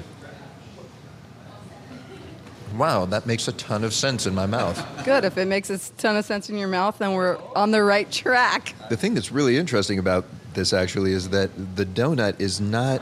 Wow, 2.76 3.06
that 3.06 3.26
makes 3.26 3.48
a 3.48 3.52
ton 3.52 3.84
of 3.84 3.92
sense 3.92 4.26
in 4.26 4.34
my 4.34 4.46
mouth. 4.46 4.84
Good. 5.04 5.24
If 5.24 5.38
it 5.38 5.46
makes 5.46 5.70
a 5.70 5.78
ton 5.96 6.16
of 6.16 6.24
sense 6.24 6.50
in 6.50 6.58
your 6.58 6.68
mouth, 6.68 6.98
then 6.98 7.14
we're 7.14 7.38
on 7.56 7.70
the 7.70 7.82
right 7.82 8.10
track. 8.10 8.74
The 8.88 8.96
thing 8.96 9.14
that's 9.14 9.32
really 9.32 9.56
interesting 9.56 9.98
about 9.98 10.24
this 10.54 10.72
actually 10.72 11.12
is 11.12 11.30
that 11.30 11.50
the 11.76 11.86
donut 11.86 12.40
is 12.40 12.60
not 12.60 13.00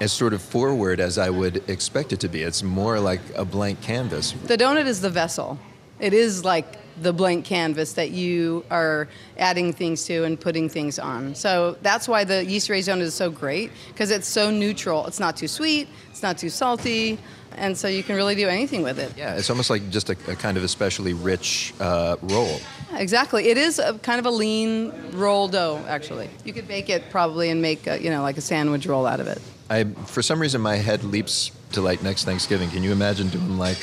as 0.00 0.12
sort 0.12 0.34
of 0.34 0.42
forward 0.42 0.98
as 1.00 1.16
I 1.16 1.30
would 1.30 1.68
expect 1.68 2.12
it 2.12 2.20
to 2.20 2.28
be. 2.28 2.42
It's 2.42 2.62
more 2.62 2.98
like 2.98 3.20
a 3.36 3.44
blank 3.44 3.80
canvas. 3.82 4.32
The 4.32 4.58
donut 4.58 4.86
is 4.86 5.00
the 5.00 5.10
vessel. 5.10 5.58
It 6.00 6.12
is 6.12 6.44
like 6.44 6.78
the 7.00 7.12
blank 7.12 7.44
canvas 7.44 7.92
that 7.94 8.10
you 8.10 8.64
are 8.70 9.08
adding 9.38 9.72
things 9.72 10.04
to 10.06 10.24
and 10.24 10.38
putting 10.38 10.68
things 10.68 10.98
on. 10.98 11.34
So 11.34 11.76
that's 11.82 12.08
why 12.08 12.24
the 12.24 12.44
yeast 12.44 12.68
raised 12.68 12.88
donut 12.88 13.02
is 13.02 13.14
so 13.14 13.30
great 13.30 13.70
because 13.88 14.10
it's 14.10 14.26
so 14.26 14.50
neutral. 14.50 15.06
It's 15.06 15.20
not 15.20 15.36
too 15.36 15.48
sweet, 15.48 15.88
it's 16.22 16.28
not 16.28 16.38
too 16.38 16.50
salty, 16.50 17.18
and 17.56 17.76
so 17.76 17.88
you 17.88 18.04
can 18.04 18.14
really 18.14 18.36
do 18.36 18.48
anything 18.48 18.82
with 18.84 19.00
it. 19.00 19.12
Yeah, 19.16 19.34
it's 19.34 19.50
almost 19.50 19.70
like 19.70 19.90
just 19.90 20.08
a, 20.08 20.12
a 20.28 20.36
kind 20.36 20.56
of 20.56 20.62
especially 20.62 21.14
rich 21.14 21.74
uh, 21.80 22.14
roll. 22.22 22.60
Exactly. 22.94 23.48
It 23.48 23.58
is 23.58 23.80
a 23.80 23.98
kind 23.98 24.20
of 24.20 24.26
a 24.26 24.30
lean 24.30 24.92
roll 25.14 25.48
dough, 25.48 25.84
actually. 25.88 26.30
You 26.44 26.52
could 26.52 26.68
bake 26.68 26.88
it 26.88 27.10
probably 27.10 27.50
and 27.50 27.60
make, 27.60 27.88
a, 27.88 28.00
you 28.00 28.08
know, 28.08 28.22
like 28.22 28.36
a 28.36 28.40
sandwich 28.40 28.86
roll 28.86 29.04
out 29.04 29.18
of 29.18 29.26
it. 29.26 29.40
I, 29.68 29.82
for 30.06 30.22
some 30.22 30.40
reason, 30.40 30.60
my 30.60 30.76
head 30.76 31.02
leaps 31.02 31.50
to 31.72 31.80
like 31.80 32.04
next 32.04 32.24
Thanksgiving. 32.24 32.70
Can 32.70 32.84
you 32.84 32.92
imagine 32.92 33.28
doing 33.28 33.58
like, 33.58 33.78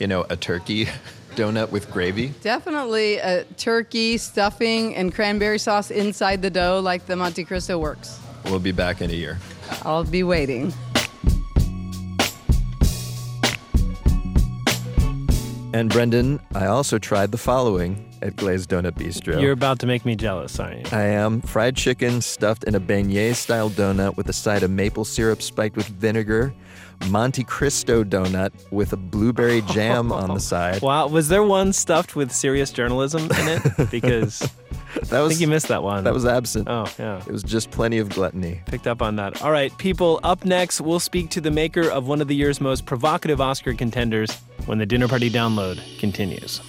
you 0.00 0.08
know, 0.08 0.26
a 0.28 0.34
turkey 0.34 0.88
donut 1.36 1.70
with 1.70 1.88
gravy? 1.92 2.32
Definitely 2.42 3.18
a 3.18 3.44
turkey, 3.58 4.18
stuffing, 4.18 4.96
and 4.96 5.14
cranberry 5.14 5.60
sauce 5.60 5.92
inside 5.92 6.42
the 6.42 6.50
dough 6.50 6.80
like 6.82 7.06
the 7.06 7.14
Monte 7.14 7.44
Cristo 7.44 7.78
works. 7.78 8.18
We'll 8.46 8.58
be 8.58 8.72
back 8.72 9.00
in 9.00 9.10
a 9.10 9.14
year. 9.14 9.38
I'll 9.82 10.02
be 10.02 10.24
waiting. 10.24 10.72
And 15.74 15.90
Brendan, 15.90 16.38
I 16.54 16.66
also 16.66 16.98
tried 16.98 17.32
the 17.32 17.36
following 17.36 18.08
at 18.22 18.36
Glazed 18.36 18.70
Donut 18.70 18.92
Bistro. 18.92 19.42
You're 19.42 19.50
about 19.50 19.80
to 19.80 19.88
make 19.88 20.04
me 20.04 20.14
jealous, 20.14 20.60
aren't 20.60 20.88
you? 20.92 20.96
I 20.96 21.02
am 21.02 21.40
fried 21.40 21.74
chicken 21.74 22.20
stuffed 22.20 22.62
in 22.62 22.76
a 22.76 22.80
beignet 22.80 23.34
style 23.34 23.70
donut 23.70 24.16
with 24.16 24.28
a 24.28 24.32
side 24.32 24.62
of 24.62 24.70
maple 24.70 25.04
syrup 25.04 25.42
spiked 25.42 25.74
with 25.74 25.88
vinegar, 25.88 26.54
Monte 27.08 27.42
Cristo 27.42 28.04
donut 28.04 28.52
with 28.70 28.92
a 28.92 28.96
blueberry 28.96 29.62
jam 29.62 30.12
on 30.12 30.32
the 30.32 30.38
side. 30.38 30.80
Wow, 30.84 31.08
was 31.08 31.28
there 31.28 31.42
one 31.42 31.72
stuffed 31.72 32.14
with 32.14 32.30
serious 32.30 32.70
journalism 32.70 33.24
in 33.24 33.48
it? 33.48 33.62
Because 33.90 34.38
that 34.94 35.10
was, 35.10 35.12
I 35.12 35.28
think 35.30 35.40
you 35.40 35.48
missed 35.48 35.66
that 35.68 35.82
one. 35.82 36.04
That 36.04 36.14
was 36.14 36.24
absent. 36.24 36.68
Oh, 36.68 36.86
yeah. 37.00 37.18
It 37.18 37.32
was 37.32 37.42
just 37.42 37.72
plenty 37.72 37.98
of 37.98 38.10
gluttony. 38.10 38.62
Picked 38.66 38.86
up 38.86 39.02
on 39.02 39.16
that. 39.16 39.42
All 39.42 39.50
right, 39.50 39.76
people, 39.78 40.20
up 40.22 40.44
next, 40.44 40.80
we'll 40.80 41.00
speak 41.00 41.30
to 41.30 41.40
the 41.40 41.50
maker 41.50 41.90
of 41.90 42.06
one 42.06 42.20
of 42.20 42.28
the 42.28 42.36
year's 42.36 42.60
most 42.60 42.86
provocative 42.86 43.40
Oscar 43.40 43.74
contenders 43.74 44.30
when 44.66 44.78
the 44.78 44.86
Dinner 44.86 45.08
Party 45.08 45.30
Download 45.30 45.80
continues. 45.98 46.60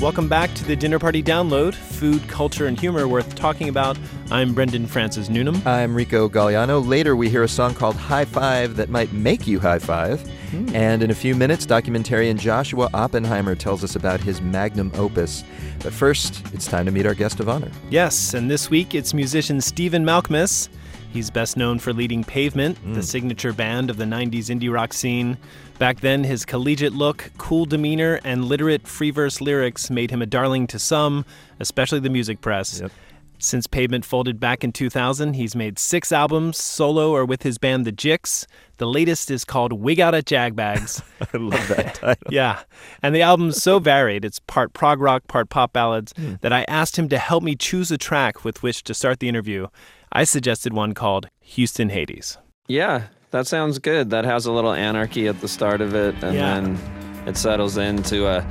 Welcome 0.00 0.28
back 0.28 0.54
to 0.54 0.64
the 0.64 0.76
Dinner 0.76 1.00
Party 1.00 1.22
Download, 1.22 1.74
food, 1.74 2.28
culture, 2.28 2.66
and 2.66 2.78
humor 2.78 3.08
worth 3.08 3.34
talking 3.34 3.68
about. 3.68 3.98
I'm 4.30 4.54
Brendan 4.54 4.86
Francis 4.86 5.28
Newnam. 5.28 5.60
I'm 5.66 5.96
Rico 5.96 6.28
Gagliano. 6.28 6.86
Later, 6.86 7.16
we 7.16 7.28
hear 7.28 7.42
a 7.42 7.48
song 7.48 7.74
called 7.74 7.96
High 7.96 8.26
Five 8.26 8.76
that 8.76 8.88
might 8.88 9.12
make 9.12 9.48
you 9.48 9.58
high 9.58 9.80
five. 9.80 10.20
Mm. 10.50 10.74
And 10.74 11.02
in 11.02 11.10
a 11.10 11.14
few 11.14 11.34
minutes, 11.34 11.66
documentarian 11.66 12.38
Joshua 12.38 12.88
Oppenheimer 12.94 13.56
tells 13.56 13.82
us 13.82 13.96
about 13.96 14.20
his 14.20 14.40
magnum 14.40 14.92
opus. 14.94 15.42
But 15.82 15.92
first, 15.92 16.44
it's 16.52 16.66
time 16.66 16.84
to 16.86 16.92
meet 16.92 17.06
our 17.06 17.14
guest 17.14 17.40
of 17.40 17.48
honor. 17.48 17.72
Yes, 17.90 18.34
and 18.34 18.48
this 18.48 18.70
week 18.70 18.94
it's 18.94 19.12
musician 19.12 19.60
Stephen 19.60 20.04
Malkmus. 20.04 20.68
He's 21.16 21.30
best 21.30 21.56
known 21.56 21.78
for 21.78 21.94
leading 21.94 22.24
Pavement, 22.24 22.76
mm. 22.84 22.94
the 22.94 23.02
signature 23.02 23.54
band 23.54 23.88
of 23.88 23.96
the 23.96 24.04
90s 24.04 24.50
indie 24.54 24.70
rock 24.70 24.92
scene. 24.92 25.38
Back 25.78 26.00
then, 26.00 26.24
his 26.24 26.44
collegiate 26.44 26.92
look, 26.92 27.30
cool 27.38 27.64
demeanor, 27.64 28.20
and 28.22 28.44
literate 28.44 28.86
free 28.86 29.10
verse 29.10 29.40
lyrics 29.40 29.88
made 29.88 30.10
him 30.10 30.20
a 30.20 30.26
darling 30.26 30.66
to 30.66 30.78
some, 30.78 31.24
especially 31.58 32.00
the 32.00 32.10
music 32.10 32.42
press. 32.42 32.82
Yep. 32.82 32.92
Since 33.38 33.66
Pavement 33.66 34.04
folded 34.04 34.38
back 34.38 34.62
in 34.62 34.72
2000, 34.72 35.32
he's 35.32 35.56
made 35.56 35.78
six 35.78 36.12
albums, 36.12 36.58
solo 36.58 37.12
or 37.12 37.24
with 37.24 37.44
his 37.44 37.56
band 37.56 37.86
The 37.86 37.92
Jicks. 37.92 38.46
The 38.76 38.86
latest 38.86 39.30
is 39.30 39.46
called 39.46 39.72
Wig 39.72 39.98
Out 40.00 40.14
at 40.14 40.26
Jagbags. 40.26 41.02
I 41.32 41.36
love 41.38 41.68
that 41.68 41.94
title. 41.94 42.30
yeah. 42.30 42.60
And 43.02 43.14
the 43.14 43.22
album's 43.22 43.62
so 43.62 43.78
varied, 43.78 44.22
it's 44.22 44.38
part 44.40 44.74
prog 44.74 45.00
rock, 45.00 45.26
part 45.28 45.48
pop 45.48 45.72
ballads, 45.72 46.12
Hmm. 46.14 46.34
that 46.42 46.52
I 46.52 46.66
asked 46.68 46.98
him 46.98 47.08
to 47.08 47.16
help 47.16 47.42
me 47.42 47.56
choose 47.56 47.90
a 47.90 47.96
track 47.96 48.44
with 48.44 48.62
which 48.62 48.82
to 48.84 48.92
start 48.92 49.20
the 49.20 49.30
interview. 49.30 49.68
I 50.16 50.24
suggested 50.24 50.72
one 50.72 50.94
called 50.94 51.28
Houston 51.40 51.90
Hades. 51.90 52.38
Yeah, 52.68 53.08
that 53.32 53.46
sounds 53.46 53.78
good. 53.78 54.08
That 54.08 54.24
has 54.24 54.46
a 54.46 54.50
little 54.50 54.72
anarchy 54.72 55.28
at 55.28 55.42
the 55.42 55.46
start 55.46 55.82
of 55.82 55.94
it, 55.94 56.14
and 56.24 56.34
Yeah. 56.34 56.54
then 56.54 56.78
it 57.26 57.36
settles 57.36 57.76
into 57.76 58.26
a 58.26 58.42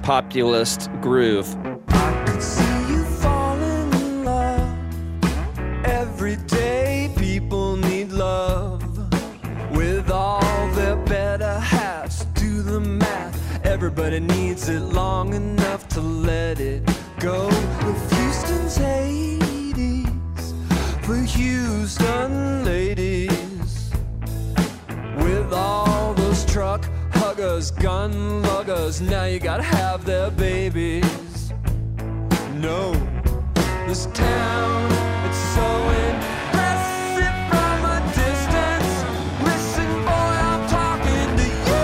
populist 0.00 0.88
groove. 1.02 1.46
Every 5.84 6.36
day 6.36 7.12
people 7.18 7.76
need 7.76 8.12
love 8.12 8.82
with 9.76 10.10
all 10.10 10.68
their 10.74 10.96
better 10.96 11.58
halves. 11.58 12.24
Do 12.34 12.62
the 12.62 12.80
math. 12.80 13.36
Everybody 13.66 14.20
needs 14.20 14.70
it 14.70 14.80
long 14.80 15.34
enough 15.34 15.86
to 15.88 16.00
let 16.00 16.60
it 16.60 16.82
go. 17.18 17.50
Houston 27.60 27.72
ladies. 27.72 27.72
With 27.72 27.86
all 27.86 28.00
those 28.00 28.00
truck 28.00 28.00
hug 28.00 28.10
muggers, 28.10 28.40
gun 28.40 28.42
luggers, 28.42 29.00
now 29.00 29.24
you 29.24 29.38
gotta 29.38 29.62
have 29.62 30.04
their 30.04 30.30
babies. 30.30 31.52
No, 32.54 32.92
this 33.86 34.06
town, 34.06 34.90
it's 35.26 35.38
so 35.54 35.66
impressive 36.08 37.34
from 37.50 37.84
a 37.84 38.00
distance. 38.14 38.90
Listen, 39.44 39.90
boy, 40.04 40.34
I'm 40.48 40.68
talking 40.68 41.36
to 41.36 41.44
you. 41.44 41.76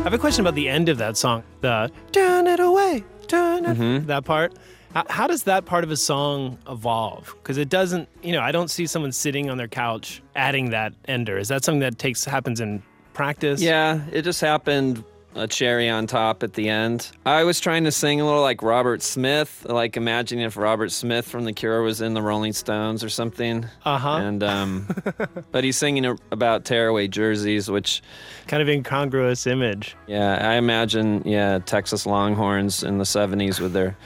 I 0.00 0.02
have 0.04 0.14
a 0.14 0.18
question 0.18 0.40
about 0.44 0.54
the 0.54 0.68
end 0.68 0.88
of 0.88 0.98
that 0.98 1.16
song. 1.16 1.42
The 1.60 1.90
turn 2.10 2.46
it 2.46 2.60
away, 2.60 3.04
turn 3.28 3.64
it. 3.66 3.76
Mhm. 3.78 4.06
That 4.06 4.24
part. 4.24 4.54
How, 4.94 5.26
does 5.26 5.44
that 5.44 5.64
part 5.64 5.84
of 5.84 5.90
a 5.90 5.96
song 5.96 6.58
evolve? 6.68 7.34
Because 7.42 7.56
it 7.56 7.68
doesn't, 7.68 8.08
you 8.22 8.32
know, 8.32 8.40
I 8.40 8.52
don't 8.52 8.68
see 8.68 8.86
someone 8.86 9.12
sitting 9.12 9.48
on 9.48 9.56
their 9.56 9.68
couch 9.68 10.22
adding 10.36 10.70
that 10.70 10.92
ender. 11.06 11.38
Is 11.38 11.48
that 11.48 11.64
something 11.64 11.80
that 11.80 11.98
takes 11.98 12.24
happens 12.24 12.60
in 12.60 12.82
practice? 13.14 13.60
Yeah, 13.62 14.02
it 14.12 14.22
just 14.22 14.40
happened 14.40 15.04
a 15.34 15.46
cherry 15.46 15.88
on 15.88 16.06
top 16.06 16.42
at 16.42 16.54
the 16.54 16.68
end. 16.68 17.10
I 17.24 17.44
was 17.44 17.60
trying 17.60 17.84
to 17.84 17.92
sing 17.92 18.20
a 18.20 18.24
little 18.24 18.42
like 18.42 18.62
Robert 18.62 19.02
Smith, 19.02 19.64
like 19.68 19.96
imagining 19.96 20.44
if 20.44 20.56
Robert 20.56 20.92
Smith 20.92 21.26
from 21.26 21.44
The 21.44 21.52
Cure 21.52 21.82
was 21.82 22.00
in 22.00 22.14
the 22.14 22.22
Rolling 22.22 22.52
Stones 22.52 23.02
or 23.02 23.08
something. 23.08 23.66
Uh 23.84 23.98
huh. 23.98 24.16
And 24.16 24.42
um, 24.42 24.88
but 25.50 25.64
he's 25.64 25.76
singing 25.76 26.18
about 26.30 26.64
tearaway 26.64 27.08
jerseys, 27.08 27.70
which 27.70 28.02
kind 28.46 28.62
of 28.62 28.68
incongruous 28.68 29.46
image. 29.46 29.96
Yeah, 30.06 30.46
I 30.46 30.54
imagine 30.54 31.22
yeah 31.24 31.60
Texas 31.64 32.06
Longhorns 32.06 32.82
in 32.82 32.98
the 32.98 33.04
'70s 33.04 33.60
with 33.60 33.72
their 33.72 33.96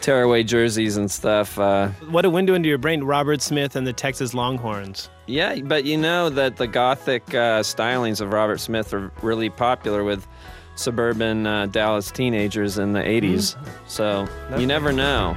tearaway 0.00 0.42
jerseys 0.42 0.96
and 0.96 1.10
stuff. 1.10 1.58
Uh, 1.58 1.88
What 2.10 2.24
a 2.24 2.30
window 2.30 2.54
into 2.54 2.68
your 2.68 2.78
brain, 2.78 3.02
Robert 3.04 3.42
Smith 3.42 3.76
and 3.76 3.86
the 3.86 3.92
Texas 3.92 4.34
Longhorns. 4.34 5.10
yeah, 5.26 5.56
but 5.60 5.84
you 5.84 5.96
know 5.96 6.28
that 6.30 6.56
the 6.56 6.66
gothic 6.66 7.22
uh, 7.30 7.60
stylings 7.62 8.20
of 8.20 8.32
Robert 8.32 8.60
Smith 8.60 8.92
are 8.94 9.10
really 9.22 9.50
popular 9.50 10.04
with 10.04 10.26
suburban 10.76 11.46
uh, 11.46 11.66
Dallas 11.66 12.10
teenagers 12.10 12.78
in 12.78 12.92
the 12.92 13.00
80s. 13.00 13.56
So 13.88 14.28
you 14.58 14.66
never 14.66 14.92
know. 14.92 15.34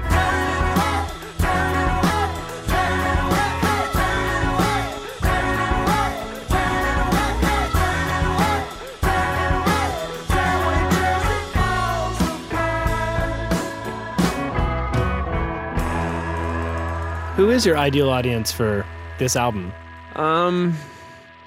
Who 17.50 17.56
is 17.56 17.66
your 17.66 17.80
ideal 17.80 18.12
audience 18.12 18.52
for 18.52 18.86
this 19.18 19.36
album? 19.36 19.74
Um, 20.16 20.78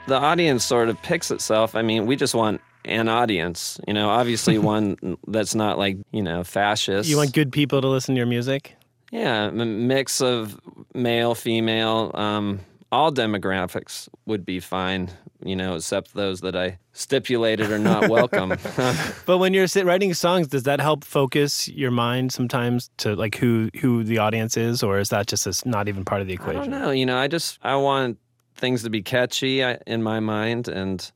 the 0.08 0.16
audience 0.16 0.64
sort 0.64 0.88
of 0.88 1.00
picks 1.00 1.30
itself. 1.30 1.76
I 1.76 1.82
mean, 1.82 2.06
we 2.06 2.16
just 2.16 2.34
want 2.34 2.60
an 2.84 3.08
audience, 3.08 3.78
you 3.86 3.94
know, 3.94 4.10
obviously 4.10 4.58
one 4.74 5.16
that's 5.28 5.54
not 5.54 5.78
like, 5.78 5.98
you 6.10 6.20
know, 6.20 6.42
fascist. 6.42 7.08
You 7.08 7.18
want 7.18 7.32
good 7.32 7.52
people 7.52 7.80
to 7.80 7.86
listen 7.86 8.16
to 8.16 8.18
your 8.18 8.26
music? 8.26 8.74
Yeah, 9.12 9.44
a 9.44 9.52
mix 9.52 10.20
of 10.20 10.60
male, 10.92 11.36
female, 11.36 12.10
um, 12.14 12.58
all 12.90 13.12
demographics 13.12 14.08
would 14.26 14.44
be 14.44 14.58
fine, 14.58 15.08
you 15.44 15.56
know, 15.56 15.74
except 15.76 16.14
those 16.14 16.40
that 16.40 16.54
I 16.56 16.78
stipulated 16.92 17.70
are 17.70 17.78
not 17.78 18.08
welcome. 18.08 18.56
But 19.26 19.38
when 19.38 19.54
you're 19.54 19.66
writing 19.84 20.14
songs, 20.14 20.48
does 20.48 20.64
that 20.64 20.80
help 20.80 21.04
focus 21.04 21.68
your 21.68 21.90
mind 21.90 22.32
sometimes 22.32 22.90
to 22.98 23.14
like 23.14 23.36
who 23.36 23.70
who 23.80 24.02
the 24.04 24.18
audience 24.18 24.56
is, 24.56 24.82
or 24.82 24.98
is 24.98 25.08
that 25.10 25.26
just 25.26 25.46
as 25.46 25.64
not 25.64 25.88
even 25.88 26.04
part 26.04 26.20
of 26.20 26.26
the 26.26 26.32
I 26.34 26.36
equation? 26.36 26.70
don't 26.70 26.80
know, 26.82 26.90
you 26.90 27.06
know, 27.06 27.16
I 27.16 27.28
just 27.28 27.58
I 27.62 27.76
want 27.76 28.18
things 28.56 28.82
to 28.82 28.90
be 28.90 29.02
catchy 29.02 29.60
in 29.86 30.02
my 30.02 30.20
mind 30.20 30.68
and 30.68 31.10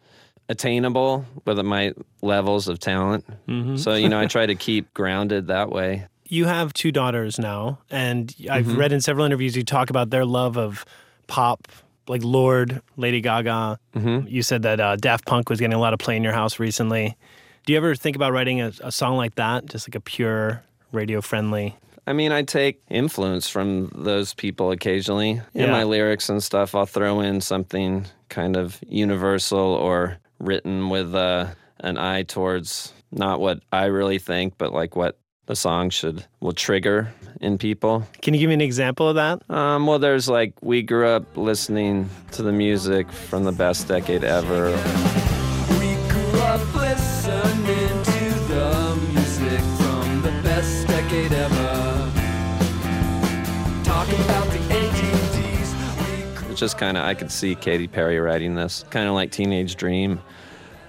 attainable 0.49 1.25
with 1.45 1.59
my 1.65 1.93
levels 2.23 2.69
of 2.69 2.79
talent. 2.79 3.25
Mhm. 3.49 3.79
So, 3.79 3.95
you 3.95 4.09
know, 4.09 4.21
I 4.21 4.27
try 4.27 4.47
to 4.47 4.55
keep 4.69 4.93
grounded 4.95 5.49
that 5.49 5.71
way. 5.71 6.07
You 6.29 6.47
have 6.47 6.73
two 6.73 6.91
daughters 6.93 7.39
now, 7.39 7.79
and 7.91 8.35
I've 8.51 8.67
Mhm. 8.67 8.79
read 8.79 8.93
in 8.93 9.01
several 9.01 9.27
interviews 9.27 9.57
you 9.57 9.63
talk 9.65 9.91
about 9.91 10.11
their 10.11 10.25
love 10.25 10.57
of 10.57 10.85
pop, 11.29 11.69
like 12.09 12.23
Lorde, 12.23 12.83
Lady 12.97 13.21
Gaga. 13.21 13.79
Mm-hmm. 13.95 14.29
You 14.29 14.43
said 14.43 14.63
that 14.63 14.81
uh, 14.81 14.97
Daft 14.97 15.27
Punk 15.27 15.49
was 15.49 15.61
getting 15.61 15.75
a 15.75 15.81
lot 15.81 15.93
of 15.93 15.99
play 15.99 16.17
in 16.17 16.25
your 16.25 16.33
house 16.33 16.59
recently. 16.59 17.17
Do 17.65 17.73
you 17.73 17.77
ever 17.77 17.95
think 17.95 18.17
about 18.17 18.33
writing 18.33 18.61
a, 18.61 18.73
a 18.81 18.93
song 18.93 19.17
like 19.17 19.35
that, 19.37 19.67
just 19.67 19.89
like 19.89 19.95
a 19.95 20.01
pure 20.01 20.63
radio 20.93 21.21
friendly? 21.21 21.77
I 22.07 22.13
mean, 22.13 22.31
I 22.31 22.43
take 22.43 22.81
influence 22.89 23.49
from 23.49 23.91
those 23.93 24.33
people 24.33 24.71
occasionally 24.71 25.43
in 25.55 25.71
my 25.71 25.83
lyrics 25.83 26.29
and 26.29 26.41
stuff. 26.41 26.75
I'll 26.75 26.87
throw 26.87 27.21
in 27.21 27.41
something 27.41 28.07
kind 28.29 28.57
of 28.57 28.79
universal 28.87 29.59
or 29.59 30.19
written 30.39 30.89
with 30.89 31.15
uh, 31.15 31.49
an 31.81 31.99
eye 31.99 32.23
towards 32.23 32.93
not 33.11 33.41
what 33.41 33.61
I 33.73 33.87
really 33.87 34.19
think, 34.19 34.55
but 34.57 34.73
like 34.73 34.95
what 34.95 35.19
the 35.47 35.57
song 35.57 35.91
should 35.91 36.25
will 36.41 36.53
trigger 36.53 37.13
in 37.41 37.59
people. 37.59 38.07
Can 38.23 38.35
you 38.35 38.41
give 38.41 38.49
me 38.49 38.55
an 38.55 38.61
example 38.61 39.09
of 39.09 39.17
that? 39.17 39.43
Um, 39.51 39.87
well, 39.87 39.99
there's 39.99 40.29
like 40.29 40.55
we 40.63 40.83
grew 40.83 41.07
up 41.07 41.37
listening 41.37 42.09
to 42.33 42.43
the 42.43 42.53
music 42.53 43.11
from 43.11 43.45
the 43.45 43.53
best 43.53 43.89
decade 43.89 44.25
ever. 44.25 44.71
We 45.79 45.95
grew 46.09 46.41
up 46.41 46.75
listening 46.75 48.03
to 48.05 48.35
the 48.49 48.99
music 49.13 49.61
from 49.79 50.23
the 50.23 50.33
best 50.43 50.87
decade 50.87 51.33
ever. 51.33 52.13
Talking 53.85 54.21
about 54.25 54.47
the 54.51 54.59
ATDs. 54.59 56.51
It's 56.51 56.61
just 56.61 56.79
kind 56.79 56.97
of 56.97 57.05
I 57.05 57.15
could 57.15 57.31
see 57.31 57.55
Katy 57.55 57.87
Perry 57.89 58.19
writing 58.19 58.55
this, 58.55 58.85
kind 58.91 59.09
of 59.09 59.15
like 59.15 59.31
Teenage 59.31 59.77
Dream, 59.77 60.21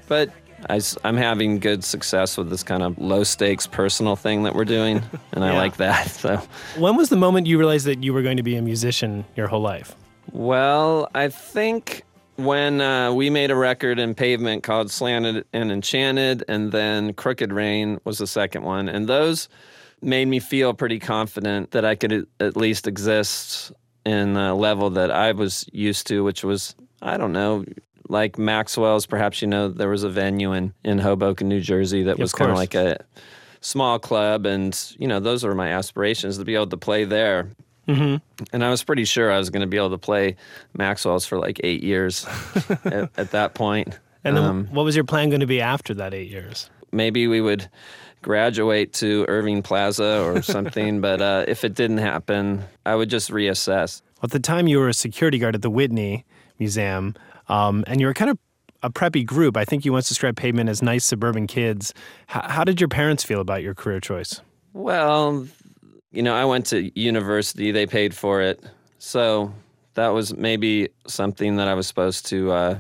but 0.08 0.30
I, 0.70 0.82
am 1.04 1.18
having 1.18 1.60
good 1.60 1.84
success 1.84 2.38
with 2.38 2.50
this 2.50 2.64
kind 2.64 2.84
of 2.84 2.98
low 2.98 3.24
stakes 3.24 3.68
personal 3.68 4.16
thing 4.16 4.44
that 4.44 4.56
we're 4.56 4.66
doing, 4.66 5.02
and 5.34 5.44
I 5.44 5.56
like 5.56 5.78
that. 5.78 6.08
So, 6.18 6.42
When 6.78 6.96
was 6.96 7.10
the 7.10 7.16
moment 7.18 7.48
you 7.48 7.58
realized 7.60 7.86
that 7.86 8.04
you 8.04 8.14
were 8.14 8.22
going 8.24 8.38
to 8.38 8.44
be 8.44 8.56
a 8.56 8.62
musician 8.62 9.26
your 9.36 9.48
whole 9.48 9.62
life? 9.62 9.96
well, 10.34 11.10
I 11.16 11.30
think 11.30 12.04
when 12.36 12.82
uh, 12.82 13.14
we 13.14 13.30
made 13.30 13.50
a 13.50 13.56
record 13.56 13.98
in 13.98 14.14
Pavement 14.14 14.62
called 14.64 14.92
Slanted 14.92 15.46
and 15.54 15.72
Enchanted, 15.72 16.44
and 16.48 16.72
then 16.72 17.14
Crooked 17.14 17.52
Rain 17.54 18.00
was 18.04 18.18
the 18.18 18.28
second 18.28 18.64
one, 18.64 18.90
and 18.90 19.08
those 19.08 19.48
made 20.02 20.28
me 20.28 20.40
feel 20.40 20.74
pretty 20.74 21.00
confident 21.00 21.72
that 21.72 21.84
I 21.86 21.96
could 21.96 22.12
at- 22.14 22.26
at 22.40 22.58
least 22.58 22.88
exist 22.88 23.72
in 24.06 24.38
a 24.38 24.54
level 24.54 24.90
that 24.92 25.12
I 25.12 25.32
was 25.32 25.66
used 25.72 26.08
to, 26.08 26.24
which 26.24 26.44
was, 26.44 26.76
I 27.02 27.18
don't 27.18 27.34
know, 27.34 27.66
like 28.10 28.38
Maxwell's. 28.38 29.06
Perhaps 29.06 29.42
you 29.42 29.48
know 29.48 29.70
there 29.70 29.90
was 29.90 30.04
a 30.04 30.10
venue 30.10 30.54
in, 30.54 30.74
in 30.84 31.00
Hoboken, 31.00 31.48
New 31.48 31.62
Jersey 31.62 32.04
that 32.04 32.18
Yeah, 32.18 32.24
was 32.24 32.34
kind 32.34 32.52
of 32.52 32.58
like 32.58 32.76
a 32.76 32.98
small 33.62 34.00
club. 34.00 34.46
And, 34.46 34.80
you 35.00 35.08
know, 35.08 35.20
those 35.20 35.44
were 35.44 35.56
my 35.56 35.70
aspirations 35.70 36.38
to 36.38 36.46
be 36.46 36.56
able 36.56 36.68
to 36.68 36.78
play 36.78 37.04
there. 37.06 37.50
Mm-hmm. 37.88 38.18
And 38.54 38.64
I 38.64 38.70
was 38.70 38.84
pretty 38.84 39.06
sure 39.06 39.32
I 39.32 39.38
was 39.38 39.50
going 39.50 39.62
to 39.62 39.68
be 39.68 39.78
able 39.78 39.90
to 39.92 39.98
play 39.98 40.36
Maxwell's 40.78 41.26
for 41.26 41.40
like 41.40 41.60
eight 41.64 41.84
years 41.84 42.26
at, 42.86 43.10
at 43.18 43.32
that 43.32 43.54
point. 43.56 43.98
And 44.24 44.36
then 44.38 44.44
Um, 44.44 44.68
what 44.68 44.84
was 44.84 44.96
your 44.96 45.06
plan 45.06 45.30
going 45.30 45.40
to 45.40 45.48
be 45.48 45.62
after 45.62 45.94
that 45.96 46.14
eight 46.14 46.30
years? 46.30 46.70
maybe 46.92 47.28
we 47.28 47.42
would 47.42 47.68
graduate 48.22 48.94
to 48.94 49.26
Irving 49.28 49.62
Plaza 49.62 50.22
or 50.24 50.42
something. 50.54 51.02
but 51.02 51.22
uh, 51.22 51.46
if 51.48 51.64
it 51.64 51.74
didn't 51.76 51.98
happen, 52.00 52.64
I 52.86 52.96
would 52.96 53.10
just 53.10 53.30
reassess. 53.32 54.02
At 54.24 54.32
the 54.32 54.40
time, 54.40 54.68
you 54.68 54.80
were 54.80 54.88
a 54.90 54.94
security 54.94 55.38
guard 55.38 55.56
at 55.56 55.62
the 55.62 55.70
Whitney 55.70 56.26
Museum, 56.60 57.16
um, 57.50 57.84
and 57.88 58.00
you 58.02 58.08
were 58.08 58.14
kind 58.14 58.32
of 58.32 58.38
a 58.84 58.90
preppy 58.90 59.26
group. 59.26 59.58
I 59.58 59.66
think 59.66 59.86
you 59.86 59.94
once 59.94 60.08
described 60.08 60.38
Pavement 60.38 60.70
as 60.70 60.82
nice 60.82 61.04
suburban 61.06 61.48
kids. 61.48 61.94
H- 62.30 62.44
how 62.46 62.64
did 62.64 62.80
your 62.80 62.88
parents 62.88 63.24
feel 63.24 63.42
about 63.42 63.64
your 63.64 63.74
career 63.74 64.00
choice? 64.00 64.42
Well, 64.74 65.48
you 66.12 66.22
know, 66.22 66.36
I 66.36 66.46
went 66.46 66.68
to 66.68 66.92
university, 67.00 67.72
they 67.72 67.88
paid 67.88 68.14
for 68.16 68.42
it. 68.42 68.64
So 69.00 69.54
that 69.96 70.10
was 70.10 70.36
maybe 70.36 70.90
something 71.08 71.56
that 71.58 71.68
I 71.68 71.74
was 71.74 71.88
supposed 71.88 72.28
to 72.28 72.52
uh, 72.52 72.80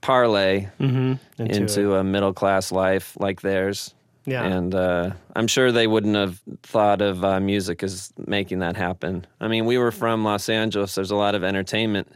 parlay 0.00 0.68
Mm-hmm. 0.80 1.14
Into 1.42 1.56
into, 1.56 1.94
a 1.94 2.04
middle 2.04 2.32
class 2.32 2.72
life 2.72 3.16
like 3.20 3.40
theirs. 3.42 3.94
Yeah. 4.24 4.44
And 4.44 4.74
uh, 4.74 5.10
I'm 5.36 5.46
sure 5.46 5.70
they 5.70 5.86
wouldn't 5.86 6.16
have 6.16 6.42
thought 6.64 7.00
of 7.00 7.24
uh, 7.24 7.38
music 7.38 7.84
as 7.84 8.12
making 8.26 8.58
that 8.58 8.76
happen. 8.76 9.24
I 9.40 9.46
mean, 9.46 9.66
we 9.66 9.78
were 9.78 9.92
from 9.92 10.24
Los 10.24 10.48
Angeles. 10.48 10.96
There's 10.96 11.12
a 11.12 11.16
lot 11.16 11.36
of 11.36 11.44
entertainment 11.44 12.10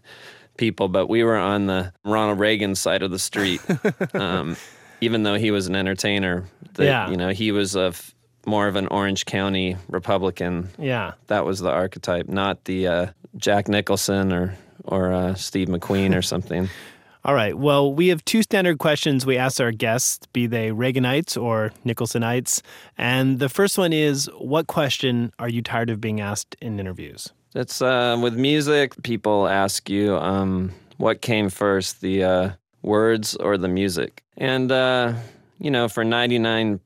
people, 0.60 0.86
but 0.88 1.08
we 1.08 1.24
were 1.24 1.36
on 1.36 1.66
the 1.66 1.92
Ronald 2.04 2.38
Reagan 2.38 2.74
side 2.76 3.02
of 3.02 3.10
the 3.10 3.18
street. 3.18 3.60
um, 4.14 4.56
even 5.00 5.22
though 5.24 5.34
he 5.36 5.50
was 5.50 5.66
an 5.66 5.74
entertainer, 5.74 6.44
the, 6.74 6.84
Yeah. 6.84 7.10
you 7.10 7.16
know, 7.16 7.30
he 7.30 7.50
was 7.50 7.74
a 7.74 7.86
f- 7.86 8.14
more 8.46 8.68
of 8.68 8.76
an 8.76 8.86
Orange 8.88 9.24
County 9.24 9.76
Republican. 9.88 10.68
Yeah. 10.78 11.12
That 11.28 11.44
was 11.44 11.58
the 11.60 11.70
archetype, 11.70 12.28
not 12.28 12.64
the 12.66 12.86
uh, 12.86 13.06
Jack 13.36 13.66
Nicholson 13.68 14.32
or 14.32 14.54
or 14.84 15.12
uh, 15.12 15.34
Steve 15.34 15.68
McQueen 15.68 16.14
or 16.16 16.22
something. 16.32 16.68
All 17.22 17.34
right. 17.34 17.56
Well, 17.56 17.92
we 17.92 18.08
have 18.08 18.24
two 18.24 18.42
standard 18.42 18.78
questions 18.78 19.26
we 19.26 19.36
ask 19.36 19.60
our 19.60 19.72
guests, 19.72 20.26
be 20.32 20.46
they 20.46 20.70
Reaganites 20.70 21.36
or 21.40 21.70
Nicholsonites. 21.84 22.62
And 22.96 23.38
the 23.38 23.50
first 23.50 23.76
one 23.76 23.92
is 23.92 24.30
What 24.38 24.66
question 24.68 25.30
are 25.38 25.48
you 25.50 25.60
tired 25.62 25.90
of 25.90 26.00
being 26.00 26.20
asked 26.20 26.56
in 26.62 26.80
interviews? 26.80 27.28
It's 27.54 27.82
uh, 27.82 28.18
with 28.22 28.34
music. 28.36 29.02
People 29.02 29.48
ask 29.48 29.90
you 29.90 30.16
um, 30.16 30.72
what 30.98 31.20
came 31.20 31.50
first, 31.50 32.00
the 32.00 32.22
uh, 32.22 32.50
words 32.82 33.34
or 33.36 33.58
the 33.58 33.68
music. 33.68 34.22
And, 34.36 34.70
uh, 34.70 35.14
you 35.58 35.70
know, 35.70 35.88
for 35.88 36.04
99% 36.04 36.80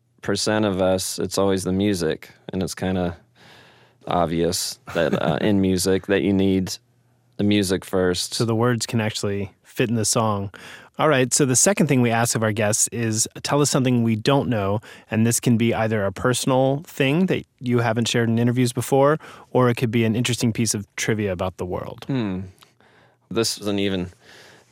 of 0.67 0.81
us, 0.81 1.19
it's 1.19 1.37
always 1.37 1.65
the 1.65 1.73
music. 1.73 2.31
And 2.49 2.63
it's 2.63 2.75
kind 2.75 2.97
of 2.97 3.15
obvious 4.07 4.79
that 4.95 5.21
uh, 5.21 5.39
in 5.43 5.61
music 5.61 6.07
that 6.07 6.23
you 6.23 6.33
need 6.33 6.77
the 7.37 7.45
music 7.45 7.85
first. 7.85 8.35
So 8.35 8.45
the 8.47 8.55
words 8.55 8.87
can 8.87 9.01
actually 9.01 9.53
fit 9.65 9.91
in 9.91 9.97
the 9.97 10.05
song. 10.05 10.51
All 10.97 11.09
right, 11.09 11.33
so 11.35 11.45
the 11.45 11.57
second 11.57 11.89
thing 11.89 12.03
we 12.03 12.11
ask 12.11 12.37
of 12.37 12.45
our 12.45 12.53
guests 12.53 12.87
is 12.93 13.27
tell 13.43 13.61
us 13.61 13.69
something 13.69 14.05
we 14.05 14.15
don't 14.15 14.49
know. 14.49 14.81
And 15.11 15.27
this 15.27 15.41
can 15.41 15.57
be 15.57 15.75
either 15.75 16.05
a 16.05 16.13
personal 16.13 16.83
thing 16.87 17.27
that 17.27 17.45
you 17.59 17.81
haven't 17.81 18.07
shared 18.07 18.29
in 18.29 18.39
interviews 18.39 18.73
before, 18.73 19.19
or 19.51 19.69
it 19.69 19.75
could 19.77 19.91
be 19.91 20.05
an 20.05 20.15
interesting 20.15 20.53
piece 20.53 20.73
of 20.73 20.87
trivia 20.95 21.33
about 21.33 21.57
the 21.57 21.67
world. 21.67 22.05
Hmm. 22.07 22.43
This 23.29 23.59
isn't 23.59 23.81
even 23.81 24.11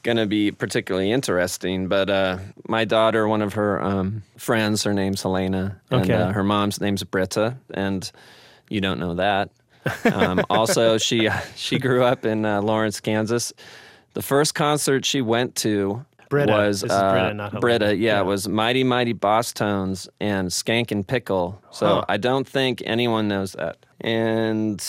going 0.04 0.16
to 0.16 0.26
be 0.26 0.52
particularly 0.52 1.10
interesting, 1.10 1.88
but 1.88 2.08
uh, 2.08 2.38
my 2.68 2.84
daughter, 2.84 3.26
one 3.26 3.42
of 3.42 3.54
her 3.54 3.82
um, 3.82 4.22
friends, 4.36 4.84
her 4.84 4.94
name's 4.94 5.22
Helena, 5.22 5.80
and 5.90 6.02
Okay. 6.02 6.14
uh, 6.14 6.32
her 6.32 6.44
mom's 6.44 6.80
name's 6.80 7.02
Britta, 7.02 7.56
and 7.74 8.08
you 8.68 8.80
don't 8.80 9.00
know 9.00 9.14
that. 9.14 9.50
Um, 10.04 10.44
also, 10.50 10.98
she 10.98 11.28
she 11.56 11.78
grew 11.80 12.04
up 12.04 12.24
in 12.24 12.44
uh, 12.44 12.62
Lawrence, 12.62 13.00
Kansas. 13.00 13.52
The 14.14 14.22
first 14.22 14.54
concert 14.54 15.04
she 15.04 15.22
went 15.22 15.54
to 15.56 16.04
Britta. 16.32 16.52
was 16.52 16.82
uh, 16.84 17.12
Britta. 17.12 17.60
Britta, 17.60 17.96
yeah, 17.96 18.20
it 18.20 18.24
was 18.24 18.48
Mighty 18.48 18.84
Mighty 18.84 19.14
Bosstones 19.14 20.08
and 20.20 20.48
Skankin' 20.48 21.06
Pickle. 21.06 21.62
So 21.70 21.86
Huh. 21.86 22.04
I 22.08 22.16
don't 22.16 22.46
think 22.48 22.82
anyone 22.84 23.28
knows 23.28 23.52
that. 23.52 23.76
And 24.00 24.84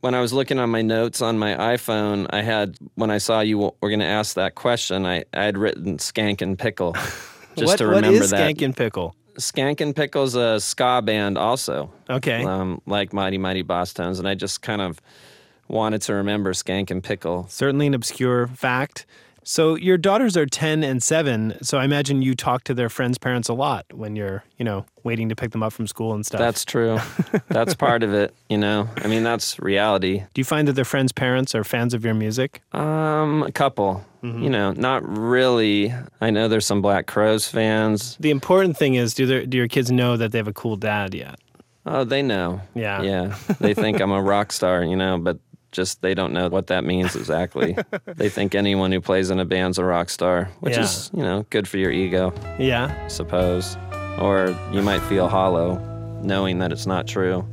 when 0.00 0.14
I 0.14 0.20
was 0.20 0.32
looking 0.32 0.58
on 0.58 0.70
my 0.70 0.82
notes 0.82 1.20
on 1.20 1.38
my 1.38 1.54
iPhone, 1.54 2.26
I 2.30 2.42
had 2.42 2.76
when 2.94 3.10
I 3.10 3.18
saw 3.18 3.40
you 3.40 3.58
were 3.58 3.72
going 3.82 4.00
to 4.00 4.06
ask 4.06 4.34
that 4.36 4.54
question, 4.54 5.04
I, 5.04 5.24
I 5.34 5.44
had 5.44 5.58
written 5.58 5.98
Skankin' 5.98 6.56
Pickle 6.56 6.92
just 7.56 7.66
What- 7.66 7.78
to 7.78 7.86
remember 7.86 8.22
is 8.22 8.30
that. 8.30 8.40
Skankin' 8.56 8.74
Pickle? 8.76 9.14
Skankin' 9.38 9.94
Pickle's 9.94 10.34
a 10.34 10.58
ska 10.60 11.00
band 11.02 11.38
also. 11.38 11.90
Okay. 12.08 12.44
Um, 12.44 12.80
like 12.86 13.12
Mighty 13.12 13.38
Mighty 13.38 13.62
Bosstones, 13.62 14.18
and 14.18 14.28
I 14.28 14.34
just 14.34 14.60
kind 14.62 14.82
of 14.82 15.00
wanted 15.68 16.02
to 16.02 16.14
remember 16.14 16.52
Skankin' 16.52 17.02
Pickle. 17.02 17.46
Certainly 17.48 17.86
an 17.86 17.94
obscure 17.94 18.48
fact. 18.48 19.06
So 19.42 19.74
your 19.74 19.96
daughters 19.96 20.36
are 20.36 20.46
10 20.46 20.84
and 20.84 21.02
7, 21.02 21.58
so 21.62 21.78
I 21.78 21.84
imagine 21.84 22.22
you 22.22 22.34
talk 22.34 22.64
to 22.64 22.74
their 22.74 22.88
friends' 22.88 23.18
parents 23.18 23.48
a 23.48 23.54
lot 23.54 23.86
when 23.92 24.16
you're, 24.16 24.44
you 24.58 24.64
know, 24.64 24.84
waiting 25.02 25.28
to 25.30 25.36
pick 25.36 25.52
them 25.52 25.62
up 25.62 25.72
from 25.72 25.86
school 25.86 26.12
and 26.12 26.24
stuff. 26.24 26.38
That's 26.38 26.64
true. 26.64 26.98
that's 27.48 27.74
part 27.74 28.02
of 28.02 28.12
it, 28.12 28.34
you 28.48 28.58
know. 28.58 28.88
I 28.98 29.06
mean, 29.06 29.22
that's 29.22 29.58
reality. 29.58 30.24
Do 30.34 30.40
you 30.40 30.44
find 30.44 30.68
that 30.68 30.74
their 30.74 30.84
friends' 30.84 31.12
parents 31.12 31.54
are 31.54 31.64
fans 31.64 31.94
of 31.94 32.04
your 32.04 32.14
music? 32.14 32.62
Um, 32.72 33.42
a 33.42 33.52
couple. 33.52 34.04
Mm-hmm. 34.22 34.42
You 34.42 34.50
know, 34.50 34.72
not 34.72 35.06
really. 35.08 35.94
I 36.20 36.30
know 36.30 36.46
there's 36.48 36.66
some 36.66 36.82
Black 36.82 37.06
Crowes 37.06 37.48
fans. 37.48 38.16
The 38.20 38.30
important 38.30 38.76
thing 38.76 38.94
is 38.94 39.14
do 39.14 39.24
their 39.24 39.46
do 39.46 39.56
your 39.56 39.68
kids 39.68 39.90
know 39.90 40.18
that 40.18 40.32
they 40.32 40.38
have 40.38 40.48
a 40.48 40.52
cool 40.52 40.76
dad 40.76 41.14
yet? 41.14 41.40
Oh, 41.86 42.04
they 42.04 42.22
know. 42.22 42.60
Yeah. 42.74 43.02
Yeah. 43.02 43.36
They 43.58 43.72
think 43.72 44.00
I'm 44.00 44.12
a 44.12 44.20
rock 44.20 44.52
star, 44.52 44.84
you 44.84 44.96
know, 44.96 45.18
but 45.18 45.38
just 45.72 46.02
they 46.02 46.14
don't 46.14 46.32
know 46.32 46.48
what 46.48 46.66
that 46.68 46.84
means 46.84 47.14
exactly. 47.16 47.76
they 48.06 48.28
think 48.28 48.54
anyone 48.54 48.92
who 48.92 49.00
plays 49.00 49.30
in 49.30 49.38
a 49.40 49.44
band's 49.44 49.78
a 49.78 49.84
rock 49.84 50.10
star, 50.10 50.50
which 50.60 50.76
Yeah. 50.76 50.82
is, 50.84 51.10
you 51.14 51.22
know, 51.22 51.44
good 51.50 51.66
for 51.68 51.78
your 51.78 51.90
ego. 51.90 52.32
Yeah. 52.58 52.94
I 53.04 53.08
suppose. 53.08 53.76
Or 54.18 54.56
you 54.72 54.82
might 54.82 55.00
feel 55.02 55.28
hollow 55.28 55.78
knowing 56.22 56.58
that 56.58 56.72
it's 56.72 56.86
not 56.86 57.06
true. 57.06 57.46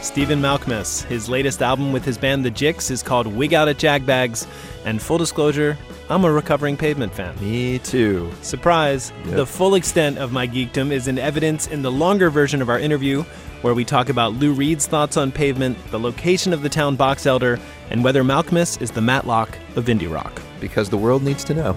Stephen 0.00 0.40
Malkmus. 0.40 1.02
His 1.06 1.28
latest 1.28 1.60
album 1.60 1.92
with 1.92 2.04
his 2.04 2.16
band 2.18 2.44
The 2.44 2.50
Jicks 2.50 2.90
is 2.90 3.02
called 3.02 3.26
Wig 3.26 3.52
Out 3.52 3.66
at 3.68 3.78
Jagbags. 3.78 4.46
And 4.84 5.00
full 5.02 5.18
disclosure, 5.18 5.76
I'm 6.10 6.24
a 6.24 6.30
recovering 6.30 6.76
pavement 6.76 7.14
fan. 7.14 7.34
Me 7.40 7.78
too. 7.78 8.30
Surprise! 8.42 9.12
Yep. 9.24 9.36
The 9.36 9.46
full 9.46 9.74
extent 9.74 10.18
of 10.18 10.32
my 10.32 10.46
geekdom 10.46 10.90
is 10.90 11.08
in 11.08 11.18
evidence 11.18 11.66
in 11.66 11.80
the 11.80 11.90
longer 11.90 12.28
version 12.28 12.60
of 12.60 12.68
our 12.68 12.78
interview, 12.78 13.22
where 13.62 13.72
we 13.72 13.86
talk 13.86 14.10
about 14.10 14.34
Lou 14.34 14.52
Reed's 14.52 14.86
thoughts 14.86 15.16
on 15.16 15.32
pavement, 15.32 15.78
the 15.90 15.98
location 15.98 16.52
of 16.52 16.62
the 16.62 16.68
town 16.68 16.96
box 16.96 17.24
elder, 17.24 17.58
and 17.88 18.04
whether 18.04 18.22
Malkmus 18.22 18.82
is 18.82 18.90
the 18.90 19.00
Matlock 19.00 19.56
of 19.76 19.86
indie 19.86 20.12
rock. 20.12 20.42
Because 20.60 20.90
the 20.90 20.98
world 20.98 21.22
needs 21.22 21.42
to 21.44 21.54
know. 21.54 21.72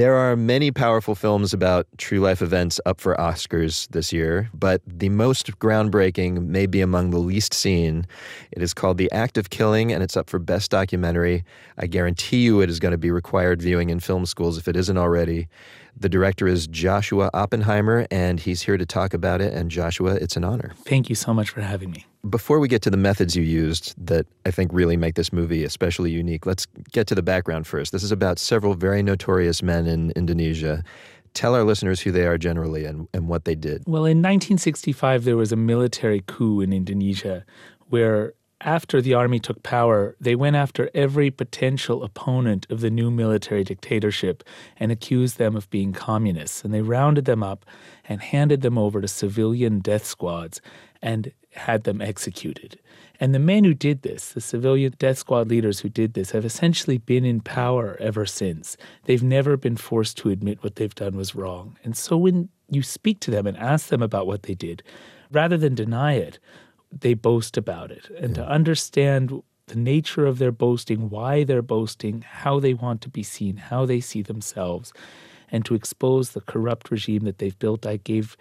There 0.00 0.16
are 0.16 0.34
many 0.34 0.70
powerful 0.70 1.14
films 1.14 1.52
about 1.52 1.86
true 1.98 2.20
life 2.20 2.40
events 2.40 2.80
up 2.86 3.02
for 3.02 3.14
Oscars 3.16 3.86
this 3.88 4.14
year, 4.14 4.48
but 4.54 4.80
the 4.86 5.10
most 5.10 5.58
groundbreaking 5.58 6.46
may 6.46 6.64
be 6.64 6.80
among 6.80 7.10
the 7.10 7.18
least 7.18 7.52
seen. 7.52 8.06
It 8.50 8.62
is 8.62 8.72
called 8.72 8.96
The 8.96 9.12
Act 9.12 9.36
of 9.36 9.50
Killing, 9.50 9.92
and 9.92 10.02
it's 10.02 10.16
up 10.16 10.30
for 10.30 10.38
Best 10.38 10.70
Documentary. 10.70 11.44
I 11.76 11.86
guarantee 11.86 12.38
you 12.38 12.62
it 12.62 12.70
is 12.70 12.80
going 12.80 12.92
to 12.92 12.96
be 12.96 13.10
required 13.10 13.60
viewing 13.60 13.90
in 13.90 14.00
film 14.00 14.24
schools 14.24 14.56
if 14.56 14.68
it 14.68 14.74
isn't 14.74 14.96
already. 14.96 15.48
The 15.94 16.08
director 16.08 16.48
is 16.48 16.66
Joshua 16.66 17.28
Oppenheimer, 17.34 18.06
and 18.10 18.40
he's 18.40 18.62
here 18.62 18.78
to 18.78 18.86
talk 18.86 19.12
about 19.12 19.42
it. 19.42 19.52
And 19.52 19.70
Joshua, 19.70 20.14
it's 20.14 20.34
an 20.34 20.44
honor. 20.44 20.72
Thank 20.78 21.10
you 21.10 21.14
so 21.14 21.34
much 21.34 21.50
for 21.50 21.60
having 21.60 21.90
me. 21.90 22.06
Before 22.28 22.58
we 22.58 22.68
get 22.68 22.82
to 22.82 22.90
the 22.90 22.98
methods 22.98 23.34
you 23.34 23.42
used 23.42 23.94
that 23.96 24.26
I 24.44 24.50
think 24.50 24.72
really 24.74 24.96
make 24.96 25.14
this 25.14 25.32
movie 25.32 25.64
especially 25.64 26.10
unique, 26.10 26.44
let's 26.44 26.66
get 26.92 27.06
to 27.06 27.14
the 27.14 27.22
background 27.22 27.66
first. 27.66 27.92
This 27.92 28.02
is 28.02 28.12
about 28.12 28.38
several 28.38 28.74
very 28.74 29.02
notorious 29.02 29.62
men 29.62 29.86
in 29.86 30.10
Indonesia. 30.10 30.84
Tell 31.32 31.54
our 31.54 31.64
listeners 31.64 32.00
who 32.00 32.10
they 32.12 32.26
are 32.26 32.36
generally 32.36 32.84
and, 32.84 33.08
and 33.14 33.26
what 33.26 33.46
they 33.46 33.54
did. 33.54 33.84
Well, 33.86 34.04
in 34.04 34.18
1965, 34.18 35.24
there 35.24 35.36
was 35.36 35.50
a 35.50 35.56
military 35.56 36.22
coup 36.26 36.60
in 36.60 36.74
Indonesia 36.74 37.46
where, 37.88 38.34
after 38.60 39.00
the 39.00 39.14
army 39.14 39.38
took 39.38 39.62
power, 39.62 40.14
they 40.20 40.34
went 40.34 40.56
after 40.56 40.90
every 40.92 41.30
potential 41.30 42.02
opponent 42.02 42.66
of 42.68 42.82
the 42.82 42.90
new 42.90 43.10
military 43.10 43.64
dictatorship 43.64 44.44
and 44.76 44.92
accused 44.92 45.38
them 45.38 45.56
of 45.56 45.70
being 45.70 45.94
communists. 45.94 46.62
And 46.62 46.74
they 46.74 46.82
rounded 46.82 47.24
them 47.24 47.42
up 47.42 47.64
and 48.06 48.20
handed 48.20 48.60
them 48.60 48.76
over 48.76 49.00
to 49.00 49.08
civilian 49.08 49.78
death 49.78 50.04
squads 50.04 50.60
and 51.00 51.32
had 51.52 51.84
them 51.84 52.00
executed. 52.00 52.78
And 53.18 53.34
the 53.34 53.38
men 53.38 53.64
who 53.64 53.74
did 53.74 54.02
this, 54.02 54.32
the 54.32 54.40
civilian 54.40 54.94
death 54.98 55.18
squad 55.18 55.48
leaders 55.48 55.80
who 55.80 55.88
did 55.88 56.14
this, 56.14 56.30
have 56.30 56.44
essentially 56.44 56.98
been 56.98 57.24
in 57.24 57.40
power 57.40 57.96
ever 58.00 58.24
since. 58.24 58.76
They've 59.04 59.22
never 59.22 59.56
been 59.56 59.76
forced 59.76 60.16
to 60.18 60.30
admit 60.30 60.62
what 60.62 60.76
they've 60.76 60.94
done 60.94 61.16
was 61.16 61.34
wrong. 61.34 61.76
And 61.84 61.96
so 61.96 62.16
when 62.16 62.48
you 62.68 62.82
speak 62.82 63.20
to 63.20 63.30
them 63.30 63.46
and 63.46 63.56
ask 63.56 63.88
them 63.88 64.02
about 64.02 64.26
what 64.26 64.44
they 64.44 64.54
did, 64.54 64.82
rather 65.30 65.56
than 65.56 65.74
deny 65.74 66.14
it, 66.14 66.38
they 66.90 67.14
boast 67.14 67.56
about 67.56 67.90
it. 67.90 68.08
And 68.18 68.34
to 68.36 68.46
understand 68.46 69.42
the 69.66 69.76
nature 69.78 70.26
of 70.26 70.38
their 70.38 70.52
boasting, 70.52 71.10
why 71.10 71.44
they're 71.44 71.62
boasting, 71.62 72.22
how 72.22 72.58
they 72.58 72.74
want 72.74 73.00
to 73.02 73.08
be 73.08 73.22
seen, 73.22 73.56
how 73.56 73.86
they 73.86 74.00
see 74.00 74.22
themselves, 74.22 74.92
and 75.52 75.64
to 75.64 75.74
expose 75.74 76.30
the 76.30 76.40
corrupt 76.40 76.90
regime 76.90 77.24
that 77.24 77.38
they've 77.38 77.58
built, 77.58 77.86
I 77.86 77.98
gave 77.98 78.36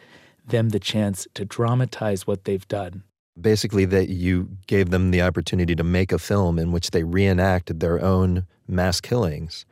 them 0.49 0.69
the 0.69 0.79
chance 0.79 1.27
to 1.33 1.45
dramatize 1.45 2.27
what 2.27 2.45
they've 2.45 2.67
done. 2.67 3.03
Basically, 3.39 3.85
that 3.85 4.09
you 4.09 4.49
gave 4.67 4.89
them 4.89 5.11
the 5.11 5.21
opportunity 5.21 5.75
to 5.75 5.83
make 5.83 6.11
a 6.11 6.19
film 6.19 6.59
in 6.59 6.71
which 6.71 6.91
they 6.91 7.03
reenacted 7.03 7.79
their 7.79 8.03
own 8.03 8.45
mass 8.67 8.99
killings. 8.99 9.65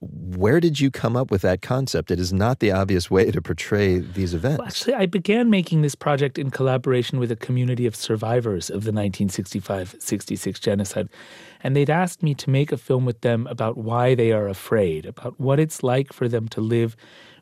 Where 0.00 0.60
did 0.60 0.78
you 0.78 0.92
come 0.92 1.16
up 1.16 1.30
with 1.30 1.42
that 1.42 1.60
concept? 1.60 2.12
It 2.12 2.20
is 2.20 2.32
not 2.32 2.60
the 2.60 2.70
obvious 2.70 3.10
way 3.10 3.32
to 3.32 3.42
portray 3.42 3.98
these 3.98 4.32
events. 4.32 4.58
Well, 4.58 4.68
actually, 4.68 4.94
I 4.94 5.06
began 5.06 5.50
making 5.50 5.82
this 5.82 5.96
project 5.96 6.38
in 6.38 6.50
collaboration 6.50 7.18
with 7.18 7.32
a 7.32 7.36
community 7.36 7.84
of 7.84 7.96
survivors 7.96 8.70
of 8.70 8.84
the 8.84 8.92
1965 8.92 9.96
66 9.98 10.60
genocide. 10.60 11.08
And 11.64 11.74
they'd 11.74 11.90
asked 11.90 12.22
me 12.22 12.34
to 12.34 12.50
make 12.50 12.70
a 12.70 12.76
film 12.76 13.06
with 13.06 13.22
them 13.22 13.48
about 13.48 13.76
why 13.76 14.14
they 14.14 14.30
are 14.30 14.46
afraid, 14.46 15.04
about 15.04 15.40
what 15.40 15.58
it's 15.58 15.82
like 15.82 16.12
for 16.12 16.28
them 16.28 16.46
to 16.48 16.60
live 16.60 16.96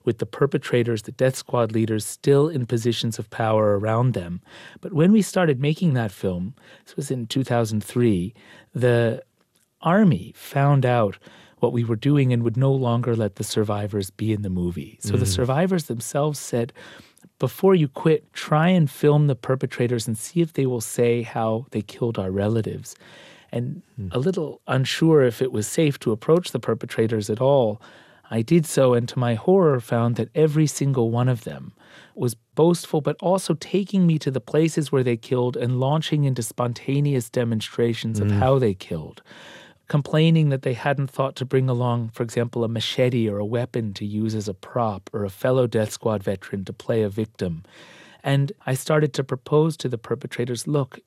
with 0.07 0.19
the 0.19 0.25
perpetrators, 0.25 1.03
the 1.03 1.13
death 1.13 1.37
squad 1.37 1.73
leaders, 1.73 2.07
still 2.07 2.49
in 2.49 2.65
positions 2.65 3.19
of 3.19 3.29
power 3.29 3.79
around 3.79 4.15
them. 4.15 4.41
But 4.81 4.95
when 4.95 5.13
we 5.13 5.21
started 5.21 5.61
making 5.61 5.93
that 5.95 6.13
film, 6.13 6.55
this 6.87 6.97
was 6.97 7.11
in 7.11 7.27
2003, 7.27 8.33
the 8.75 9.23
army 9.83 10.33
found 10.35 10.87
out 10.87 11.19
what 11.59 11.73
we 11.73 11.85
were 11.85 11.97
doing 11.97 12.33
and 12.33 12.43
would 12.43 12.57
no 12.57 12.73
longer 12.73 13.15
let 13.15 13.37
the 13.37 13.45
survivors 13.45 14.11
be 14.11 14.33
in 14.33 14.43
the 14.43 14.51
movie. 14.51 14.99
So 15.01 15.17
the 15.17 15.25
Mhm. 15.25 15.29
survivors 15.29 15.85
themselves 15.85 16.39
said, 16.39 16.73
before 17.39 17.75
you 17.75 17.89
quit, 17.89 18.33
try 18.33 18.69
and 18.69 18.91
film 18.91 19.27
the 19.27 19.35
perpetrators 19.35 20.07
and 20.07 20.17
see 20.17 20.41
if 20.41 20.55
they 20.55 20.65
will 20.65 20.81
say 20.81 21.23
how 21.23 21.67
they 21.71 21.83
killed 21.83 22.19
our 22.19 22.31
relatives. 22.31 22.95
And 23.53 23.83
a 24.11 24.19
little 24.19 24.61
unsure 24.67 25.23
if 25.23 25.41
it 25.43 25.53
was 25.53 25.67
safe 25.67 25.99
to 26.01 26.13
approach 26.13 26.53
the 26.53 26.61
perpetrators 26.61 27.29
at 27.31 27.41
all, 27.41 27.81
I 28.31 28.43
did 28.43 28.67
so, 28.67 28.95
and 28.95 29.09
to 29.09 29.19
my 29.19 29.35
horror, 29.35 29.81
found 29.81 30.17
that 30.17 30.31
every 30.35 30.67
single 30.67 31.11
one 31.11 31.29
of 31.29 31.45
them 31.45 31.73
was 32.15 32.35
boastful, 32.55 33.01
but 33.01 33.17
also 33.21 33.55
taking 33.55 34.07
me 34.07 34.19
to 34.19 34.31
the 34.31 34.41
places 34.41 34.91
where 34.91 35.05
they 35.05 35.17
killed 35.17 35.57
and 35.57 35.79
launching 35.79 36.25
into 36.25 36.43
spontaneous 36.43 37.31
demonstrations 37.31 38.19
of 38.21 38.29
Mm. 38.29 38.39
how 38.39 38.59
they 38.59 38.75
killed. 38.75 39.23
complaining 39.89 40.49
that 40.49 40.63
they 40.63 40.73
hadn't 40.73 41.09
thought 41.09 41.37
to 41.37 41.45
bring 41.45 41.69
along, 41.69 42.09
for 42.09 42.25
example, 42.25 42.65
a 42.65 42.69
machete 42.69 43.29
or 43.29 43.39
a 43.39 43.45
weapon 43.45 43.95
to 43.95 44.05
use 44.05 44.35
as 44.35 44.49
a 44.49 44.53
prop 44.55 45.09
or 45.13 45.25
a 45.25 45.31
fellow 45.31 45.69
death 45.69 45.93
squad 45.93 46.25
veteran 46.25 46.65
to 46.65 46.73
play 46.73 47.03
a 47.03 47.09
victim. 47.09 47.63
And 48.25 48.51
I 48.67 48.75
started 48.75 49.13
to 49.13 49.23
propose 49.23 49.77
to 49.77 49.89
the 49.89 49.97
perpetrators 49.97 50.67
look, 50.67 50.99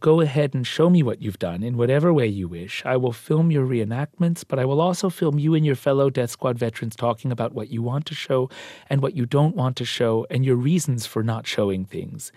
go 0.00 0.20
ahead 0.20 0.54
and 0.54 0.66
show 0.66 0.88
me 0.88 1.02
what 1.02 1.20
you've 1.20 1.38
done 1.38 1.62
in 1.62 1.76
whatever 1.76 2.12
way 2.12 2.26
you 2.26 2.48
wish. 2.48 2.82
I 2.84 2.96
will 2.96 3.12
film 3.12 3.50
your 3.50 3.66
reenactments, 3.66 4.44
but 4.46 4.58
I 4.58 4.64
will 4.64 4.80
also 4.80 5.10
film 5.10 5.38
you 5.38 5.54
and 5.54 5.64
your 5.64 5.74
fellow 5.74 6.10
Death 6.10 6.30
Squad 6.30 6.58
veterans 6.58 6.96
talking 6.96 7.32
about 7.32 7.52
what 7.52 7.70
you 7.70 7.82
want 7.82 8.06
to 8.06 8.14
show 8.14 8.48
and 8.88 9.02
what 9.02 9.14
you 9.14 9.26
don't 9.26 9.56
want 9.56 9.76
to 9.76 9.84
show 9.84 10.26
and 10.30 10.44
your 10.44 10.56
reasons 10.56 11.06
for 11.06 11.22
not 11.22 11.46
showing 11.46 11.84
things. 11.84 12.32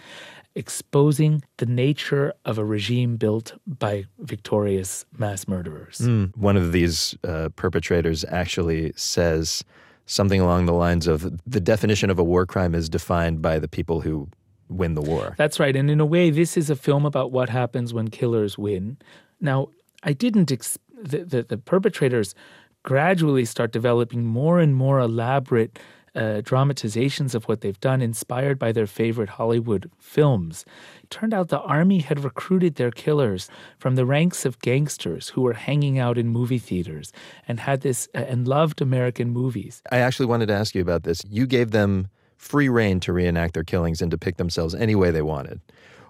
Exposing 0.56 1.44
the 1.58 1.66
nature 1.66 2.34
of 2.44 2.58
a 2.58 2.66
regime 2.66 3.16
built 3.16 3.54
by 3.66 4.06
victorious 4.20 5.06
mass 5.18 5.48
murderers. 5.48 6.00
Mm, 6.00 6.36
one 6.36 6.58
of 6.58 6.74
these 6.74 7.16
uh, 7.24 7.50
perpetrators 7.56 8.26
actually 8.28 8.92
says 8.96 9.64
something 10.08 10.42
along 10.42 10.66
the 10.66 10.74
lines 10.74 11.08
of 11.08 11.40
the 11.48 11.62
definition 11.62 12.10
of 12.10 12.20
a 12.20 12.24
war 12.24 12.46
crime 12.46 12.76
is 12.76 12.90
defined 12.90 13.42
by 13.42 13.60
the 13.60 13.68
people 13.68 14.02
who 14.02 14.28
win 14.72 14.94
the 14.96 15.02
war. 15.02 15.36
That's 15.38 15.60
right. 15.60 15.76
And 15.76 15.90
in 15.90 16.00
a 16.00 16.06
way, 16.06 16.30
this 16.30 16.58
is 16.58 16.70
a 16.70 16.76
film 16.76 17.06
about 17.06 17.32
what 17.32 17.50
happens 17.50 17.94
when 17.94 18.08
killers 18.10 18.58
win. 18.58 18.98
Now, 19.40 19.68
I 20.04 20.14
didn't, 20.14 20.52
ex- 20.52 20.80
the, 21.02 21.20
the, 21.24 21.44
the 21.44 21.58
perpetrators 21.58 22.36
gradually 22.84 23.46
start 23.46 23.72
developing 23.72 24.26
more 24.26 24.60
and 24.60 24.76
more 24.76 25.00
elaborate 25.00 25.78
uh, 26.16 26.42
dramatizations 26.42 27.34
of 27.34 27.46
what 27.46 27.62
they've 27.62 27.80
done, 27.80 28.02
inspired 28.02 28.60
by 28.60 28.72
their 28.72 28.88
favorite 28.88 29.30
Hollywood 29.30 29.90
films. 30.00 30.66
It 31.04 31.10
turned 31.10 31.34
out 31.34 31.48
the 31.50 31.62
army 31.62 32.00
had 32.00 32.24
recruited 32.24 32.76
their 32.76 32.92
killers 32.92 33.50
from 33.78 33.96
the 33.96 34.06
ranks 34.06 34.46
of 34.46 34.60
gangsters 34.60 35.30
who 35.30 35.42
were 35.42 35.54
hanging 35.54 36.00
out 36.00 36.18
in 36.18 36.28
movie 36.28 36.60
theaters 36.60 37.14
and 37.48 37.60
had 37.60 37.82
this 37.82 38.10
uh, 38.14 38.20
and 38.20 38.48
loved 38.48 38.82
American 38.82 39.30
movies. 39.30 39.82
I 39.92 40.00
actually 40.00 40.26
wanted 40.26 40.48
to 40.48 40.54
ask 40.54 40.76
you 40.76 40.82
about 40.82 41.04
this. 41.04 41.24
You 41.30 41.48
gave 41.48 41.72
them 41.72 42.08
free 42.42 42.68
reign 42.68 43.00
to 43.00 43.14
reenact 43.14 43.54
their 43.54 43.64
killings 43.64 44.02
and 44.02 44.10
depict 44.10 44.40
themselves 44.40 44.74
any 44.74 44.96
way 44.96 45.12
they 45.12 45.22
wanted. 45.22 45.62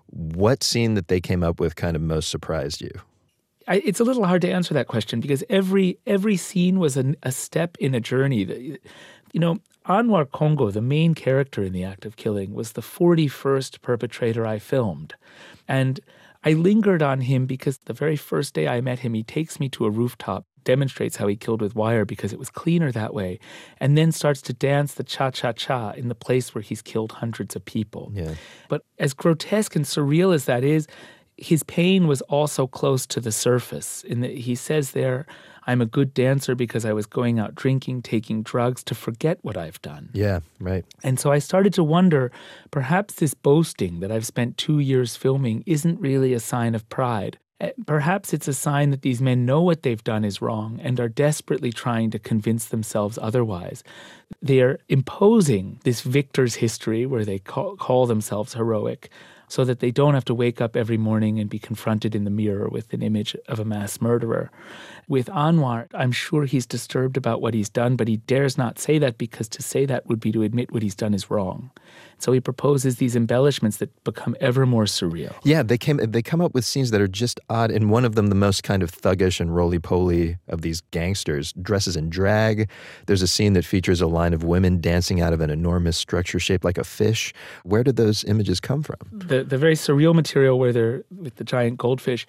What 0.08 0.64
scene 0.64 0.94
that 0.94 1.10
they 1.10 1.20
came 1.20 1.44
up 1.44 1.60
with 1.60 1.76
kind 1.76 1.96
of 1.96 2.02
most 2.02 2.30
surprised 2.30 2.82
you? 2.82 2.92
I, 3.68 3.82
it's 3.86 4.00
a 4.00 4.04
little 4.06 4.26
hard 4.26 4.42
to 4.44 4.52
answer 4.52 4.74
that 4.74 4.88
question 4.88 5.20
because 5.20 5.44
every 5.50 6.00
every 6.08 6.38
scene 6.38 6.80
was 6.80 6.98
an, 6.98 7.16
a 7.22 7.32
step 7.32 7.78
in 7.80 7.94
a 7.94 8.00
journey. 8.00 8.80
You 9.34 9.40
know, 9.40 9.60
Anwar 9.86 10.32
Congo, 10.32 10.72
the 10.72 10.82
main 10.82 11.14
character 11.14 11.64
in 11.64 11.74
the 11.74 11.84
act 11.84 12.06
of 12.06 12.16
killing, 12.16 12.54
was 12.54 12.72
the 12.72 12.82
41st 12.82 13.82
perpetrator 13.82 14.48
I 14.48 14.58
filmed. 14.58 15.14
And 15.68 16.00
I 16.44 16.54
lingered 16.54 17.04
on 17.04 17.22
him 17.22 17.46
because 17.46 17.78
the 17.80 17.94
very 17.94 18.16
first 18.16 18.54
day 18.54 18.68
I 18.68 18.82
met 18.82 19.00
him, 19.00 19.14
he 19.14 19.24
takes 19.24 19.60
me 19.60 19.70
to 19.70 19.86
a 19.86 19.92
rooftop, 19.92 20.46
demonstrates 20.64 21.18
how 21.18 21.28
he 21.28 21.36
killed 21.36 21.62
with 21.62 21.76
wire 21.76 22.06
because 22.06 22.34
it 22.34 22.40
was 22.40 22.50
cleaner 22.50 22.92
that 22.92 23.14
way, 23.14 23.40
and 23.80 23.98
then 23.98 24.12
starts 24.12 24.42
to 24.44 24.54
dance 24.54 24.94
the 24.94 25.04
cha 25.04 25.32
cha 25.32 25.52
cha 25.52 25.92
in 25.92 26.08
the 26.08 26.16
place 26.16 26.54
where 26.54 26.62
he's 26.62 26.82
killed 26.82 27.14
hundreds 27.14 27.56
of 27.56 27.66
people. 27.66 28.12
Yeah. 28.14 28.36
But 28.68 28.84
as 29.00 29.14
grotesque 29.14 29.76
and 29.76 29.86
surreal 29.86 30.34
as 30.34 30.46
that 30.46 30.64
is, 30.64 30.88
his 31.38 31.64
pain 31.64 32.08
was 32.08 32.22
also 32.24 32.68
close 32.68 33.06
to 33.08 33.20
the 33.20 33.32
surface. 33.32 34.04
In 34.04 34.22
that 34.22 34.32
he 34.32 34.56
says 34.56 34.92
there, 34.92 35.26
I'm 35.68 35.82
a 35.82 35.86
good 35.86 36.14
dancer 36.14 36.56
because 36.56 36.86
I 36.86 36.94
was 36.94 37.06
going 37.06 37.40
out 37.40 37.56
drinking, 37.56 38.02
taking 38.04 38.44
drugs 38.44 38.84
to 38.86 38.96
forget 38.96 39.40
what 39.42 39.58
I've 39.58 39.82
done. 39.82 40.10
Yeah, 40.14 40.40
right. 40.60 40.86
And 41.04 41.20
so 41.20 41.32
I 41.32 41.40
started 41.40 41.74
to 41.76 41.84
wonder 41.84 42.32
perhaps 42.72 43.16
this 43.16 43.34
boasting 43.34 44.00
that 44.00 44.12
I've 44.12 44.26
spent 44.26 44.58
two 44.58 44.80
years 44.80 45.16
filming 45.16 45.64
isn't 45.66 46.00
really 46.00 46.34
a 46.34 46.40
sign 46.40 46.76
of 46.76 46.88
pride. 46.90 47.38
Eh, 47.62 47.72
Perhaps 47.86 48.34
it's 48.34 48.48
a 48.48 48.54
sign 48.54 48.90
that 48.90 49.04
these 49.04 49.22
men 49.22 49.46
know 49.46 49.62
what 49.62 49.84
they've 49.84 50.04
done 50.04 50.26
is 50.26 50.42
wrong 50.42 50.80
and 50.84 51.00
are 51.00 51.08
desperately 51.08 51.72
trying 51.72 52.10
to 52.10 52.20
convince 52.20 52.66
themselves 52.66 53.20
otherwise. 53.22 53.84
They 54.42 54.62
are 54.62 54.80
imposing 54.90 55.80
this 55.84 56.02
victor's 56.02 56.56
history 56.56 57.06
where 57.06 57.24
they 57.24 57.40
call, 57.40 57.76
call 57.78 58.08
themselves 58.08 58.56
heroic 58.56 59.10
so 59.48 59.66
that 59.66 59.80
they 59.80 59.92
don't 59.92 60.14
have 60.14 60.26
to 60.26 60.34
wake 60.34 60.62
up 60.62 60.76
every 60.78 60.98
morning 60.98 61.38
and 61.40 61.50
be 61.50 61.60
confronted 61.60 62.16
in 62.16 62.24
the 62.24 62.30
mirror 62.32 62.68
with 62.70 62.94
an 62.94 63.04
image 63.04 63.36
of 63.48 63.60
a 63.60 63.66
mass 63.66 64.00
murderer. 64.02 64.50
With 65.12 65.28
Anwar, 65.28 65.88
I'm 65.94 66.14
sure 66.14 66.46
he's 66.46 66.66
disturbed 66.66 67.18
about 67.18 67.42
what 67.42 67.54
he's 67.54 67.68
done, 67.68 67.98
but 67.98 68.08
he 68.08 68.16
dares 68.16 68.58
not 68.58 68.80
say 68.80 68.98
that 69.00 69.18
because 69.18 69.50
to 69.50 69.62
say 69.62 69.86
that 69.86 70.08
would 70.08 70.22
be 70.22 70.32
to 70.32 70.42
admit 70.42 70.72
what 70.72 70.84
he's 70.84 70.96
done 70.96 71.14
is 71.14 71.30
wrong. 71.30 71.70
So 72.18 72.32
he 72.32 72.40
proposes 72.40 72.96
these 72.96 73.14
embellishments 73.14 73.76
that 73.78 74.04
become 74.06 74.38
ever 74.40 74.66
more 74.66 74.86
surreal. 74.86 75.34
Yeah, 75.44 75.64
they 75.64 75.78
came. 75.78 75.98
They 75.98 76.22
come 76.22 76.40
up 76.40 76.54
with 76.54 76.64
scenes 76.64 76.92
that 76.92 77.02
are 77.02 77.10
just 77.10 77.42
odd. 77.50 77.72
And 77.72 77.90
one 77.90 78.06
of 78.06 78.16
them, 78.16 78.28
the 78.28 78.36
most 78.36 78.64
kind 78.64 78.82
of 78.82 78.90
thuggish 78.90 79.42
and 79.42 79.54
roly 79.54 79.80
poly 79.80 80.38
of 80.48 80.62
these 80.62 80.80
gangsters, 80.92 81.52
dresses 81.62 81.98
in 81.98 82.10
drag. 82.10 82.70
There's 83.08 83.22
a 83.22 83.28
scene 83.28 83.52
that 83.54 83.66
features 83.66 84.00
a 84.00 84.08
line 84.08 84.34
of 84.34 84.46
women 84.46 84.80
dancing 84.80 85.20
out 85.20 85.34
of 85.34 85.42
an 85.42 85.50
enormous 85.50 85.98
structure 85.98 86.40
shaped 86.40 86.64
like 86.64 86.78
a 86.78 86.86
fish. 86.86 87.34
Where 87.64 87.84
did 87.84 87.98
those 87.98 88.24
images 88.24 88.62
come 88.62 88.82
from? 88.82 89.00
The 89.12 89.44
the 89.44 89.58
very 89.58 89.76
surreal 89.76 90.16
material 90.16 90.58
where 90.58 90.72
they're 90.72 91.04
with 91.14 91.36
the 91.36 91.44
giant 91.44 91.80
goldfish 91.80 92.26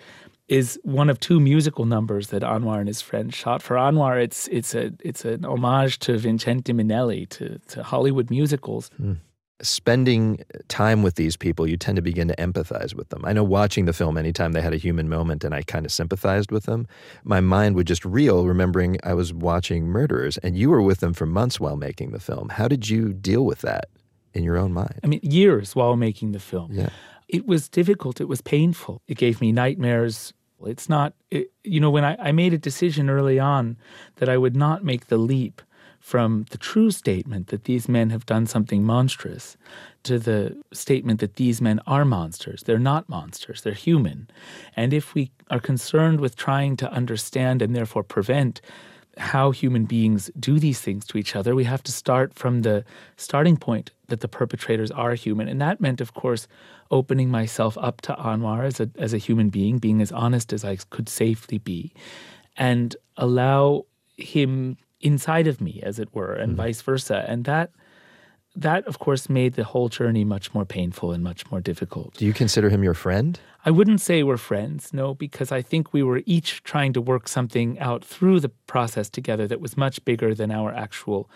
is 0.49 0.78
one 0.82 1.09
of 1.09 1.20
two 1.20 1.40
musical 1.40 1.84
numbers 1.84 2.28
that 2.28 2.43
Anwar 2.43 2.78
and 2.78 2.88
his 2.88 3.01
friends 3.01 3.34
shot. 3.34 3.62
For 3.62 3.76
Anwar, 3.76 4.22
it's 4.22 4.49
it's 4.49 4.74
a 4.74 4.93
it's 5.05 5.24
an 5.24 5.45
homage 5.45 5.99
to 6.01 6.18
Vincente 6.18 6.72
Minnelli, 6.72 7.28
to, 7.30 7.59
to 7.68 7.82
Hollywood 7.82 8.30
musicals. 8.30 8.90
Hmm. 8.97 9.14
Spending 9.61 10.43
time 10.66 11.05
with 11.05 11.14
these 11.14 11.36
people, 11.36 11.68
you 11.68 11.76
tend 11.76 11.95
to 11.95 12.03
begin 12.03 12.26
to 12.26 12.34
empathize 12.34 12.97
with 12.97 13.11
them. 13.11 13.24
I 13.24 13.32
know 13.32 13.45
watching 13.45 13.84
the 13.84 13.93
film, 13.93 14.18
anytime 14.18 14.53
they 14.53 14.61
had 14.61 14.74
a 14.74 14.76
human 14.76 15.09
moment 15.09 15.45
and 15.45 15.55
I 15.55 15.62
kind 15.62 15.86
of 15.86 15.93
sympathized 15.93 16.51
with 16.51 16.64
them, 16.64 16.88
my 17.22 17.40
mind 17.40 17.76
would 17.76 17.86
just 17.86 18.05
reel, 18.05 18.45
remembering 18.45 18.99
I 19.05 19.14
was 19.14 19.32
watching 19.32 19.86
murderers 19.86 20.36
and 20.38 20.59
you 20.59 20.68
were 20.68 20.82
with 20.82 20.99
them 20.99 21.12
for 21.12 21.26
months 21.26 21.61
while 21.61 21.76
making 21.76 22.11
the 22.11 22.18
film. 22.18 22.49
How 22.49 22.66
did 22.66 22.88
you 22.88 23.12
deal 23.12 23.45
with 23.45 23.61
that 23.61 23.84
in 24.34 24.43
your 24.43 24.57
own 24.57 24.72
mind? 24.72 24.99
I 25.05 25.07
mean, 25.07 25.20
years 25.22 25.76
while 25.76 25.95
making 25.95 26.32
the 26.32 26.40
film. 26.40 26.72
Yeah. 26.72 26.88
It 27.33 27.47
was 27.47 27.68
difficult. 27.68 28.20
It 28.20 28.28
was 28.28 28.43
painful. 28.43 29.01
It 29.09 29.16
gave 29.16 29.41
me 29.41 29.51
nightmares. 29.53 30.35
It's 30.64 30.89
not, 30.89 31.14
it, 31.30 31.51
you 31.64 31.80
know, 31.80 31.91
when 31.91 32.05
I, 32.05 32.16
I 32.20 32.30
made 32.30 32.53
a 32.53 32.59
decision 32.59 33.11
early 33.11 33.41
on 33.41 33.78
that 34.16 34.28
I 34.28 34.37
would 34.37 34.55
not 34.55 34.85
make 34.85 35.07
the 35.07 35.16
leap 35.16 35.62
from 35.99 36.45
the 36.51 36.59
true 36.59 36.91
statement 36.91 37.47
that 37.47 37.64
these 37.64 37.89
men 37.89 38.11
have 38.11 38.26
done 38.26 38.47
something 38.47 38.85
monstrous 38.85 39.57
to 40.03 40.18
the 40.18 40.61
statement 40.72 41.20
that 41.20 41.37
these 41.37 41.61
men 41.61 41.80
are 41.87 42.05
monsters. 42.05 42.64
They're 42.64 42.78
not 42.78 43.09
monsters, 43.09 43.62
they're 43.62 43.72
human. 43.72 44.28
And 44.76 44.93
if 44.93 45.14
we 45.14 45.30
are 45.49 45.61
concerned 45.61 46.20
with 46.20 46.37
trying 46.37 46.76
to 46.78 46.93
understand 46.93 47.62
and 47.62 47.74
therefore 47.74 48.03
prevent 48.03 48.61
how 49.18 49.50
human 49.50 49.84
beings 49.84 50.30
do 50.38 50.58
these 50.58 50.80
things 50.80 51.04
to 51.06 51.18
each 51.18 51.36
other, 51.36 51.54
we 51.54 51.64
have 51.64 51.82
to 51.82 51.92
start 51.92 52.34
from 52.34 52.62
the 52.62 52.84
starting 53.16 53.56
point 53.56 53.90
that 54.08 54.20
the 54.20 54.28
perpetrators 54.28 54.90
are 54.90 55.14
human. 55.14 55.48
And 55.48 55.60
that 55.60 55.80
meant, 55.80 56.00
of 56.00 56.14
course, 56.14 56.48
opening 56.90 57.30
myself 57.30 57.76
up 57.78 58.00
to 58.02 58.14
Anwar 58.14 58.64
as 58.64 58.80
a, 58.80 58.90
as 58.98 59.12
a 59.12 59.18
human 59.18 59.48
being, 59.48 59.78
being 59.78 60.00
as 60.00 60.12
honest 60.12 60.52
as 60.52 60.64
I 60.64 60.76
could 60.90 61.08
safely 61.08 61.58
be, 61.58 61.92
and 62.56 62.96
allow 63.16 63.86
him 64.16 64.76
inside 65.00 65.46
of 65.46 65.60
me, 65.60 65.80
as 65.82 65.98
it 65.98 66.14
were, 66.14 66.34
and 66.34 66.52
mm-hmm. 66.52 66.62
vice 66.62 66.80
versa. 66.82 67.24
And 67.26 67.44
that 67.44 67.70
that 68.55 68.86
of 68.86 68.98
course 68.98 69.28
made 69.28 69.55
the 69.55 69.64
whole 69.64 69.88
journey 69.88 70.24
much 70.24 70.53
more 70.55 70.64
painful 70.64 71.12
and 71.12 71.22
much 71.24 71.50
more 71.50 71.61
difficult. 71.61 72.14
Do 72.14 72.26
you 72.26 72.32
consider 72.32 72.68
him 72.68 72.82
your 72.82 72.94
friend? 72.94 73.38
I 73.64 73.70
wouldn't 73.70 74.00
say 74.00 74.22
we're 74.22 74.38
friends, 74.38 74.92
no, 74.92 75.14
because 75.14 75.53
I 75.53 75.62
think 75.62 75.92
we 75.92 76.03
were 76.03 76.22
each 76.26 76.62
trying 76.64 76.92
to 76.94 77.00
work 77.00 77.28
something 77.28 77.78
out 77.78 78.05
through 78.05 78.40
the 78.40 78.48
process 78.66 79.09
together 79.09 79.46
that 79.46 79.61
was 79.61 79.76
much 79.76 80.05
bigger 80.05 80.34
than 80.34 80.50
our 80.50 80.72
actual 80.74 81.30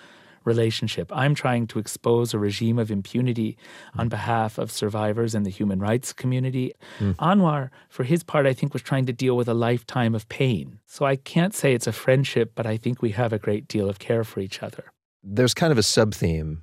relationship. 0.45 1.11
I'm 1.15 1.35
trying 1.35 1.67
to 1.69 1.79
expose 1.79 2.33
a 2.33 2.39
regime 2.39 2.79
of 2.79 2.91
impunity 2.91 3.57
mm. 3.95 4.01
on 4.01 4.09
behalf 4.09 4.59
of 4.59 4.71
survivors 4.71 5.35
and 5.35 5.45
the 5.45 5.51
human 5.51 5.81
rights 5.81 6.13
community. 6.13 6.73
Mm. 6.99 7.17
Anwar, 7.17 7.71
for 7.89 8.05
his 8.05 8.23
part, 8.23 8.47
I 8.47 8.53
think 8.53 8.73
was 8.73 8.83
trying 8.83 9.07
to 9.07 9.13
deal 9.13 9.37
with 9.37 9.49
a 9.49 9.55
lifetime 9.55 10.15
of 10.15 10.29
pain. 10.29 10.79
So 10.87 11.05
I 11.05 11.17
can't 11.17 11.55
say 11.55 11.75
it's 11.75 11.89
a 11.89 11.93
friendship, 11.93 12.53
but 12.55 12.67
I 12.67 12.77
think 12.77 13.03
we 13.03 13.11
have 13.11 13.33
a 13.33 13.39
great 13.39 13.69
deal 13.69 13.91
of 13.91 13.99
care 13.99 14.25
for 14.25 14.41
each 14.41 14.63
other. 14.63 14.85
There's 15.23 15.55
kind 15.55 15.73
of 15.73 15.79
a 15.79 15.83
sub 15.83 16.15
theme 16.15 16.63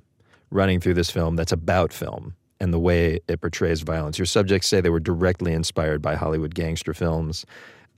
running 0.54 0.80
through 0.80 0.94
this 0.94 1.10
film 1.10 1.36
that's 1.36 1.52
about 1.52 1.92
film 1.92 2.34
and 2.60 2.72
the 2.72 2.78
way 2.78 3.20
it 3.28 3.40
portrays 3.40 3.82
violence. 3.82 4.18
Your 4.18 4.26
subjects 4.26 4.68
say 4.68 4.80
they 4.80 4.88
were 4.88 5.00
directly 5.00 5.52
inspired 5.52 6.00
by 6.00 6.14
Hollywood 6.14 6.54
gangster 6.54 6.94
films. 6.94 7.44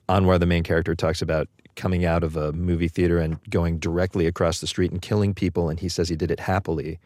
Anwar, 0.09 0.41
the 0.41 0.47
main 0.47 0.63
character, 0.63 0.95
talks 0.95 1.21
about 1.21 1.49
coming 1.77 2.07
out 2.07 2.25
of 2.25 2.37
a 2.37 2.53
movie 2.53 2.89
theater 2.89 3.19
and 3.19 3.39
going 3.51 3.79
directly 3.79 4.27
across 4.27 4.61
the 4.61 4.67
street 4.67 4.91
and 4.91 5.03
killing 5.03 5.35
people, 5.35 5.69
and 5.69 5.79
he 5.79 5.91
says 5.91 6.09
he 6.09 6.17
did 6.17 6.31
it 6.31 6.41
happily. 6.41 6.99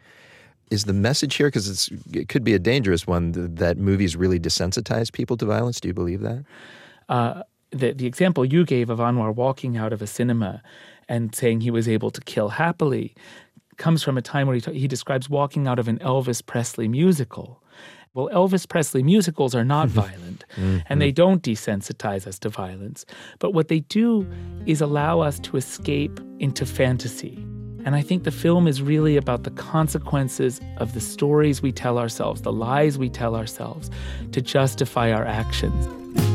Is 0.71 0.85
the 0.85 0.93
message 0.93 1.35
here, 1.35 1.47
because 1.47 1.89
it 2.13 2.29
could 2.29 2.45
be 2.45 2.53
a 2.53 2.59
dangerous 2.59 3.05
one, 3.05 3.33
th- 3.33 3.49
that 3.55 3.77
movies 3.77 4.15
really 4.15 4.39
desensitize 4.39 5.11
people 5.11 5.35
to 5.37 5.45
violence? 5.45 5.81
Do 5.81 5.89
you 5.89 5.93
believe 5.93 6.21
that? 6.21 6.45
Uh, 7.09 7.43
the, 7.71 7.91
the 7.91 8.05
example 8.05 8.45
you 8.45 8.63
gave 8.63 8.89
of 8.89 8.99
Anwar 8.99 9.35
walking 9.35 9.75
out 9.75 9.91
of 9.91 10.01
a 10.01 10.07
cinema 10.07 10.63
and 11.09 11.35
saying 11.35 11.59
he 11.59 11.71
was 11.71 11.89
able 11.89 12.11
to 12.11 12.21
kill 12.21 12.49
happily 12.49 13.13
comes 13.81 14.03
from 14.03 14.15
a 14.15 14.21
time 14.21 14.45
where 14.45 14.53
he, 14.53 14.61
ta- 14.61 14.71
he 14.71 14.87
describes 14.87 15.27
walking 15.27 15.67
out 15.67 15.79
of 15.79 15.87
an 15.87 15.97
Elvis 15.99 16.45
Presley 16.45 16.87
musical. 16.87 17.63
Well, 18.13 18.29
Elvis 18.31 18.69
Presley 18.69 19.01
musicals 19.01 19.55
are 19.55 19.65
not 19.65 19.87
mm-hmm. 19.89 20.01
violent, 20.01 20.45
and 20.55 20.83
mm-hmm. 20.83 20.99
they 20.99 21.11
don't 21.11 21.41
desensitize 21.41 22.27
us 22.27 22.37
to 22.39 22.49
violence. 22.49 23.05
But 23.39 23.53
what 23.53 23.69
they 23.69 23.79
do 23.79 24.29
is 24.67 24.81
allow 24.81 25.21
us 25.21 25.39
to 25.39 25.57
escape 25.57 26.19
into 26.39 26.65
fantasy. 26.65 27.35
And 27.83 27.95
I 27.95 28.03
think 28.03 28.23
the 28.23 28.31
film 28.31 28.67
is 28.67 28.83
really 28.83 29.17
about 29.17 29.43
the 29.43 29.51
consequences 29.51 30.61
of 30.77 30.93
the 30.93 31.01
stories 31.01 31.63
we 31.63 31.71
tell 31.71 31.97
ourselves, 31.97 32.43
the 32.43 32.53
lies 32.53 32.99
we 32.99 33.09
tell 33.09 33.35
ourselves 33.35 33.89
to 34.33 34.41
justify 34.41 35.11
our 35.11 35.25
actions. 35.25 36.30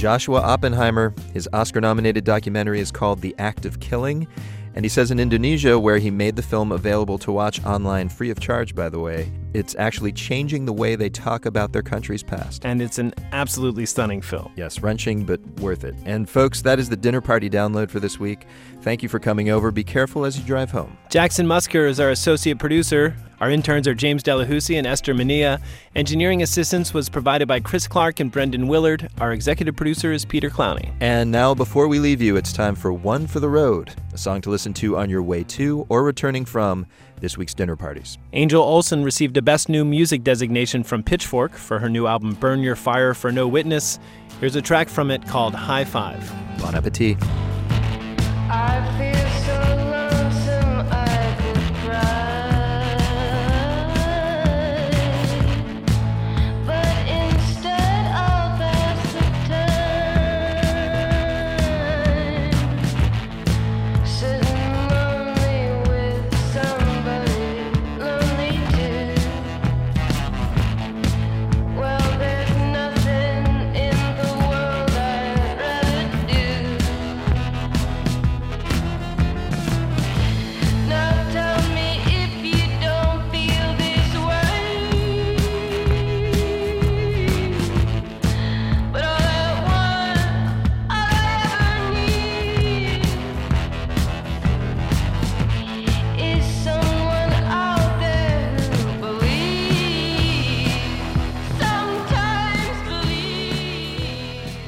Joshua 0.00 0.40
Oppenheimer. 0.40 1.12
His 1.34 1.46
Oscar 1.52 1.78
nominated 1.78 2.24
documentary 2.24 2.80
is 2.80 2.90
called 2.90 3.20
The 3.20 3.34
Act 3.38 3.66
of 3.66 3.80
Killing. 3.80 4.26
And 4.74 4.82
he 4.82 4.88
says 4.88 5.10
in 5.10 5.20
Indonesia, 5.20 5.78
where 5.78 5.98
he 5.98 6.10
made 6.10 6.36
the 6.36 6.42
film 6.42 6.72
available 6.72 7.18
to 7.18 7.30
watch 7.30 7.62
online 7.66 8.08
free 8.08 8.30
of 8.30 8.40
charge, 8.40 8.74
by 8.74 8.88
the 8.88 8.98
way, 8.98 9.30
it's 9.52 9.76
actually 9.78 10.12
changing 10.12 10.64
the 10.64 10.72
way 10.72 10.96
they 10.96 11.10
talk 11.10 11.44
about 11.44 11.72
their 11.72 11.82
country's 11.82 12.22
past. 12.22 12.64
And 12.64 12.80
it's 12.80 12.98
an 12.98 13.12
absolutely 13.32 13.84
stunning 13.84 14.22
film. 14.22 14.50
Yes, 14.56 14.80
wrenching, 14.80 15.26
but 15.26 15.38
worth 15.60 15.84
it. 15.84 15.94
And 16.06 16.26
folks, 16.26 16.62
that 16.62 16.78
is 16.78 16.88
the 16.88 16.96
dinner 16.96 17.20
party 17.20 17.50
download 17.50 17.90
for 17.90 18.00
this 18.00 18.18
week. 18.18 18.46
Thank 18.80 19.02
you 19.02 19.08
for 19.10 19.18
coming 19.18 19.50
over. 19.50 19.70
Be 19.70 19.84
careful 19.84 20.24
as 20.24 20.38
you 20.38 20.44
drive 20.44 20.70
home. 20.70 20.96
Jackson 21.10 21.46
Musker 21.46 21.86
is 21.86 22.00
our 22.00 22.08
associate 22.08 22.58
producer. 22.58 23.14
Our 23.40 23.50
interns 23.50 23.88
are 23.88 23.94
James 23.94 24.22
Delahousie 24.22 24.76
and 24.76 24.86
Esther 24.86 25.14
Mania. 25.14 25.60
Engineering 25.96 26.42
assistance 26.42 26.92
was 26.92 27.08
provided 27.08 27.48
by 27.48 27.58
Chris 27.58 27.88
Clark 27.88 28.20
and 28.20 28.30
Brendan 28.30 28.68
Willard. 28.68 29.08
Our 29.18 29.32
executive 29.32 29.76
producer 29.76 30.12
is 30.12 30.26
Peter 30.26 30.50
Clowney. 30.50 30.92
And 31.00 31.30
now, 31.30 31.54
before 31.54 31.88
we 31.88 31.98
leave 31.98 32.20
you, 32.20 32.36
it's 32.36 32.52
time 32.52 32.74
for 32.74 32.92
One 32.92 33.26
for 33.26 33.40
the 33.40 33.48
Road, 33.48 33.94
a 34.12 34.18
song 34.18 34.42
to 34.42 34.50
listen 34.50 34.74
to 34.74 34.98
on 34.98 35.08
your 35.08 35.22
way 35.22 35.42
to 35.44 35.86
or 35.88 36.04
returning 36.04 36.44
from 36.44 36.86
this 37.20 37.38
week's 37.38 37.54
dinner 37.54 37.76
parties. 37.76 38.18
Angel 38.34 38.62
Olsen 38.62 39.02
received 39.04 39.34
a 39.38 39.42
Best 39.42 39.70
New 39.70 39.86
Music 39.86 40.22
designation 40.22 40.84
from 40.84 41.02
Pitchfork 41.02 41.52
for 41.52 41.78
her 41.78 41.88
new 41.88 42.06
album 42.06 42.34
Burn 42.34 42.60
Your 42.60 42.76
Fire 42.76 43.14
for 43.14 43.32
No 43.32 43.48
Witness. 43.48 43.98
Here's 44.38 44.56
a 44.56 44.62
track 44.62 44.90
from 44.90 45.10
it 45.10 45.26
called 45.26 45.54
High 45.54 45.86
Five. 45.86 46.30
Bon 46.60 46.74
appetit. 46.74 47.16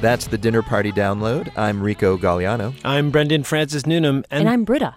That's 0.03 0.27
the 0.27 0.37
dinner 0.37 0.61
party 0.61 0.91
download. 0.91 1.49
I'm 1.57 1.81
Rico 1.81 2.17
Gagliano. 2.17 2.75
I'm 2.83 3.09
Brendan 3.09 3.43
Francis 3.43 3.85
Newnam. 3.85 4.25
And, 4.29 4.49
I'm 4.49 4.65
Britta. 4.65 4.95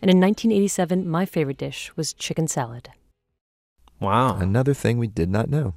And 0.00 0.08
in 0.08 0.20
1987, 0.20 1.08
my 1.08 1.26
favorite 1.26 1.56
dish 1.56 1.90
was 1.96 2.12
chicken 2.12 2.46
salad. 2.46 2.90
Wow. 3.98 4.36
Another 4.36 4.72
thing 4.72 4.98
we 4.98 5.08
did 5.08 5.28
not 5.28 5.50
know. 5.50 5.74